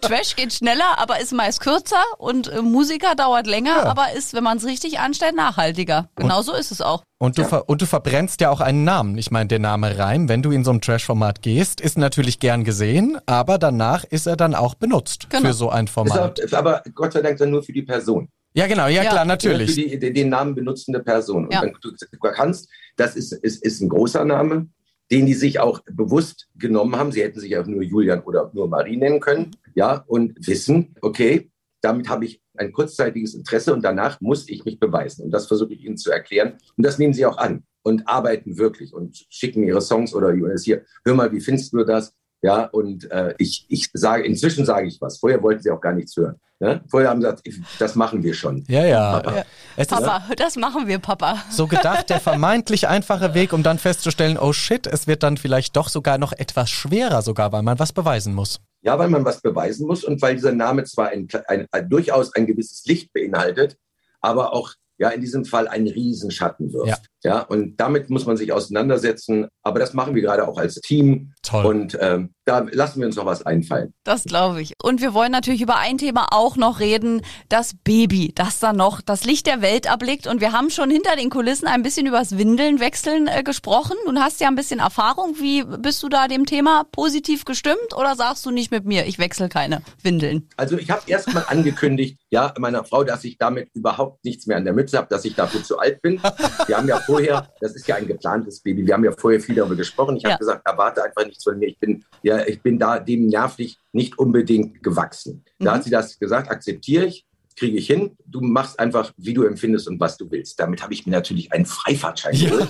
Trash 0.00 0.36
geht 0.36 0.52
schneller, 0.52 0.98
aber 0.98 1.20
ist 1.20 1.32
meist 1.32 1.60
kürzer 1.60 2.02
und 2.18 2.48
äh, 2.48 2.62
Musiker 2.62 3.14
dauert 3.14 3.46
länger, 3.46 3.76
ja. 3.76 3.84
aber 3.84 4.12
ist, 4.12 4.32
wenn 4.34 4.44
man 4.44 4.58
es 4.58 4.64
richtig 4.64 5.00
anstellt, 5.00 5.36
nachhaltiger. 5.36 6.08
Genau 6.16 6.42
so 6.42 6.54
ist 6.54 6.70
es 6.70 6.80
auch. 6.80 7.02
Und 7.18 7.38
du, 7.38 7.42
ja. 7.42 7.58
und 7.58 7.80
du 7.80 7.86
verbrennst 7.86 8.40
ja 8.40 8.50
auch 8.50 8.60
einen 8.60 8.84
Namen. 8.84 9.16
Ich 9.18 9.30
meine, 9.30 9.48
der 9.48 9.58
Name 9.58 9.98
Reim, 9.98 10.28
wenn 10.28 10.42
du 10.42 10.50
in 10.50 10.64
so 10.64 10.72
ein 10.72 10.80
Trash-Format 10.80 11.42
gehst, 11.42 11.80
ist 11.80 11.96
natürlich 11.96 12.38
gern 12.38 12.64
gesehen, 12.64 13.18
aber 13.26 13.58
danach 13.58 14.04
ist 14.04 14.26
er 14.26 14.36
dann 14.36 14.54
auch 14.54 14.74
benutzt 14.74 15.30
genau. 15.30 15.48
für 15.48 15.54
so 15.54 15.70
ein 15.70 15.88
Format. 15.88 16.38
Ist 16.38 16.54
aber 16.54 16.82
Gott 16.94 17.12
sei 17.12 17.22
Dank 17.22 17.38
dann 17.38 17.50
nur 17.50 17.62
für 17.62 17.72
die 17.72 17.82
Person. 17.82 18.28
Ja, 18.54 18.68
genau, 18.68 18.86
ja, 18.86 19.02
ja. 19.02 19.10
klar, 19.10 19.24
natürlich. 19.24 19.74
Für 19.74 19.98
die, 19.98 20.12
den 20.12 20.28
Namen 20.28 20.54
benutzende 20.54 21.00
Person. 21.00 21.48
Ja. 21.50 21.62
Und 21.62 21.76
du, 21.82 21.90
du 21.90 22.18
kannst, 22.18 22.70
das 22.96 23.16
ist, 23.16 23.32
ist, 23.32 23.64
ist 23.64 23.80
ein 23.80 23.88
großer 23.88 24.24
Name, 24.24 24.68
den 25.10 25.26
die 25.26 25.34
sich 25.34 25.58
auch 25.58 25.80
bewusst 25.90 26.48
genommen 26.54 26.96
haben. 26.96 27.10
Sie 27.10 27.22
hätten 27.22 27.40
sich 27.40 27.56
auch 27.56 27.66
nur 27.66 27.82
Julian 27.82 28.22
oder 28.22 28.50
nur 28.54 28.68
Marie 28.68 28.96
nennen 28.96 29.20
können, 29.20 29.50
ja, 29.74 30.04
und 30.06 30.46
wissen, 30.46 30.94
okay, 31.00 31.50
damit 31.80 32.08
habe 32.08 32.24
ich 32.24 32.40
ein 32.56 32.72
kurzzeitiges 32.72 33.34
Interesse 33.34 33.74
und 33.74 33.84
danach 33.84 34.20
muss 34.20 34.48
ich 34.48 34.64
mich 34.64 34.78
beweisen. 34.78 35.24
Und 35.24 35.32
das 35.32 35.46
versuche 35.46 35.74
ich 35.74 35.84
Ihnen 35.84 35.96
zu 35.96 36.10
erklären. 36.10 36.54
Und 36.76 36.86
das 36.86 36.98
nehmen 36.98 37.12
Sie 37.12 37.26
auch 37.26 37.36
an 37.36 37.64
und 37.82 38.08
arbeiten 38.08 38.56
wirklich 38.56 38.94
und 38.94 39.26
schicken 39.28 39.64
Ihre 39.64 39.82
Songs 39.82 40.14
oder 40.14 40.32
hier, 40.56 40.84
hör 41.04 41.14
mal, 41.14 41.32
wie 41.32 41.40
findest 41.40 41.72
du 41.72 41.84
das? 41.84 42.14
Ja, 42.44 42.66
und 42.66 43.10
äh, 43.10 43.34
ich, 43.38 43.64
ich 43.70 43.88
sage, 43.94 44.22
inzwischen 44.24 44.66
sage 44.66 44.86
ich 44.86 45.00
was. 45.00 45.16
Vorher 45.16 45.42
wollten 45.42 45.62
sie 45.62 45.70
auch 45.70 45.80
gar 45.80 45.94
nichts 45.94 46.14
hören. 46.14 46.38
Ne? 46.60 46.82
Vorher 46.90 47.08
haben 47.08 47.22
sie 47.22 47.28
gesagt, 47.42 47.66
das 47.78 47.94
machen 47.94 48.22
wir 48.22 48.34
schon. 48.34 48.66
Ja, 48.68 48.84
ja. 48.84 49.12
Papa, 49.18 49.44
ja. 49.78 49.84
Papa 49.86 50.22
das 50.36 50.56
machen 50.56 50.86
wir, 50.86 50.98
Papa. 50.98 51.42
So 51.48 51.66
gedacht, 51.66 52.10
der 52.10 52.20
vermeintlich 52.20 52.86
einfache 52.86 53.32
Weg, 53.32 53.54
um 53.54 53.62
dann 53.62 53.78
festzustellen, 53.78 54.36
oh 54.36 54.52
shit, 54.52 54.86
es 54.86 55.06
wird 55.06 55.22
dann 55.22 55.38
vielleicht 55.38 55.74
doch 55.74 55.88
sogar 55.88 56.18
noch 56.18 56.34
etwas 56.34 56.68
schwerer, 56.68 57.22
sogar, 57.22 57.50
weil 57.52 57.62
man 57.62 57.78
was 57.78 57.94
beweisen 57.94 58.34
muss. 58.34 58.60
Ja, 58.82 58.98
weil 58.98 59.08
man 59.08 59.24
was 59.24 59.40
beweisen 59.40 59.86
muss 59.86 60.04
und 60.04 60.20
weil 60.20 60.34
dieser 60.34 60.52
Name 60.52 60.84
zwar 60.84 61.08
ein, 61.08 61.26
ein, 61.46 61.66
ein 61.70 61.88
durchaus 61.88 62.34
ein 62.34 62.46
gewisses 62.46 62.84
Licht 62.84 63.10
beinhaltet, 63.14 63.78
aber 64.20 64.52
auch 64.52 64.74
ja 64.98 65.08
in 65.08 65.22
diesem 65.22 65.46
Fall 65.46 65.66
einen 65.66 65.88
Riesenschatten 65.88 66.74
wirft. 66.74 66.88
Ja. 66.88 66.96
Ja, 67.24 67.40
und 67.40 67.80
damit 67.80 68.10
muss 68.10 68.26
man 68.26 68.36
sich 68.36 68.52
auseinandersetzen. 68.52 69.48
Aber 69.62 69.78
das 69.78 69.94
machen 69.94 70.14
wir 70.14 70.20
gerade 70.20 70.46
auch 70.46 70.58
als 70.58 70.74
Team. 70.74 71.32
Toll. 71.42 71.64
Und 71.64 71.98
ähm, 72.00 72.34
da 72.44 72.58
lassen 72.70 73.00
wir 73.00 73.06
uns 73.06 73.16
noch 73.16 73.24
was 73.24 73.46
einfallen. 73.46 73.94
Das 74.04 74.24
glaube 74.24 74.60
ich. 74.60 74.74
Und 74.82 75.00
wir 75.00 75.14
wollen 75.14 75.32
natürlich 75.32 75.62
über 75.62 75.78
ein 75.78 75.96
Thema 75.96 76.26
auch 76.32 76.56
noch 76.56 76.80
reden, 76.80 77.22
das 77.48 77.74
Baby, 77.82 78.32
das 78.34 78.60
da 78.60 78.74
noch 78.74 79.00
das 79.00 79.24
Licht 79.24 79.46
der 79.46 79.62
Welt 79.62 79.86
erblickt. 79.86 80.26
Und 80.26 80.42
wir 80.42 80.52
haben 80.52 80.68
schon 80.68 80.90
hinter 80.90 81.16
den 81.16 81.30
Kulissen 81.30 81.66
ein 81.66 81.82
bisschen 81.82 82.06
übers 82.06 82.36
Windelnwechseln 82.36 83.26
äh, 83.26 83.42
gesprochen. 83.42 83.96
Du 84.06 84.14
hast 84.20 84.42
ja 84.42 84.48
ein 84.48 84.56
bisschen 84.56 84.80
Erfahrung. 84.80 85.36
Wie 85.40 85.64
bist 85.64 86.02
du 86.02 86.10
da 86.10 86.28
dem 86.28 86.44
Thema 86.44 86.84
positiv 86.92 87.46
gestimmt 87.46 87.96
oder 87.96 88.16
sagst 88.16 88.44
du 88.44 88.50
nicht 88.50 88.70
mit 88.70 88.84
mir, 88.84 89.06
ich 89.06 89.18
wechsle 89.18 89.48
keine 89.48 89.80
Windeln? 90.02 90.46
Also 90.58 90.76
ich 90.76 90.90
habe 90.90 91.02
erst 91.06 91.32
mal 91.32 91.44
angekündigt, 91.48 92.18
ja, 92.28 92.52
meiner 92.58 92.84
Frau, 92.84 93.02
dass 93.02 93.24
ich 93.24 93.38
damit 93.38 93.70
überhaupt 93.72 94.24
nichts 94.24 94.46
mehr 94.46 94.58
an 94.58 94.64
der 94.64 94.74
Mütze 94.74 94.98
habe, 94.98 95.06
dass 95.08 95.24
ich 95.24 95.34
dafür 95.34 95.62
zu 95.62 95.78
alt 95.78 96.02
bin. 96.02 96.20
Wir 96.66 96.76
haben 96.76 96.88
ja 96.88 97.00
vorher, 97.16 97.48
das 97.60 97.74
ist 97.74 97.88
ja 97.88 97.96
ein 97.96 98.06
geplantes 98.06 98.60
Baby, 98.60 98.86
wir 98.86 98.92
haben 98.92 99.04
ja 99.04 99.12
vorher 99.12 99.40
viel 99.40 99.54
darüber 99.54 99.76
gesprochen. 99.76 100.16
Ich 100.16 100.24
habe 100.26 100.38
gesagt, 100.38 100.66
erwarte 100.66 101.02
einfach 101.02 101.24
nichts 101.24 101.42
von 101.42 101.58
mir. 101.58 101.68
Ich 101.68 101.78
bin 101.78 102.04
ja 102.22 102.34
ja, 102.34 102.46
ich 102.46 102.62
bin 102.62 102.78
da 102.78 102.98
dem 102.98 103.26
nervlich 103.26 103.78
nicht 103.92 104.18
unbedingt 104.18 104.82
gewachsen. 104.82 105.44
Da 105.58 105.70
mhm. 105.70 105.74
hat 105.74 105.84
sie 105.84 105.90
das 105.90 106.18
gesagt, 106.18 106.50
akzeptiere 106.50 107.06
ich, 107.06 107.26
kriege 107.56 107.76
ich 107.76 107.86
hin. 107.86 108.16
Du 108.26 108.40
machst 108.40 108.78
einfach, 108.80 109.12
wie 109.16 109.34
du 109.34 109.44
empfindest 109.44 109.88
und 109.88 110.00
was 110.00 110.16
du 110.16 110.30
willst. 110.30 110.58
Damit 110.58 110.82
habe 110.82 110.92
ich 110.92 111.06
mir 111.06 111.12
natürlich 111.12 111.52
einen 111.52 111.66
Freifahrtschein 111.66 112.38
geholt. 112.38 112.68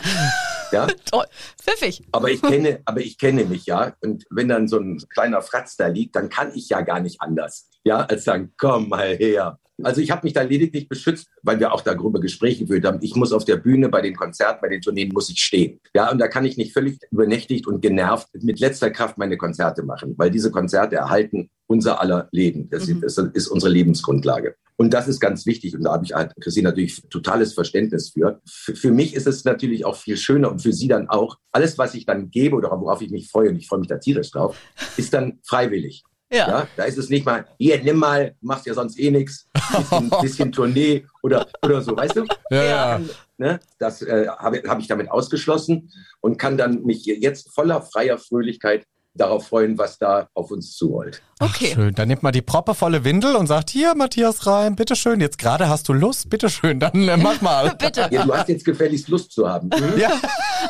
Ja. 0.72 0.86
Ja? 0.86 0.86
Toll, 1.10 1.24
pfiffig. 1.60 2.02
Aber 2.12 2.30
ich 2.30 2.42
kenne, 2.42 2.80
aber 2.84 3.00
ich 3.00 3.16
kenne 3.16 3.44
mich, 3.44 3.64
ja. 3.66 3.94
Und 4.02 4.24
wenn 4.30 4.48
dann 4.48 4.68
so 4.68 4.78
ein 4.78 4.98
kleiner 5.08 5.40
Fratz 5.40 5.76
da 5.76 5.86
liegt, 5.86 6.16
dann 6.16 6.28
kann 6.28 6.52
ich 6.54 6.68
ja 6.68 6.82
gar 6.82 7.00
nicht 7.00 7.20
anders, 7.20 7.68
ja, 7.84 8.00
als 8.00 8.24
sagen, 8.24 8.52
komm 8.56 8.88
mal 8.88 9.16
her. 9.16 9.58
Also 9.82 10.00
ich 10.00 10.10
habe 10.10 10.24
mich 10.24 10.32
da 10.32 10.42
lediglich 10.42 10.88
beschützt, 10.88 11.28
weil 11.42 11.58
wir 11.58 11.72
auch 11.72 11.80
darüber 11.80 12.20
Gespräche 12.20 12.64
geführt 12.64 12.84
haben. 12.84 12.98
Ich 13.02 13.16
muss 13.16 13.32
auf 13.32 13.44
der 13.44 13.56
Bühne 13.56 13.88
bei 13.88 14.02
den 14.02 14.14
Konzerten, 14.14 14.60
bei 14.62 14.68
den 14.68 14.80
Tourneen 14.80 15.12
muss 15.12 15.30
ich 15.30 15.40
stehen. 15.40 15.80
Ja, 15.94 16.10
und 16.12 16.18
da 16.18 16.28
kann 16.28 16.44
ich 16.44 16.56
nicht 16.56 16.72
völlig 16.72 16.98
übernächtigt 17.10 17.66
und 17.66 17.80
genervt 17.80 18.28
mit 18.40 18.60
letzter 18.60 18.90
Kraft 18.90 19.18
meine 19.18 19.36
Konzerte 19.36 19.82
machen, 19.82 20.14
weil 20.16 20.30
diese 20.30 20.52
Konzerte 20.52 20.96
erhalten 20.96 21.50
unser 21.66 22.00
aller 22.00 22.28
Leben. 22.30 22.68
Das, 22.70 22.86
mhm. 22.86 23.02
ist, 23.02 23.18
das 23.18 23.26
ist 23.32 23.48
unsere 23.48 23.72
Lebensgrundlage. 23.72 24.54
Und 24.76 24.92
das 24.92 25.08
ist 25.08 25.20
ganz 25.20 25.46
wichtig. 25.46 25.74
Und 25.74 25.84
da 25.84 25.92
habe 25.92 26.04
ich 26.04 26.14
halt, 26.14 26.32
Christine, 26.40 26.68
natürlich 26.68 27.02
totales 27.08 27.54
Verständnis 27.54 28.10
für. 28.10 28.40
für. 28.46 28.76
Für 28.76 28.90
mich 28.90 29.14
ist 29.14 29.26
es 29.26 29.44
natürlich 29.44 29.84
auch 29.84 29.96
viel 29.96 30.16
schöner 30.16 30.50
und 30.50 30.62
für 30.62 30.72
sie 30.72 30.88
dann 30.88 31.08
auch. 31.08 31.38
Alles, 31.52 31.78
was 31.78 31.94
ich 31.94 32.06
dann 32.06 32.30
gebe 32.30 32.56
oder 32.56 32.70
worauf 32.70 33.00
ich 33.00 33.10
mich 33.10 33.28
freue, 33.28 33.50
und 33.50 33.56
ich 33.56 33.68
freue 33.68 33.80
mich 33.80 33.88
da 33.88 33.98
tierisch 33.98 34.30
drauf, 34.30 34.56
ist 34.96 35.14
dann 35.14 35.38
freiwillig. 35.44 36.04
Ja. 36.30 36.48
ja. 36.48 36.68
Da 36.76 36.84
ist 36.84 36.98
es 36.98 37.10
nicht 37.10 37.24
mal, 37.24 37.46
hier, 37.58 37.82
nimm 37.82 37.98
mal, 37.98 38.34
machst 38.40 38.66
ja 38.66 38.74
sonst 38.74 38.98
eh 38.98 39.10
nichts, 39.10 39.48
bisschen, 39.76 40.10
bisschen 40.22 40.52
Tournee 40.52 41.06
oder, 41.22 41.46
oder 41.62 41.80
so, 41.80 41.96
weißt 41.96 42.16
du? 42.16 42.26
Ja. 42.50 42.64
ja. 42.64 43.00
Ne? 43.36 43.60
Das 43.78 44.02
äh, 44.02 44.26
habe 44.28 44.62
hab 44.66 44.78
ich 44.78 44.86
damit 44.86 45.10
ausgeschlossen 45.10 45.92
und 46.20 46.38
kann 46.38 46.56
dann 46.56 46.82
mich 46.84 47.04
jetzt 47.04 47.52
voller 47.54 47.82
freier 47.82 48.18
Fröhlichkeit 48.18 48.86
darauf 49.14 49.46
freuen, 49.46 49.78
was 49.78 49.98
da 49.98 50.28
auf 50.34 50.50
uns 50.50 50.76
zurollt. 50.76 51.22
Okay. 51.38 51.70
Ach, 51.70 51.74
schön. 51.74 51.94
Dann 51.94 52.08
nimmt 52.08 52.22
man 52.22 52.32
die 52.32 52.42
proppevolle 52.42 53.04
Windel 53.04 53.36
und 53.36 53.46
sagt, 53.46 53.70
hier, 53.70 53.94
Matthias 53.94 54.46
Reim, 54.46 54.74
bitteschön, 54.76 55.20
jetzt 55.20 55.38
gerade 55.38 55.68
hast 55.68 55.88
du 55.88 55.92
Lust, 55.92 56.30
bitteschön, 56.30 56.80
dann 56.80 57.08
äh, 57.08 57.16
mach 57.16 57.40
mal. 57.40 57.74
Bitte. 57.78 58.08
Ja, 58.10 58.24
du 58.24 58.34
hast 58.34 58.48
jetzt 58.48 58.64
gefälligst 58.64 59.08
Lust 59.08 59.32
zu 59.32 59.48
haben. 59.48 59.68
Mhm. 59.68 59.98
Ja. 60.04 60.10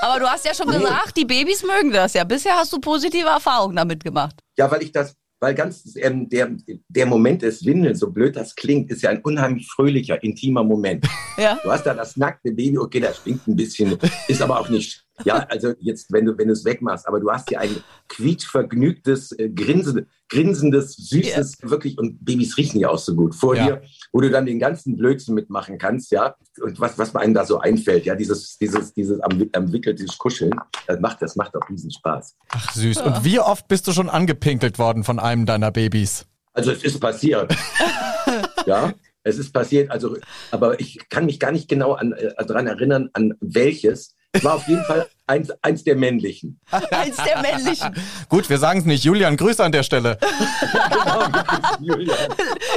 Aber 0.00 0.20
du 0.20 0.26
hast 0.26 0.44
ja 0.44 0.54
schon 0.54 0.66
gesagt, 0.66 1.16
die 1.16 1.24
Babys 1.24 1.62
mögen 1.62 1.90
das 1.90 2.12
ja. 2.12 2.24
Bisher 2.24 2.54
hast 2.56 2.72
du 2.72 2.78
positive 2.78 3.28
Erfahrungen 3.28 3.76
damit 3.76 4.04
gemacht. 4.04 4.38
Ja, 4.58 4.70
weil 4.70 4.82
ich 4.82 4.92
das 4.92 5.14
weil 5.44 5.54
ganz 5.54 5.94
ähm, 5.96 6.26
der, 6.30 6.56
der 6.88 7.04
Moment 7.04 7.42
des 7.42 7.66
Windelns, 7.66 7.98
so 7.98 8.10
blöd 8.10 8.34
das 8.34 8.54
klingt, 8.54 8.90
ist 8.90 9.02
ja 9.02 9.10
ein 9.10 9.20
unheimlich 9.20 9.68
fröhlicher, 9.70 10.22
intimer 10.22 10.64
Moment. 10.64 11.06
Ja. 11.36 11.58
Du 11.62 11.70
hast 11.70 11.84
da 11.84 11.92
das 11.92 12.16
nackte 12.16 12.52
Baby, 12.52 12.78
okay, 12.78 13.00
das 13.00 13.18
stinkt 13.18 13.46
ein 13.48 13.56
bisschen, 13.56 13.98
ist 14.28 14.40
aber 14.40 14.58
auch 14.58 14.68
nicht 14.68 15.03
ja, 15.24 15.46
also 15.48 15.74
jetzt, 15.78 16.12
wenn 16.12 16.24
du, 16.24 16.36
wenn 16.36 16.48
du 16.48 16.52
es 16.52 16.64
wegmachst, 16.64 17.06
aber 17.06 17.20
du 17.20 17.30
hast 17.30 17.50
ja 17.50 17.60
ein 17.60 17.76
quietschvergnügtes, 18.08 19.32
äh, 19.32 19.48
grinsen, 19.48 20.06
grinsendes, 20.28 20.96
süßes, 20.96 21.58
yeah. 21.62 21.70
wirklich, 21.70 21.98
und 21.98 22.24
Babys 22.24 22.56
riechen 22.56 22.80
ja 22.80 22.88
auch 22.88 22.98
so 22.98 23.14
gut 23.14 23.34
vor 23.34 23.54
ja. 23.54 23.66
dir, 23.66 23.82
wo 24.12 24.20
du 24.20 24.30
dann 24.30 24.46
den 24.46 24.58
ganzen 24.58 24.96
Blödsinn 24.96 25.34
mitmachen 25.34 25.78
kannst, 25.78 26.10
ja, 26.10 26.34
und 26.60 26.80
was, 26.80 26.98
was 26.98 27.14
einem 27.14 27.34
da 27.34 27.44
so 27.44 27.60
einfällt, 27.60 28.06
ja, 28.06 28.16
dieses, 28.16 28.58
dieses, 28.58 28.92
dieses 28.92 29.20
umwickelte 29.56 30.04
Kuscheln, 30.18 30.52
das 30.86 30.98
macht, 31.00 31.22
das 31.22 31.36
macht 31.36 31.54
auch 31.56 31.68
riesen 31.68 31.92
Spaß. 31.92 32.36
Ach, 32.48 32.72
süß. 32.72 33.02
Und 33.02 33.24
wie 33.24 33.38
oft 33.38 33.68
bist 33.68 33.86
du 33.86 33.92
schon 33.92 34.08
angepinkelt 34.08 34.78
worden 34.78 35.04
von 35.04 35.20
einem 35.20 35.46
deiner 35.46 35.70
Babys? 35.70 36.26
Also 36.52 36.72
es 36.72 36.82
ist 36.84 37.00
passiert. 37.00 37.54
ja, 38.66 38.92
es 39.22 39.38
ist 39.38 39.52
passiert, 39.52 39.90
also, 39.90 40.16
aber 40.50 40.78
ich 40.80 40.98
kann 41.08 41.26
mich 41.26 41.40
gar 41.40 41.50
nicht 41.50 41.68
genau 41.68 41.92
an, 41.92 42.12
äh, 42.12 42.32
daran 42.44 42.66
erinnern, 42.66 43.10
an 43.12 43.34
welches. 43.40 44.14
War 44.42 44.54
auf 44.54 44.66
jeden 44.66 44.84
Fall 44.84 45.08
eins, 45.26 45.50
eins 45.62 45.84
der 45.84 45.96
männlichen. 45.96 46.60
eins 46.90 47.16
der 47.16 47.40
männlichen. 47.40 47.94
Gut, 48.28 48.48
wir 48.50 48.58
sagen 48.58 48.80
es 48.80 48.84
nicht. 48.84 49.04
Julian, 49.04 49.36
Grüße 49.36 49.62
an 49.62 49.72
der 49.72 49.82
Stelle. 49.82 50.18
genau, 50.90 51.24
Julian. 51.80 52.18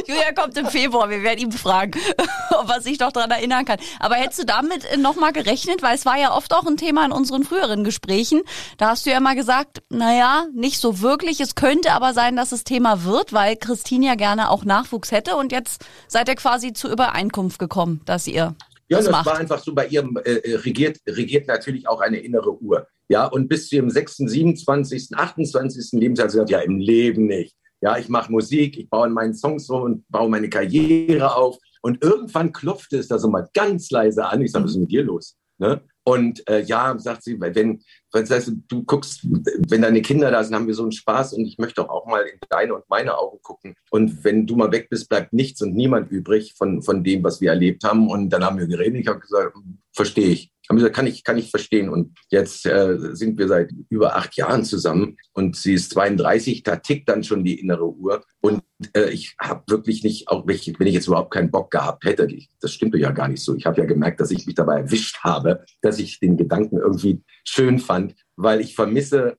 Julian 0.07 0.35
kommt 0.35 0.57
im 0.57 0.67
Februar. 0.67 1.09
Wir 1.09 1.23
werden 1.23 1.39
ihn 1.39 1.51
fragen, 1.51 1.99
ob 2.59 2.69
er 2.69 2.81
sich 2.81 2.99
noch 2.99 3.11
daran 3.11 3.31
erinnern 3.31 3.65
kann. 3.65 3.79
Aber 3.99 4.15
hättest 4.15 4.39
du 4.39 4.45
damit 4.45 4.85
nochmal 4.97 5.33
gerechnet? 5.33 5.81
Weil 5.81 5.95
es 5.95 6.05
war 6.05 6.17
ja 6.17 6.35
oft 6.35 6.53
auch 6.53 6.65
ein 6.65 6.77
Thema 6.77 7.05
in 7.05 7.11
unseren 7.11 7.43
früheren 7.43 7.83
Gesprächen. 7.83 8.41
Da 8.77 8.89
hast 8.89 9.05
du 9.05 9.09
ja 9.09 9.19
mal 9.19 9.35
gesagt, 9.35 9.81
naja, 9.89 10.45
nicht 10.53 10.79
so 10.79 11.01
wirklich. 11.01 11.39
Es 11.39 11.55
könnte 11.55 11.93
aber 11.93 12.13
sein, 12.13 12.35
dass 12.35 12.51
es 12.51 12.63
Thema 12.63 13.03
wird, 13.03 13.33
weil 13.33 13.55
Christine 13.55 14.05
ja 14.05 14.15
gerne 14.15 14.49
auch 14.51 14.63
Nachwuchs 14.63 15.11
hätte. 15.11 15.35
Und 15.35 15.51
jetzt 15.51 15.85
seid 16.07 16.29
ihr 16.29 16.35
quasi 16.35 16.73
zur 16.73 16.91
Übereinkunft 16.91 17.59
gekommen, 17.59 18.01
dass 18.05 18.27
ihr 18.27 18.55
ja, 18.89 18.97
das, 18.97 19.07
das 19.07 19.25
war 19.25 19.37
einfach 19.37 19.59
so, 19.59 19.73
bei 19.73 19.87
ihrem 19.87 20.17
äh, 20.17 20.35
äh, 20.35 20.55
regiert, 20.57 20.99
regiert 21.07 21.47
natürlich 21.47 21.87
auch 21.87 22.01
eine 22.01 22.19
innere 22.19 22.61
Uhr. 22.61 22.87
Ja, 23.09 23.25
und 23.25 23.47
bis 23.47 23.69
zu 23.69 23.75
ihrem 23.75 23.89
6., 23.89 24.17
27., 24.17 25.09
28. 25.15 25.99
Lebensjahr 25.99 26.29
sie 26.29 26.37
sagt, 26.37 26.49
ja, 26.49 26.59
im 26.59 26.77
Leben 26.77 27.25
nicht. 27.25 27.55
Ja, 27.81 27.97
ich 27.97 28.09
mache 28.09 28.31
Musik, 28.31 28.77
ich 28.77 28.89
baue 28.89 29.07
in 29.07 29.13
meinen 29.13 29.33
Songs 29.33 29.69
rum 29.69 29.83
und 29.83 30.09
baue 30.09 30.29
meine 30.29 30.49
Karriere 30.49 31.35
auf. 31.35 31.57
Und 31.81 32.03
irgendwann 32.03 32.51
klopfte 32.51 32.97
es 32.97 33.07
da 33.07 33.19
so 33.19 33.29
mal 33.29 33.47
ganz 33.53 33.91
leise 33.91 34.25
an. 34.25 34.41
Ich 34.41 34.51
sage, 34.51 34.65
was 34.65 34.71
ist 34.71 34.77
mit 34.77 34.91
dir 34.91 35.03
los? 35.03 35.37
Ne? 35.59 35.81
Und 36.07 36.47
äh, 36.47 36.61
ja, 36.61 36.97
sagt 36.97 37.23
sie, 37.23 37.37
wenn, 37.37 37.83
das 38.13 38.31
heißt, 38.31 38.53
du 38.69 38.83
guckst, 38.85 39.27
wenn 39.67 39.81
deine 39.81 40.01
Kinder 40.01 40.31
da 40.31 40.41
sind, 40.41 40.55
haben 40.55 40.65
wir 40.65 40.73
so 40.73 40.83
einen 40.83 40.93
Spaß 40.93 41.33
und 41.33 41.43
ich 41.43 41.57
möchte 41.57 41.89
auch 41.89 42.05
mal 42.05 42.21
in 42.21 42.39
deine 42.47 42.75
und 42.75 42.89
meine 42.89 43.17
Augen 43.17 43.41
gucken. 43.41 43.75
Und 43.89 44.23
wenn 44.23 44.47
du 44.47 44.55
mal 44.55 44.71
weg 44.71 44.87
bist, 44.89 45.09
bleibt 45.09 45.33
nichts 45.33 45.61
und 45.61 45.75
niemand 45.75 46.09
übrig 46.09 46.53
von, 46.57 46.81
von 46.81 47.03
dem, 47.03 47.25
was 47.25 47.41
wir 47.41 47.49
erlebt 47.49 47.83
haben. 47.83 48.09
Und 48.09 48.29
dann 48.29 48.45
haben 48.45 48.57
wir 48.57 48.67
geredet. 48.67 49.01
Ich 49.01 49.07
habe 49.09 49.19
gesagt, 49.19 49.53
verstehe 49.91 50.29
ich. 50.29 50.53
Haben 50.69 50.77
gesagt, 50.77 50.95
kann 50.95 51.07
ich, 51.07 51.23
kann 51.23 51.37
ich 51.37 51.49
verstehen. 51.49 51.89
Und 51.89 52.17
jetzt 52.29 52.65
äh, 52.65 52.97
sind 53.13 53.37
wir 53.37 53.47
seit 53.47 53.71
über 53.89 54.15
acht 54.15 54.35
Jahren 54.35 54.63
zusammen 54.65 55.17
und 55.33 55.55
sie 55.55 55.73
ist 55.73 55.91
32, 55.91 56.63
da 56.63 56.75
tickt 56.77 57.09
dann 57.09 57.23
schon 57.23 57.43
die 57.43 57.59
innere 57.59 57.87
Uhr. 57.87 58.23
Und 58.41 58.61
äh, 58.93 59.09
ich 59.09 59.35
habe 59.39 59.63
wirklich 59.69 60.03
nicht, 60.03 60.27
auch 60.27 60.47
wenn 60.47 60.55
ich, 60.55 60.79
wenn 60.79 60.87
ich 60.87 60.93
jetzt 60.93 61.07
überhaupt 61.07 61.31
keinen 61.31 61.51
Bock 61.51 61.71
gehabt 61.71 62.05
hätte, 62.05 62.27
das 62.59 62.73
stimmte 62.73 62.97
ja 62.97 63.11
gar 63.11 63.27
nicht 63.27 63.43
so. 63.43 63.55
Ich 63.55 63.65
habe 63.65 63.79
ja 63.79 63.85
gemerkt, 63.85 64.19
dass 64.19 64.31
ich 64.31 64.45
mich 64.45 64.55
dabei 64.55 64.81
erwischt 64.81 65.19
habe, 65.19 65.63
dass 65.81 65.99
ich 65.99 66.19
den 66.19 66.37
Gedanken 66.37 66.77
irgendwie 66.77 67.21
schön 67.43 67.79
fand, 67.79 68.15
weil 68.35 68.61
ich 68.61 68.75
vermisse 68.75 69.37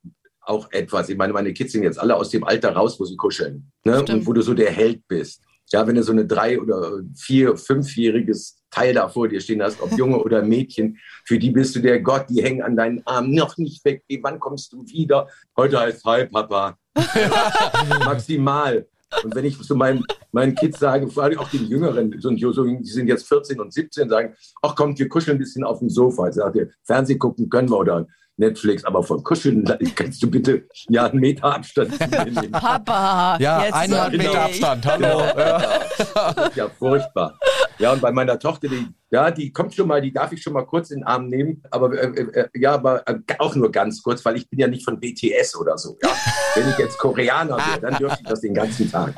auch 0.48 0.70
etwas. 0.72 1.08
Ich 1.08 1.16
meine, 1.16 1.32
meine 1.32 1.52
Kids 1.52 1.72
sind 1.72 1.82
jetzt 1.82 1.98
alle 1.98 2.16
aus 2.16 2.30
dem 2.30 2.44
Alter 2.44 2.72
raus, 2.72 2.98
wo 2.98 3.04
sie 3.04 3.16
kuscheln. 3.16 3.70
Ne? 3.84 4.02
Und 4.02 4.26
wo 4.26 4.32
du 4.32 4.42
so 4.42 4.54
der 4.54 4.70
Held 4.70 5.06
bist. 5.06 5.42
Ja, 5.70 5.86
wenn 5.86 5.96
du 5.96 6.02
so 6.02 6.12
eine 6.12 6.26
drei- 6.26 6.60
oder 6.60 7.00
vier-, 7.14 7.56
fünfjähriges 7.56 8.62
Teil 8.70 8.94
da 8.94 9.08
vor 9.08 9.28
dir 9.28 9.40
stehen 9.40 9.62
hast, 9.62 9.80
ob 9.80 9.92
Junge 9.92 10.18
oder 10.24 10.42
Mädchen, 10.42 10.98
für 11.24 11.38
die 11.38 11.50
bist 11.50 11.76
du 11.76 11.80
der 11.80 12.00
Gott, 12.00 12.26
die 12.30 12.42
hängen 12.42 12.62
an 12.62 12.76
deinen 12.76 13.06
Armen, 13.06 13.34
noch 13.34 13.56
nicht 13.56 13.84
weg, 13.84 14.02
wann 14.22 14.40
kommst 14.40 14.72
du 14.72 14.84
wieder? 14.86 15.28
Heute 15.56 15.80
heißt 15.80 16.04
Hi, 16.04 16.26
Papa. 16.26 16.78
Maximal. 18.04 18.86
Und 19.24 19.34
wenn 19.34 19.44
ich 19.46 19.58
zu 19.60 19.74
meinen, 19.74 20.04
meinen 20.32 20.54
Kids 20.54 20.78
sage, 20.78 21.08
vor 21.08 21.22
allem 21.22 21.38
auch 21.38 21.48
den 21.48 21.66
Jüngeren, 21.66 22.14
so, 22.20 22.30
die 22.30 22.84
sind 22.84 23.08
jetzt 23.08 23.26
14 23.26 23.58
und 23.58 23.72
17, 23.72 24.08
sagen, 24.08 24.34
ach 24.60 24.74
kommt, 24.74 24.98
wir 24.98 25.08
kuscheln 25.08 25.36
ein 25.36 25.38
bisschen 25.38 25.64
auf 25.64 25.78
dem 25.78 25.88
Sofa. 25.88 26.28
Ich 26.28 26.34
sage, 26.34 26.70
Fernseh 26.84 27.16
gucken 27.16 27.48
können 27.48 27.70
wir 27.70 27.78
oder 27.78 28.06
Netflix, 28.38 28.84
aber 28.84 29.02
von 29.02 29.22
Kuscheln 29.22 29.64
kannst 29.94 30.22
du 30.22 30.30
bitte 30.30 30.66
ja 30.88 31.06
einen 31.06 31.20
Meter 31.20 31.44
Abstand 31.56 31.98
nehmen. 32.00 32.50
Papa, 32.52 33.36
ja, 33.40 33.58
einen 33.72 34.16
Meter 34.16 34.44
Abstand, 34.44 34.86
hallo. 34.86 35.20
Ja. 35.36 36.50
ja, 36.54 36.68
furchtbar. 36.78 37.38
Ja, 37.78 37.92
und 37.92 38.00
bei 38.00 38.12
meiner 38.12 38.38
Tochter, 38.38 38.68
die, 38.68 38.86
ja, 39.10 39.30
die 39.30 39.52
kommt 39.52 39.74
schon 39.74 39.88
mal, 39.88 40.02
die 40.02 40.12
darf 40.12 40.32
ich 40.32 40.42
schon 40.42 40.52
mal 40.52 40.66
kurz 40.66 40.90
in 40.90 41.00
den 41.00 41.06
Arm 41.06 41.28
nehmen, 41.28 41.62
aber 41.70 41.92
äh, 41.92 42.08
äh, 42.08 42.40
äh 42.40 42.48
ja, 42.54 42.74
aber 42.74 43.08
äh, 43.08 43.14
auch 43.38 43.54
nur 43.54 43.72
ganz 43.72 44.02
kurz, 44.02 44.24
weil 44.24 44.36
ich 44.36 44.48
bin 44.50 44.58
ja 44.58 44.68
nicht 44.68 44.84
von 44.84 45.00
BTS 45.00 45.56
oder 45.56 45.78
so. 45.78 45.96
Ja. 46.02 46.10
Wenn 46.54 46.68
ich 46.68 46.78
jetzt 46.78 46.98
Koreaner 46.98 47.56
wäre, 47.56 47.80
dann 47.80 47.94
dürfte 47.96 48.18
ich 48.22 48.28
das 48.28 48.40
den 48.40 48.54
ganzen 48.54 48.90
Tag. 48.90 49.14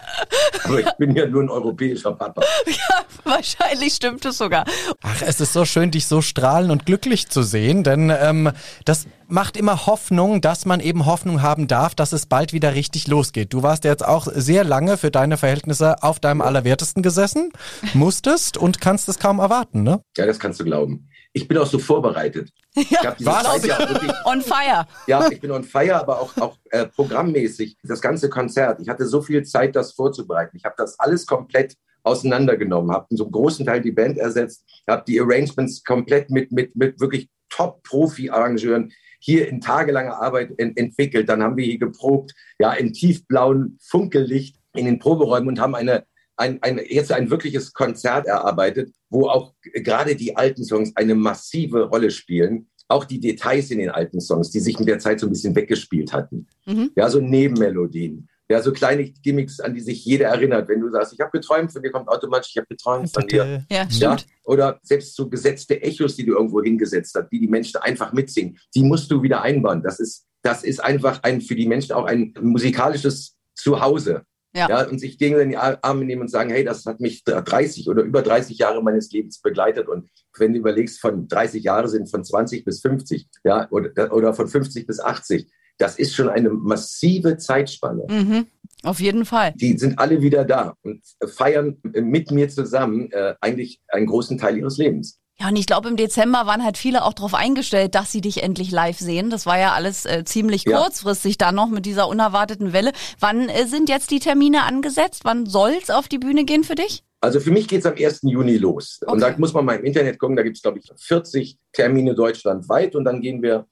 Aber 0.65 0.81
ich 0.81 0.93
bin 0.99 1.17
ja 1.17 1.27
nur 1.27 1.43
ein 1.43 1.51
europäischer 1.51 2.13
Papa. 2.13 2.43
Ja, 2.67 3.05
wahrscheinlich 3.25 3.95
stimmt 3.95 4.25
es 4.25 4.39
sogar. 4.39 4.65
Ach, 5.03 5.23
es 5.23 5.41
ist 5.41 5.53
so 5.53 5.65
schön, 5.65 5.91
dich 5.91 6.07
so 6.07 6.23
strahlen 6.23 6.71
und 6.71 6.87
glücklich 6.87 7.29
zu 7.29 7.43
sehen, 7.43 7.83
denn 7.83 8.11
ähm, 8.11 8.51
das 8.85 9.07
macht 9.31 9.57
immer 9.57 9.87
Hoffnung, 9.87 10.41
dass 10.41 10.67
man 10.67 10.81
eben 10.81 11.07
Hoffnung 11.07 11.41
haben 11.41 11.69
darf, 11.69 11.95
dass 11.95 12.13
es 12.13 12.27
bald 12.27 12.53
wieder 12.53 12.75
richtig 12.75 13.07
losgeht. 13.07 13.53
Du 13.53 13.63
warst 13.63 13.85
jetzt 13.85 14.05
auch 14.05 14.27
sehr 14.33 14.65
lange 14.65 14.97
für 14.97 15.11
deine 15.11 15.37
Verhältnisse 15.37 16.03
auf 16.03 16.21
deinem 16.21 16.41
Allerwertesten 16.41 17.03
gesessen, 17.03 17.51
musstest 17.95 18.57
und 18.57 18.81
kannst 18.81 19.09
es 19.09 19.19
kaum 19.19 19.39
erwarten, 19.39 19.80
ne? 19.83 20.03
Ja, 20.17 20.27
das 20.27 20.39
kannst 20.39 20.61
du 20.61 20.65
glauben. 20.65 21.09
Ich 21.33 21.47
bin 21.47 21.59
auch 21.59 21.67
so 21.67 21.79
vorbereitet. 21.79 22.51
Ja, 22.75 23.15
was? 23.21 23.65
Ja 23.65 23.79
on 24.25 24.41
fire. 24.41 24.87
Ja, 25.07 25.29
ich 25.31 25.41
bin 25.41 25.51
on 25.51 25.65
fire, 25.65 26.01
aber 26.01 26.21
auch, 26.21 26.37
auch 26.39 26.57
äh, 26.71 26.87
programmmäßig. 26.87 27.77
Das 27.85 28.01
ganze 28.01 28.29
Konzert. 28.29 28.81
Ich 28.81 28.89
hatte 28.89 29.07
so 29.07 29.23
viel 29.23 29.45
Zeit, 29.45 29.77
das 29.77 29.93
vorzubereiten. 29.93 30.57
Ich 30.57 30.65
habe 30.65 30.75
das 30.77 30.99
alles 30.99 31.27
komplett 31.27 31.77
auseinandergenommen, 32.03 32.93
habe 32.93 33.07
so 33.11 33.25
einen 33.25 33.33
großen 33.33 33.67
Teil 33.67 33.81
die 33.81 33.93
Band 33.93 34.19
ersetzt, 34.19 34.65
habe 34.89 35.05
die 35.07 35.21
Arrangements 35.21 35.85
komplett 35.85 36.31
mit, 36.31 36.51
mit, 36.51 36.75
mit 36.75 36.99
wirklich 37.01 37.29
Top-Profi-Arrangeuren 37.51 38.93
hier 39.21 39.49
in 39.49 39.61
tagelanger 39.61 40.21
Arbeit 40.21 40.59
ent 40.59 40.79
entwickelt. 40.79 41.29
Dann 41.29 41.43
haben 41.43 41.57
wir 41.57 41.65
hier 41.65 41.79
geprobt, 41.79 42.33
ja, 42.59 42.73
in 42.73 42.93
tiefblauen 42.93 43.79
Funkellicht 43.83 44.57
in 44.75 44.87
den 44.87 44.99
Proberäumen 44.99 45.49
und 45.49 45.61
haben 45.61 45.75
eine, 45.75 46.05
ein, 46.41 46.63
ein, 46.63 46.81
jetzt 46.89 47.13
ein 47.13 47.31
wirkliches 47.31 47.73
Konzert 47.73 48.27
erarbeitet, 48.27 48.93
wo 49.11 49.29
auch 49.29 49.55
gerade 49.63 50.17
die 50.17 50.37
alten 50.37 50.65
Songs 50.65 50.93
eine 50.97 51.15
massive 51.15 51.85
Rolle 51.85 52.11
spielen. 52.11 52.69
Auch 52.89 53.05
die 53.05 53.21
Details 53.21 53.71
in 53.71 53.79
den 53.79 53.91
alten 53.91 54.21
Songs, 54.21 54.51
die 54.51 54.59
sich 54.59 54.81
in 54.81 54.87
der 54.87 54.99
Zeit 54.99 55.21
so 55.21 55.27
ein 55.27 55.31
bisschen 55.31 55.55
weggespielt 55.55 56.13
hatten. 56.13 56.49
Mhm. 56.67 56.91
Ja, 56.97 57.09
so 57.09 57.21
Nebenmelodien 57.21 58.29
Ja, 58.49 58.61
so 58.61 58.73
kleine 58.73 59.05
Gimmicks, 59.05 59.61
an 59.61 59.75
die 59.75 59.81
sich 59.81 60.05
jeder 60.05 60.29
erinnert. 60.29 60.69
Wenn 60.69 60.81
du 60.81 60.91
sagst, 60.91 61.13
ich 61.13 61.21
habe 61.21 61.31
geträumt, 61.31 61.73
von 61.73 61.83
dir 61.83 61.93
kommt 61.93 62.09
automatisch, 62.09 62.51
ich 62.51 62.57
habe 62.57 62.67
geträumt 62.69 63.13
von 63.13 63.29
dir. 63.29 63.65
Ja, 63.71 63.89
stimmt. 63.89 64.01
Ja? 64.01 64.27
Oder 64.45 64.81
selbst 64.83 65.15
so 65.15 65.29
gesetzte 65.29 65.81
Echos, 65.81 66.17
die 66.17 66.27
du 66.27 66.33
irgendwo 66.33 66.61
hingesetzt 66.63 67.15
hast, 67.15 67.29
die 67.31 67.39
die 67.39 67.49
Menschen 67.49 67.77
einfach 67.77 68.13
mitsingen, 68.13 68.59
die 68.75 68.83
musst 68.83 69.09
du 69.11 69.23
wieder 69.23 69.43
einbauen. 69.43 69.83
Das 69.85 70.01
ist, 70.01 70.27
das 70.43 70.65
ist 70.65 70.83
einfach 70.83 71.23
ein, 71.23 71.41
für 71.41 71.55
die 71.55 71.69
Menschen 71.69 71.93
auch 71.93 72.07
ein 72.07 72.35
musikalisches 72.41 73.37
Zuhause. 73.55 74.25
Ja. 74.53 74.69
Ja, 74.69 74.89
und 74.89 74.99
sich 74.99 75.21
in 75.21 75.51
die 75.51 75.57
Arme 75.57 76.05
nehmen 76.05 76.23
und 76.23 76.29
sagen, 76.29 76.51
hey, 76.51 76.65
das 76.65 76.85
hat 76.85 76.99
mich 77.01 77.23
30 77.23 77.89
oder 77.89 78.03
über 78.03 78.23
30 78.23 78.59
Jahre 78.59 78.83
meines 78.83 79.13
Lebens 79.13 79.41
begleitet. 79.41 79.89
Und 79.89 80.09
wenn 80.37 80.53
du 80.53 80.59
überlegst, 80.59 81.01
von 81.01 81.29
30 81.29 81.63
Jahre 81.63 81.89
sind 81.89 82.11
von 82.11 82.25
20 82.25 82.65
bis 82.65 82.81
50, 82.81 83.29
ja, 83.45 83.69
oder, 83.71 84.13
oder 84.13 84.35
von 84.35 84.49
50 84.49 84.87
bis 84.87 84.99
80, 84.99 85.49
das 85.79 85.99
ist 85.99 86.15
schon 86.15 86.29
eine 86.29 86.51
massive 86.51 87.37
Zeitspanne. 87.37 88.05
Mhm. 88.09 88.47
Auf 88.83 89.01
jeden 89.01 89.25
Fall. 89.25 89.53
Die 89.57 89.79
sind 89.79 89.99
alle 89.99 90.21
wieder 90.21 90.45
da 90.45 90.75
und 90.83 91.03
feiern 91.29 91.79
mit 91.83 92.31
mir 92.31 92.49
zusammen 92.49 93.11
äh, 93.13 93.35
eigentlich 93.41 93.81
einen 93.89 94.07
großen 94.07 94.37
Teil 94.37 94.59
ihres 94.59 94.79
Lebens. 94.79 95.21
Ja, 95.41 95.49
und 95.49 95.57
ich 95.57 95.65
glaube, 95.67 95.89
im 95.89 95.97
Dezember 95.97 96.47
waren 96.47 96.63
halt 96.63 96.77
viele 96.77 97.03
auch 97.05 97.15
darauf 97.15 97.33
eingestellt, 97.35 97.95
dass 97.95 98.13
sie 98.13 98.21
dich 98.21 98.43
endlich 98.43 98.71
live 98.71 98.99
sehen. 98.99 99.31
Das 99.31 99.47
war 99.47 99.59
ja 99.59 99.73
alles 99.73 100.05
äh, 100.05 100.23
ziemlich 100.25 100.65
Ja. 100.65 100.79
kurzfristig 100.83 101.39
dann 101.39 101.55
noch 101.55 101.69
mit 101.71 101.87
dieser 101.87 102.09
unerwarteten 102.09 102.75
Welle. 102.75 102.93
Wann 103.21 103.49
äh, 103.49 103.67
sind 103.67 103.89
jetzt 103.89 104.11
die 104.11 104.19
Termine 104.21 104.65
angesetzt? 104.65 105.23
Wann 105.25 105.47
soll's 105.47 105.89
auf 105.89 106.09
die 106.09 106.19
Bühne 106.19 106.45
gehen 106.45 106.63
für 106.63 106.75
dich? 106.75 107.03
Also 107.23 107.41
für 107.41 107.51
mich 107.51 107.69
geht 107.69 107.81
es 107.81 107.87
am 107.87 107.95
1. 107.99 108.21
Juni 108.25 108.59
los. 108.59 109.01
Und 109.07 109.23
Okay. 109.23 109.33
da 109.33 109.39
muss 109.39 109.55
man 109.55 109.65
mal 109.65 109.77
im 109.77 109.85
Internet 109.85 110.19
gucken, 110.19 110.37
da 110.37 110.43
gibt 110.43 110.57
es, 110.57 110.63
glaube 110.63 110.79
ich, 110.79 110.91
40 110.95 111.57
Termine 111.73 112.15
deutschlandweit 112.15 112.95
und 112.95 113.05
dann 113.05 113.21
gehen 113.23 113.43
wir, 113.43 113.67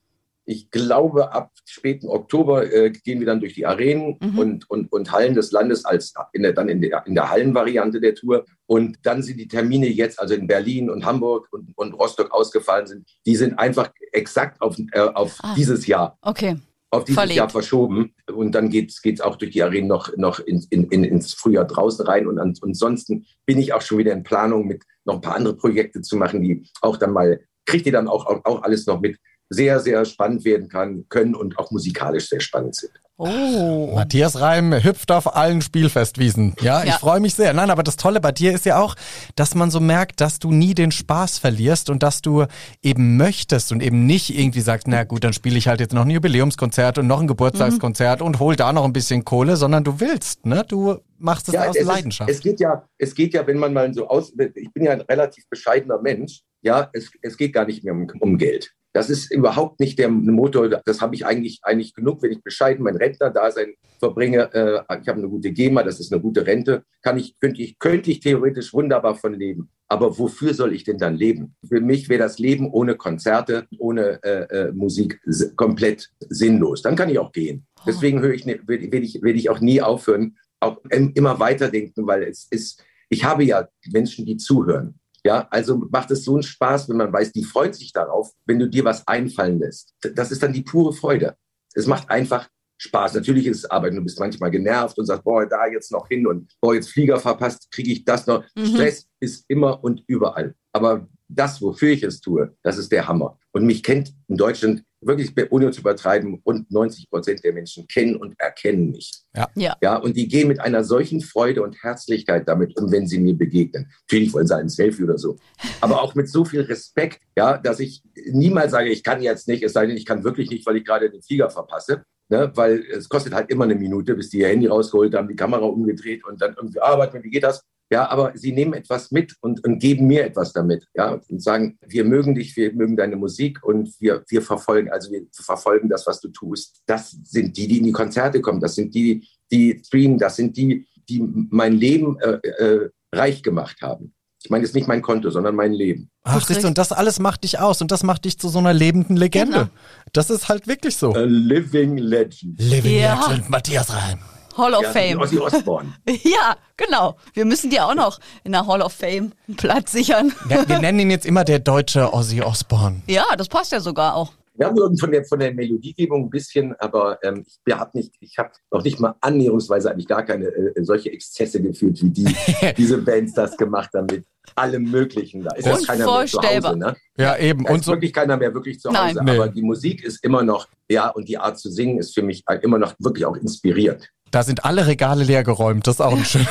ich 0.50 0.70
glaube, 0.70 1.30
ab 1.32 1.50
späten 1.66 2.08
Oktober 2.08 2.72
äh, 2.72 2.90
gehen 2.90 3.20
wir 3.20 3.26
dann 3.26 3.40
durch 3.40 3.52
die 3.52 3.66
Arenen 3.66 4.16
Mhm. 4.20 4.38
und, 4.38 4.70
und, 4.70 4.90
und 4.92 5.12
Hallen 5.12 5.34
des 5.34 5.52
Landes 5.52 5.84
als 5.84 6.14
in 6.32 6.42
der, 6.42 6.54
dann 6.54 6.70
in 6.70 6.80
der, 6.80 7.06
in 7.06 7.14
der 7.14 7.30
Hallenvariante 7.30 8.00
der 8.00 8.14
Tour. 8.14 8.46
Und 8.66 8.96
dann 9.02 9.22
sind 9.22 9.38
die 9.38 9.46
Termine 9.46 9.88
jetzt, 9.88 10.18
also 10.18 10.32
in 10.34 10.46
Berlin 10.46 10.88
und 10.88 11.04
Hamburg 11.04 11.48
und, 11.52 11.76
und 11.76 11.92
Rostock 11.92 12.30
ausgefallen 12.32 12.86
sind, 12.86 13.06
die 13.26 13.36
sind 13.36 13.58
einfach 13.58 13.90
exakt 14.12 14.60
auf, 14.62 14.76
äh, 14.92 15.00
auf 15.00 15.36
Ah. 15.42 15.54
dieses 15.54 15.86
Jahr 15.86 16.16
Okay. 16.22 16.56
auf 16.90 17.04
dieses 17.04 17.18
Verlegt. 17.18 17.36
Jahr 17.36 17.50
verschoben. 17.50 18.14
Und 18.34 18.52
dann 18.54 18.70
geht's 18.70 19.02
geht's 19.02 19.20
auch 19.20 19.36
durch 19.36 19.50
die 19.50 19.62
Arenen 19.62 19.88
noch, 19.88 20.16
noch 20.16 20.40
in, 20.40 20.64
in, 20.70 20.84
in, 20.84 21.04
ins 21.04 21.34
Frühjahr 21.34 21.66
draußen 21.66 22.06
rein. 22.06 22.26
Und 22.26 22.38
ans- 22.38 22.62
ansonsten 22.62 23.26
bin 23.44 23.58
ich 23.58 23.74
auch 23.74 23.82
schon 23.82 23.98
wieder 23.98 24.12
in 24.12 24.22
Planung, 24.22 24.66
mit 24.66 24.82
noch 25.04 25.16
ein 25.16 25.20
paar 25.20 25.36
andere 25.36 25.56
Projekte 25.56 26.00
zu 26.00 26.16
machen, 26.16 26.40
die 26.42 26.66
auch 26.80 26.96
dann 26.96 27.12
mal, 27.12 27.38
kriegt 27.66 27.84
ihr 27.84 27.92
dann 27.92 28.08
auch, 28.08 28.24
auch, 28.24 28.42
auch 28.46 28.62
alles 28.62 28.86
noch 28.86 29.00
mit, 29.02 29.18
sehr, 29.50 29.80
sehr 29.80 30.04
spannend 30.04 30.44
werden 30.44 30.68
kann, 30.68 31.06
können 31.08 31.34
und 31.34 31.58
auch 31.58 31.70
musikalisch 31.70 32.28
sehr 32.28 32.40
spannend 32.40 32.74
sind. 32.76 32.92
Oh. 33.20 33.94
Matthias 33.96 34.38
Reim 34.40 34.72
hüpft 34.72 35.10
auf 35.10 35.34
allen 35.34 35.60
Spielfestwiesen. 35.60 36.54
Ja, 36.60 36.84
ich 36.84 36.90
Ja. 36.90 36.98
freue 36.98 37.18
mich 37.18 37.34
sehr. 37.34 37.52
Nein, 37.52 37.68
aber 37.68 37.82
das 37.82 37.96
Tolle 37.96 38.20
bei 38.20 38.30
dir 38.30 38.52
ist 38.52 38.64
ja 38.64 38.80
auch, 38.80 38.94
dass 39.34 39.56
man 39.56 39.72
so 39.72 39.80
merkt, 39.80 40.20
dass 40.20 40.38
du 40.38 40.52
nie 40.52 40.72
den 40.72 40.92
Spaß 40.92 41.38
verlierst 41.38 41.90
und 41.90 42.04
dass 42.04 42.22
du 42.22 42.44
eben 42.80 43.16
möchtest 43.16 43.72
und 43.72 43.82
eben 43.82 44.06
nicht 44.06 44.38
irgendwie 44.38 44.60
sagst, 44.60 44.86
na 44.86 45.02
gut, 45.02 45.24
dann 45.24 45.32
spiele 45.32 45.58
ich 45.58 45.66
halt 45.66 45.80
jetzt 45.80 45.94
noch 45.94 46.02
ein 46.04 46.10
Jubiläumskonzert 46.10 46.98
und 46.98 47.08
noch 47.08 47.20
ein 47.20 47.26
Geburtstagskonzert 47.26 48.22
und 48.22 48.38
hol 48.38 48.54
da 48.54 48.72
noch 48.72 48.84
ein 48.84 48.92
bisschen 48.92 49.24
Kohle, 49.24 49.56
sondern 49.56 49.82
du 49.82 49.98
willst, 49.98 50.46
ne? 50.46 50.64
Du 50.68 50.98
machst 51.18 51.48
es 51.48 51.56
aus 51.56 51.74
es, 51.76 51.86
Leidenschaft. 51.86 52.30
Ist, 52.30 52.36
es 52.36 52.42
geht 52.44 52.60
ja, 52.60 52.84
es 52.98 53.16
geht 53.16 53.34
ja, 53.34 53.44
wenn 53.48 53.58
man 53.58 53.72
mal 53.72 53.92
so 53.92 54.06
aus, 54.06 54.32
ich 54.54 54.72
bin 54.72 54.84
ja 54.84 54.92
ein 54.92 55.00
relativ 55.00 55.44
bescheidener 55.50 56.00
Mensch, 56.00 56.42
ja, 56.62 56.88
es, 56.92 57.10
es 57.22 57.36
geht 57.36 57.52
gar 57.52 57.64
nicht 57.66 57.82
mehr 57.82 57.94
um, 57.94 58.06
um 58.20 58.38
Geld. 58.38 58.72
Das 58.98 59.10
ist 59.10 59.30
überhaupt 59.32 59.78
nicht 59.78 59.96
der 60.00 60.08
Motor. 60.08 60.68
Das 60.84 61.00
habe 61.00 61.14
ich 61.14 61.24
eigentlich, 61.24 61.60
eigentlich 61.62 61.94
genug, 61.94 62.20
wenn 62.20 62.32
ich 62.32 62.42
bescheiden 62.42 62.82
mein 62.82 62.96
Rentnerdasein 62.96 63.74
verbringe. 64.00 64.52
Äh, 64.52 64.80
ich 65.00 65.06
habe 65.08 65.18
eine 65.20 65.28
gute 65.28 65.52
GEMA, 65.52 65.84
das 65.84 66.00
ist 66.00 66.12
eine 66.12 66.20
gute 66.20 66.44
Rente. 66.44 66.82
Kann 67.00 67.16
ich, 67.16 67.38
könnte 67.38 67.62
ich, 67.62 67.78
könnte 67.78 68.10
ich 68.10 68.18
theoretisch 68.18 68.74
wunderbar 68.74 69.14
von 69.14 69.34
leben. 69.34 69.70
Aber 69.86 70.18
wofür 70.18 70.52
soll 70.52 70.74
ich 70.74 70.82
denn 70.82 70.98
dann 70.98 71.14
leben? 71.14 71.54
Für 71.68 71.80
mich 71.80 72.08
wäre 72.08 72.18
das 72.24 72.40
Leben 72.40 72.68
ohne 72.72 72.96
Konzerte, 72.96 73.68
ohne 73.78 74.20
äh, 74.24 74.42
äh, 74.68 74.72
Musik 74.72 75.20
komplett 75.54 76.10
sinnlos. 76.28 76.82
Dann 76.82 76.96
kann 76.96 77.08
ich 77.08 77.20
auch 77.20 77.30
gehen. 77.30 77.66
Deswegen 77.86 78.20
höre 78.20 78.34
ich, 78.34 78.46
ne- 78.46 78.58
will, 78.66 78.90
will 78.90 79.04
ich, 79.04 79.22
will 79.22 79.36
ich 79.36 79.48
auch 79.48 79.60
nie 79.60 79.80
aufhören, 79.80 80.36
auch 80.58 80.78
im- 80.90 81.12
immer 81.14 81.38
weiterdenken, 81.38 82.04
weil 82.08 82.24
es 82.24 82.48
ist, 82.50 82.82
ich 83.10 83.22
habe 83.22 83.44
ja 83.44 83.68
Menschen, 83.92 84.26
die 84.26 84.36
zuhören. 84.38 84.97
Ja, 85.28 85.46
also 85.50 85.76
macht 85.90 86.10
es 86.10 86.24
so 86.24 86.32
einen 86.32 86.42
Spaß, 86.42 86.88
wenn 86.88 86.96
man 86.96 87.12
weiß, 87.12 87.32
die 87.32 87.44
freut 87.44 87.74
sich 87.74 87.92
darauf, 87.92 88.32
wenn 88.46 88.58
du 88.58 88.66
dir 88.66 88.82
was 88.86 89.06
einfallen 89.06 89.58
lässt. 89.58 89.94
Das 90.14 90.30
ist 90.30 90.42
dann 90.42 90.54
die 90.54 90.62
pure 90.62 90.94
Freude. 90.94 91.36
Es 91.74 91.86
macht 91.86 92.08
einfach 92.08 92.48
Spaß. 92.78 93.12
Natürlich 93.12 93.46
ist 93.46 93.58
es 93.58 93.70
Arbeit. 93.70 93.92
Du 93.92 94.00
bist 94.00 94.18
manchmal 94.18 94.50
genervt 94.50 94.98
und 94.98 95.04
sagst, 95.04 95.24
boah, 95.24 95.44
da 95.44 95.66
jetzt 95.66 95.92
noch 95.92 96.08
hin 96.08 96.26
und 96.26 96.50
boah, 96.62 96.74
jetzt 96.74 96.88
Flieger 96.88 97.20
verpasst, 97.20 97.70
kriege 97.70 97.92
ich 97.92 98.06
das 98.06 98.26
noch. 98.26 98.42
Mhm. 98.56 98.64
Stress 98.64 99.06
ist 99.20 99.44
immer 99.48 99.84
und 99.84 100.02
überall. 100.06 100.54
Aber 100.72 101.06
das, 101.28 101.60
wofür 101.60 101.90
ich 101.90 102.02
es 102.02 102.20
tue, 102.20 102.56
das 102.62 102.78
ist 102.78 102.90
der 102.90 103.06
Hammer. 103.06 103.38
Und 103.52 103.64
mich 103.64 103.82
kennt 103.82 104.12
in 104.28 104.36
Deutschland 104.36 104.82
wirklich, 105.00 105.32
ohne 105.50 105.70
zu 105.70 105.80
übertreiben, 105.80 106.42
rund 106.44 106.70
90 106.70 107.08
Prozent 107.10 107.44
der 107.44 107.52
Menschen 107.52 107.86
kennen 107.86 108.16
und 108.16 108.34
erkennen 108.38 108.90
mich. 108.90 109.12
Ja. 109.54 109.76
Ja, 109.80 109.96
und 109.96 110.16
die 110.16 110.26
gehen 110.26 110.48
mit 110.48 110.60
einer 110.60 110.82
solchen 110.84 111.20
Freude 111.20 111.62
und 111.62 111.82
Herzlichkeit 111.82 112.48
damit 112.48 112.76
um, 112.76 112.90
wenn 112.90 113.06
sie 113.06 113.18
mir 113.18 113.34
begegnen. 113.34 113.90
Natürlich 114.08 114.32
wollen 114.32 114.46
sie 114.46 114.56
ein 114.56 114.68
Selfie 114.68 115.04
oder 115.04 115.18
so. 115.18 115.36
Aber 115.80 116.02
auch 116.02 116.14
mit 116.14 116.28
so 116.28 116.44
viel 116.44 116.62
Respekt, 116.62 117.20
ja, 117.36 117.58
dass 117.58 117.80
ich 117.80 118.02
niemals 118.32 118.72
sage, 118.72 118.90
ich 118.90 119.04
kann 119.04 119.22
jetzt 119.22 119.46
nicht, 119.46 119.62
es 119.62 119.72
sei 119.72 119.86
denn, 119.86 119.96
ich 119.96 120.06
kann 120.06 120.24
wirklich 120.24 120.50
nicht, 120.50 120.66
weil 120.66 120.76
ich 120.76 120.84
gerade 120.84 121.10
den 121.10 121.22
Flieger 121.22 121.50
verpasse. 121.50 122.02
Ne, 122.30 122.52
weil 122.56 122.84
es 122.92 123.08
kostet 123.08 123.32
halt 123.32 123.50
immer 123.50 123.64
eine 123.64 123.74
Minute, 123.74 124.14
bis 124.14 124.28
die 124.28 124.40
ihr 124.40 124.48
Handy 124.48 124.66
rausgeholt 124.66 125.14
haben, 125.14 125.28
die 125.28 125.34
Kamera 125.34 125.64
umgedreht 125.64 126.26
und 126.26 126.42
dann 126.42 126.52
irgendwie 126.58 126.78
arbeiten, 126.78 127.24
wie 127.24 127.30
geht 127.30 127.42
das? 127.42 127.62
Ja, 127.90 128.08
aber 128.10 128.32
sie 128.34 128.52
nehmen 128.52 128.74
etwas 128.74 129.10
mit 129.10 129.34
und, 129.40 129.64
und 129.64 129.78
geben 129.78 130.06
mir 130.06 130.24
etwas 130.24 130.52
damit, 130.52 130.86
ja, 130.94 131.18
und 131.28 131.42
sagen, 131.42 131.78
wir 131.86 132.04
mögen 132.04 132.34
dich, 132.34 132.54
wir 132.56 132.72
mögen 132.74 132.96
deine 132.96 133.16
Musik 133.16 133.64
und 133.64 133.94
wir, 133.98 134.24
wir 134.28 134.42
verfolgen, 134.42 134.90
also 134.90 135.10
wir 135.10 135.22
verfolgen 135.32 135.88
das, 135.88 136.06
was 136.06 136.20
du 136.20 136.28
tust. 136.28 136.82
Das 136.86 137.16
sind 137.24 137.56
die, 137.56 137.66
die 137.66 137.78
in 137.78 137.84
die 137.84 137.92
Konzerte 137.92 138.42
kommen, 138.42 138.60
das 138.60 138.74
sind 138.74 138.94
die, 138.94 139.26
die 139.50 139.80
streamen, 139.84 140.18
das 140.18 140.36
sind 140.36 140.56
die, 140.56 140.86
die 141.08 141.22
mein 141.50 141.74
Leben 141.74 142.18
äh, 142.20 142.38
äh, 142.46 142.90
reich 143.14 143.42
gemacht 143.42 143.80
haben. 143.80 144.12
Ich 144.42 144.50
meine 144.50 144.64
jetzt 144.64 144.74
nicht 144.74 144.86
mein 144.86 145.02
Konto, 145.02 145.30
sondern 145.30 145.56
mein 145.56 145.72
Leben. 145.72 146.10
Ach, 146.22 146.46
siehst 146.46 146.62
du, 146.62 146.68
und 146.68 146.78
das 146.78 146.92
alles 146.92 147.18
macht 147.18 147.42
dich 147.42 147.58
aus 147.58 147.80
und 147.80 147.90
das 147.90 148.04
macht 148.04 148.24
dich 148.24 148.38
zu 148.38 148.48
so 148.48 148.60
einer 148.60 148.72
lebenden 148.72 149.16
Legende. 149.16 149.52
Genau. 149.52 149.68
Das 150.12 150.30
ist 150.30 150.48
halt 150.48 150.68
wirklich 150.68 150.96
so. 150.96 151.12
A 151.14 151.22
living 151.22 151.96
legend. 151.96 152.60
Living 152.60 152.98
Ja. 152.98 153.28
Legend, 153.28 153.50
Matthias 153.50 153.92
Reim. 153.92 154.20
Hall 154.58 154.74
of 154.74 154.82
Ja, 154.82 154.90
Fame. 154.90 155.20
Ozzy 155.20 155.38
Osbourne. 155.38 155.94
Ja, 156.24 156.56
genau. 156.76 157.16
Wir 157.32 157.44
müssen 157.44 157.70
dir 157.70 157.86
auch 157.86 157.94
noch 157.94 158.18
in 158.44 158.52
der 158.52 158.66
Hall 158.66 158.82
of 158.82 158.92
Fame 158.92 159.32
einen 159.46 159.56
Platz 159.56 159.92
sichern. 159.92 160.32
Ja, 160.50 160.68
wir 160.68 160.78
nennen 160.80 160.98
ihn 160.98 161.10
jetzt 161.10 161.24
immer 161.24 161.44
der 161.44 161.60
deutsche 161.60 162.12
Ozzy 162.12 162.42
Osbourne. 162.42 163.02
Ja, 163.06 163.24
das 163.36 163.48
passt 163.48 163.72
ja 163.72 163.80
sogar 163.80 164.14
auch. 164.14 164.32
Wir 164.58 164.66
haben 164.66 164.74
nur 164.74 164.92
von 164.98 165.12
der, 165.12 165.24
von 165.24 165.38
der 165.38 165.54
Melodiegebung 165.54 166.24
ein 166.24 166.30
bisschen, 166.30 166.74
aber 166.80 167.20
ähm, 167.22 167.44
ich 167.64 167.74
habe 167.74 167.96
nicht, 167.96 168.14
ich 168.18 168.38
habe 168.38 168.50
noch 168.72 168.82
nicht 168.82 168.98
mal 168.98 169.14
annäherungsweise 169.20 169.92
eigentlich 169.92 170.08
gar 170.08 170.24
keine 170.24 170.46
äh, 170.46 170.82
solche 170.82 171.12
Exzesse 171.12 171.62
gefühlt, 171.62 172.02
wie 172.02 172.10
die, 172.10 172.36
diese 172.76 172.98
Bands 172.98 173.34
das 173.34 173.56
gemacht 173.56 173.90
haben 173.94 174.06
mit 174.10 174.24
allem 174.56 174.90
Möglichen. 174.90 175.44
Da 175.44 175.54
ist 175.54 175.64
ja 175.64 175.78
keiner 175.86 176.06
mehr 176.06 176.26
zu. 176.26 176.42
Hause. 176.42 176.76
Ne? 176.76 176.96
Ja, 177.16 177.36
eben. 177.36 177.64
Da 177.64 177.72
Und 177.72 177.80
ist 177.80 177.84
so, 177.86 177.92
wirklich 177.92 178.12
keiner 178.12 178.36
mehr 178.36 178.52
wirklich 178.52 178.80
zu 178.80 178.90
Nein. 178.90 179.10
Hause. 179.10 179.24
Nee. 179.24 179.36
Aber 179.36 179.48
die 179.48 179.62
Musik 179.62 180.02
ist 180.02 180.24
immer 180.24 180.42
noch, 180.42 180.66
ja, 180.90 181.08
und 181.08 181.28
die 181.28 181.38
Art 181.38 181.58
zu 181.58 181.70
singen 181.70 181.98
ist 181.98 182.14
für 182.14 182.22
mich 182.22 182.44
immer 182.62 182.78
noch 182.78 182.94
wirklich 182.98 183.26
auch 183.26 183.36
inspirierend. 183.36 184.10
Da 184.30 184.42
sind 184.42 184.64
alle 184.64 184.86
Regale 184.86 185.24
leer 185.24 185.44
geräumt. 185.44 185.86
Das 185.86 185.96
ist 185.96 186.00
auch 186.00 186.12
ein 186.12 186.24
schönes. 186.24 186.48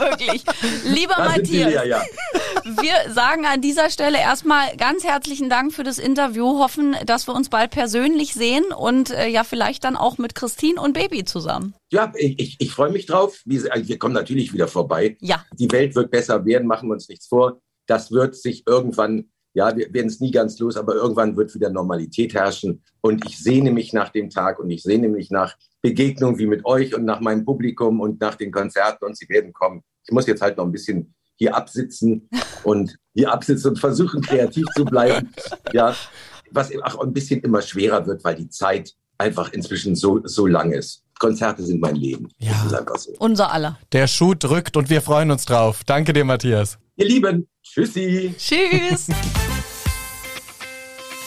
Wirklich. 0.00 0.44
Lieber 0.84 1.14
Da 1.16 1.24
Matthias, 1.24 1.70
leer, 1.70 1.86
ja. 1.86 2.02
wir 2.64 3.12
sagen 3.12 3.44
an 3.44 3.60
dieser 3.60 3.90
Stelle 3.90 4.18
erstmal 4.18 4.76
ganz 4.76 5.04
herzlichen 5.04 5.50
Dank 5.50 5.72
für 5.72 5.82
das 5.82 5.98
Interview. 5.98 6.58
Hoffen, 6.58 6.96
dass 7.06 7.26
wir 7.26 7.34
uns 7.34 7.48
bald 7.48 7.70
persönlich 7.70 8.34
sehen 8.34 8.64
und 8.76 9.10
äh, 9.10 9.28
ja, 9.28 9.44
vielleicht 9.44 9.84
dann 9.84 9.96
auch 9.96 10.18
mit 10.18 10.34
Christine 10.34 10.80
und 10.80 10.92
Baby 10.94 11.24
zusammen. 11.24 11.74
Ja, 11.90 12.12
ich, 12.16 12.38
ich, 12.38 12.56
ich 12.58 12.70
freue 12.72 12.90
mich 12.90 13.06
drauf. 13.06 13.40
Wir, 13.44 13.62
wir 13.62 13.98
kommen 13.98 14.14
natürlich 14.14 14.52
wieder 14.52 14.68
vorbei. 14.68 15.16
Ja. 15.20 15.44
Die 15.58 15.70
Welt 15.70 15.94
wird 15.94 16.10
besser 16.10 16.44
werden, 16.44 16.66
machen 16.66 16.88
wir 16.88 16.94
uns 16.94 17.08
nichts 17.08 17.26
vor. 17.26 17.60
Das 17.86 18.10
wird 18.10 18.36
sich 18.36 18.64
irgendwann, 18.66 19.30
ja, 19.54 19.76
wir 19.76 19.92
werden 19.92 20.06
es 20.06 20.20
nie 20.20 20.30
ganz 20.30 20.58
los, 20.58 20.76
aber 20.76 20.94
irgendwann 20.94 21.36
wird 21.36 21.54
wieder 21.54 21.70
Normalität 21.70 22.34
herrschen. 22.34 22.82
Und 23.00 23.26
ich 23.26 23.38
sehne 23.38 23.70
mich 23.70 23.92
nach 23.92 24.10
dem 24.10 24.30
Tag 24.30 24.58
und 24.60 24.70
ich 24.70 24.82
sehne 24.82 25.08
mich 25.08 25.30
nach 25.30 25.56
Begegnungen 25.82 26.38
wie 26.38 26.46
mit 26.46 26.64
euch 26.64 26.94
und 26.94 27.04
nach 27.04 27.20
meinem 27.20 27.44
Publikum 27.44 28.00
und 28.00 28.20
nach 28.20 28.34
den 28.34 28.50
Konzerten 28.50 29.04
und 29.04 29.16
sie 29.16 29.28
werden 29.28 29.52
kommen. 29.52 29.82
Ich 30.04 30.12
muss 30.12 30.26
jetzt 30.26 30.42
halt 30.42 30.56
noch 30.56 30.64
ein 30.64 30.72
bisschen 30.72 31.14
hier 31.36 31.56
absitzen 31.56 32.28
und 32.64 32.96
hier 33.14 33.32
absitzen 33.32 33.70
und 33.70 33.78
versuchen, 33.78 34.20
kreativ 34.20 34.66
zu 34.76 34.84
bleiben. 34.84 35.30
Ja, 35.72 35.94
was 36.50 36.70
auch 36.82 37.00
ein 37.00 37.12
bisschen 37.12 37.40
immer 37.40 37.62
schwerer 37.62 38.06
wird, 38.06 38.24
weil 38.24 38.34
die 38.34 38.48
Zeit 38.48 38.94
einfach 39.18 39.52
inzwischen 39.52 39.94
so, 39.94 40.20
so 40.24 40.46
lang 40.46 40.72
ist. 40.72 41.04
Konzerte 41.18 41.62
sind 41.62 41.80
mein 41.80 41.96
Leben. 41.96 42.28
Ja. 42.38 42.52
Das 42.52 42.66
ist 42.66 42.74
einfach 42.74 42.96
so. 42.96 43.12
Unser 43.18 43.52
aller. 43.52 43.78
Der 43.92 44.06
Schuh 44.06 44.34
drückt 44.34 44.76
und 44.76 44.88
wir 44.88 45.02
freuen 45.02 45.30
uns 45.30 45.44
drauf. 45.44 45.84
Danke 45.84 46.12
dir, 46.12 46.24
Matthias. 46.24 46.78
Ihr 46.96 47.06
Lieben, 47.06 47.46
tschüssi. 47.62 48.34
Tschüss. 48.36 49.08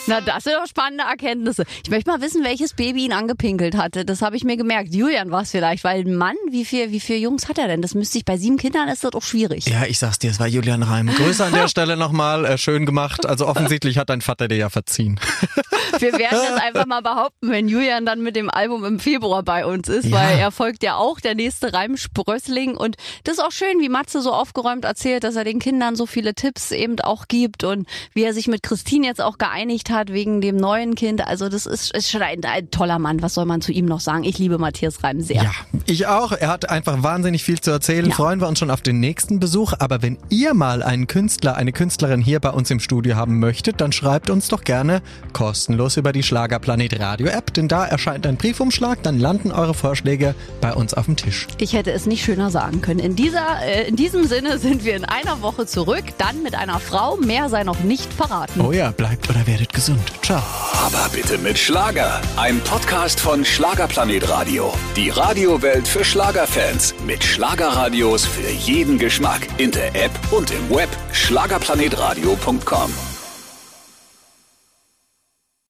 Na, 0.06 0.20
das 0.20 0.44
sind 0.44 0.54
doch 0.54 0.66
spannende 0.66 1.04
Erkenntnisse. 1.04 1.64
Ich 1.82 1.90
möchte 1.90 2.10
mal 2.10 2.20
wissen, 2.20 2.44
welches 2.44 2.74
Baby 2.74 3.06
ihn 3.06 3.12
angepinkelt 3.12 3.76
hatte. 3.76 4.04
Das 4.04 4.20
habe 4.22 4.36
ich 4.36 4.44
mir 4.44 4.56
gemerkt. 4.56 4.94
Julian 4.94 5.30
war 5.30 5.42
es 5.42 5.50
vielleicht, 5.50 5.82
weil 5.84 6.00
ein 6.00 6.14
Mann, 6.16 6.36
wie 6.50 6.64
viel, 6.64 6.90
wie 6.90 7.00
viele 7.00 7.18
Jungs 7.18 7.48
hat 7.48 7.58
er 7.58 7.68
denn? 7.68 7.80
Das 7.80 7.94
müsste 7.94 8.18
ich 8.18 8.24
bei 8.24 8.36
sieben 8.36 8.56
Kindern 8.58 8.88
ist 8.88 9.04
das 9.04 9.12
doch 9.12 9.22
schwierig. 9.22 9.66
Ja, 9.66 9.84
ich 9.86 9.98
sag's 9.98 10.18
dir, 10.18 10.30
es 10.30 10.38
war 10.38 10.46
Julian 10.46 10.82
Reim. 10.82 11.06
Grüße 11.06 11.44
an 11.44 11.52
der 11.52 11.68
Stelle 11.74 11.96
nochmal, 11.96 12.44
äh, 12.44 12.58
schön 12.58 12.86
gemacht. 12.86 13.24
Also 13.26 13.46
offensichtlich 13.54 13.98
hat 13.98 14.10
dein 14.10 14.20
Vater 14.20 14.48
dir 14.48 14.56
ja 14.56 14.68
verziehen. 14.70 15.18
Wir 16.00 16.12
werden 16.12 16.38
das 16.48 16.60
einfach 16.62 16.86
mal 16.86 17.02
behaupten, 17.02 17.50
wenn 17.50 17.68
Julian 17.68 18.06
dann 18.06 18.22
mit 18.22 18.36
dem 18.36 18.50
Album 18.50 18.84
im 18.84 18.98
Februar 18.98 19.42
bei 19.42 19.66
uns 19.66 19.88
ist, 19.88 20.06
ja. 20.06 20.16
weil 20.16 20.38
er 20.38 20.50
folgt 20.50 20.82
ja 20.82 20.96
auch 20.96 21.20
der 21.20 21.34
nächste 21.34 21.72
Reimsprössling 21.72 22.76
und 22.76 22.96
das 23.24 23.34
ist 23.34 23.40
auch 23.40 23.52
schön, 23.52 23.80
wie 23.80 23.88
Matze 23.88 24.20
so 24.20 24.32
aufgeräumt 24.32 24.84
erzählt, 24.84 25.24
dass 25.24 25.36
er 25.36 25.44
den 25.44 25.58
Kindern 25.58 25.96
so 25.96 26.06
viele 26.06 26.34
Tipps 26.34 26.70
eben 26.70 26.98
auch 27.00 27.28
gibt 27.28 27.64
und 27.64 27.86
wie 28.12 28.22
er 28.22 28.34
sich 28.34 28.48
mit 28.48 28.62
Christine 28.62 29.06
jetzt 29.06 29.20
auch 29.20 29.38
geeinigt 29.38 29.90
hat 29.90 30.12
wegen 30.12 30.40
dem 30.40 30.56
neuen 30.56 30.94
Kind. 30.94 31.26
Also 31.26 31.48
das 31.48 31.66
ist, 31.66 31.94
ist 31.94 32.10
schon 32.10 32.22
ein, 32.22 32.44
ein, 32.44 32.70
toller 32.70 32.98
Mann. 32.98 33.22
Was 33.22 33.34
soll 33.34 33.44
man 33.44 33.60
zu 33.60 33.72
ihm 33.72 33.86
noch 33.86 34.00
sagen? 34.00 34.24
Ich 34.24 34.38
liebe 34.38 34.58
Matthias 34.58 35.02
Reim 35.02 35.20
sehr. 35.20 35.42
Ja, 35.42 35.52
ich 35.86 36.06
auch. 36.06 36.32
Er 36.32 36.48
hat 36.48 36.70
einfach 36.70 37.02
wahnsinnig 37.02 37.44
viel 37.44 37.60
zu 37.60 37.70
erzählen. 37.70 38.06
Ja. 38.06 38.14
Freuen 38.14 38.40
wir 38.40 38.48
uns 38.48 38.58
schon 38.58 38.70
auf 38.70 38.82
den 38.82 39.00
nächsten 39.00 39.40
Besuch. 39.40 39.74
Aber 39.78 40.02
wenn 40.02 40.18
ihr 40.28 40.54
mal 40.54 40.82
einen 40.82 41.06
Künstler, 41.06 41.56
eine 41.56 41.72
Künstlerin 41.72 42.20
hier 42.20 42.40
bei 42.40 42.50
uns 42.50 42.70
im 42.70 42.80
Studio 42.80 43.16
haben 43.16 43.38
möchtet, 43.38 43.80
dann 43.80 43.92
schreibt 43.92 44.30
uns 44.30 44.48
doch 44.48 44.64
gerne 44.64 45.02
kostenlos 45.32 45.83
über 45.96 46.12
die 46.12 46.22
Schlagerplanet 46.22 46.98
Radio 46.98 47.28
App, 47.28 47.52
denn 47.54 47.68
da 47.68 47.84
erscheint 47.84 48.26
ein 48.26 48.36
Briefumschlag, 48.36 49.02
dann 49.02 49.20
landen 49.20 49.52
eure 49.52 49.74
Vorschläge 49.74 50.34
bei 50.60 50.72
uns 50.72 50.94
auf 50.94 51.04
dem 51.04 51.16
Tisch. 51.16 51.46
Ich 51.58 51.74
hätte 51.74 51.92
es 51.92 52.06
nicht 52.06 52.24
schöner 52.24 52.50
sagen 52.50 52.80
können. 52.80 53.00
In 53.00 53.16
dieser, 53.16 53.62
äh, 53.62 53.86
in 53.86 53.96
diesem 53.96 54.26
Sinne 54.26 54.58
sind 54.58 54.84
wir 54.84 54.96
in 54.96 55.04
einer 55.04 55.42
Woche 55.42 55.66
zurück, 55.66 56.04
dann 56.18 56.42
mit 56.42 56.54
einer 56.54 56.80
Frau. 56.80 57.16
Mehr 57.16 57.48
sei 57.48 57.64
noch 57.64 57.80
nicht 57.80 58.12
verraten. 58.12 58.60
Oh 58.60 58.72
ja, 58.72 58.90
bleibt 58.90 59.28
oder 59.28 59.46
werdet 59.46 59.72
gesund. 59.72 60.00
Ciao. 60.22 60.42
Aber 60.84 61.08
bitte 61.12 61.38
mit 61.38 61.58
Schlager. 61.58 62.20
Ein 62.36 62.60
Podcast 62.60 63.20
von 63.20 63.44
Schlagerplanet 63.44 64.28
Radio. 64.28 64.72
Die 64.96 65.10
Radiowelt 65.10 65.86
für 65.86 66.04
Schlagerfans. 66.04 66.94
Mit 67.06 67.22
Schlagerradios 67.22 68.24
für 68.24 68.50
jeden 68.50 68.98
Geschmack. 68.98 69.46
In 69.58 69.70
der 69.70 69.94
App 69.94 70.12
und 70.30 70.50
im 70.50 70.70
Web. 70.70 70.88
Schlagerplanetradio.com. 71.12 73.13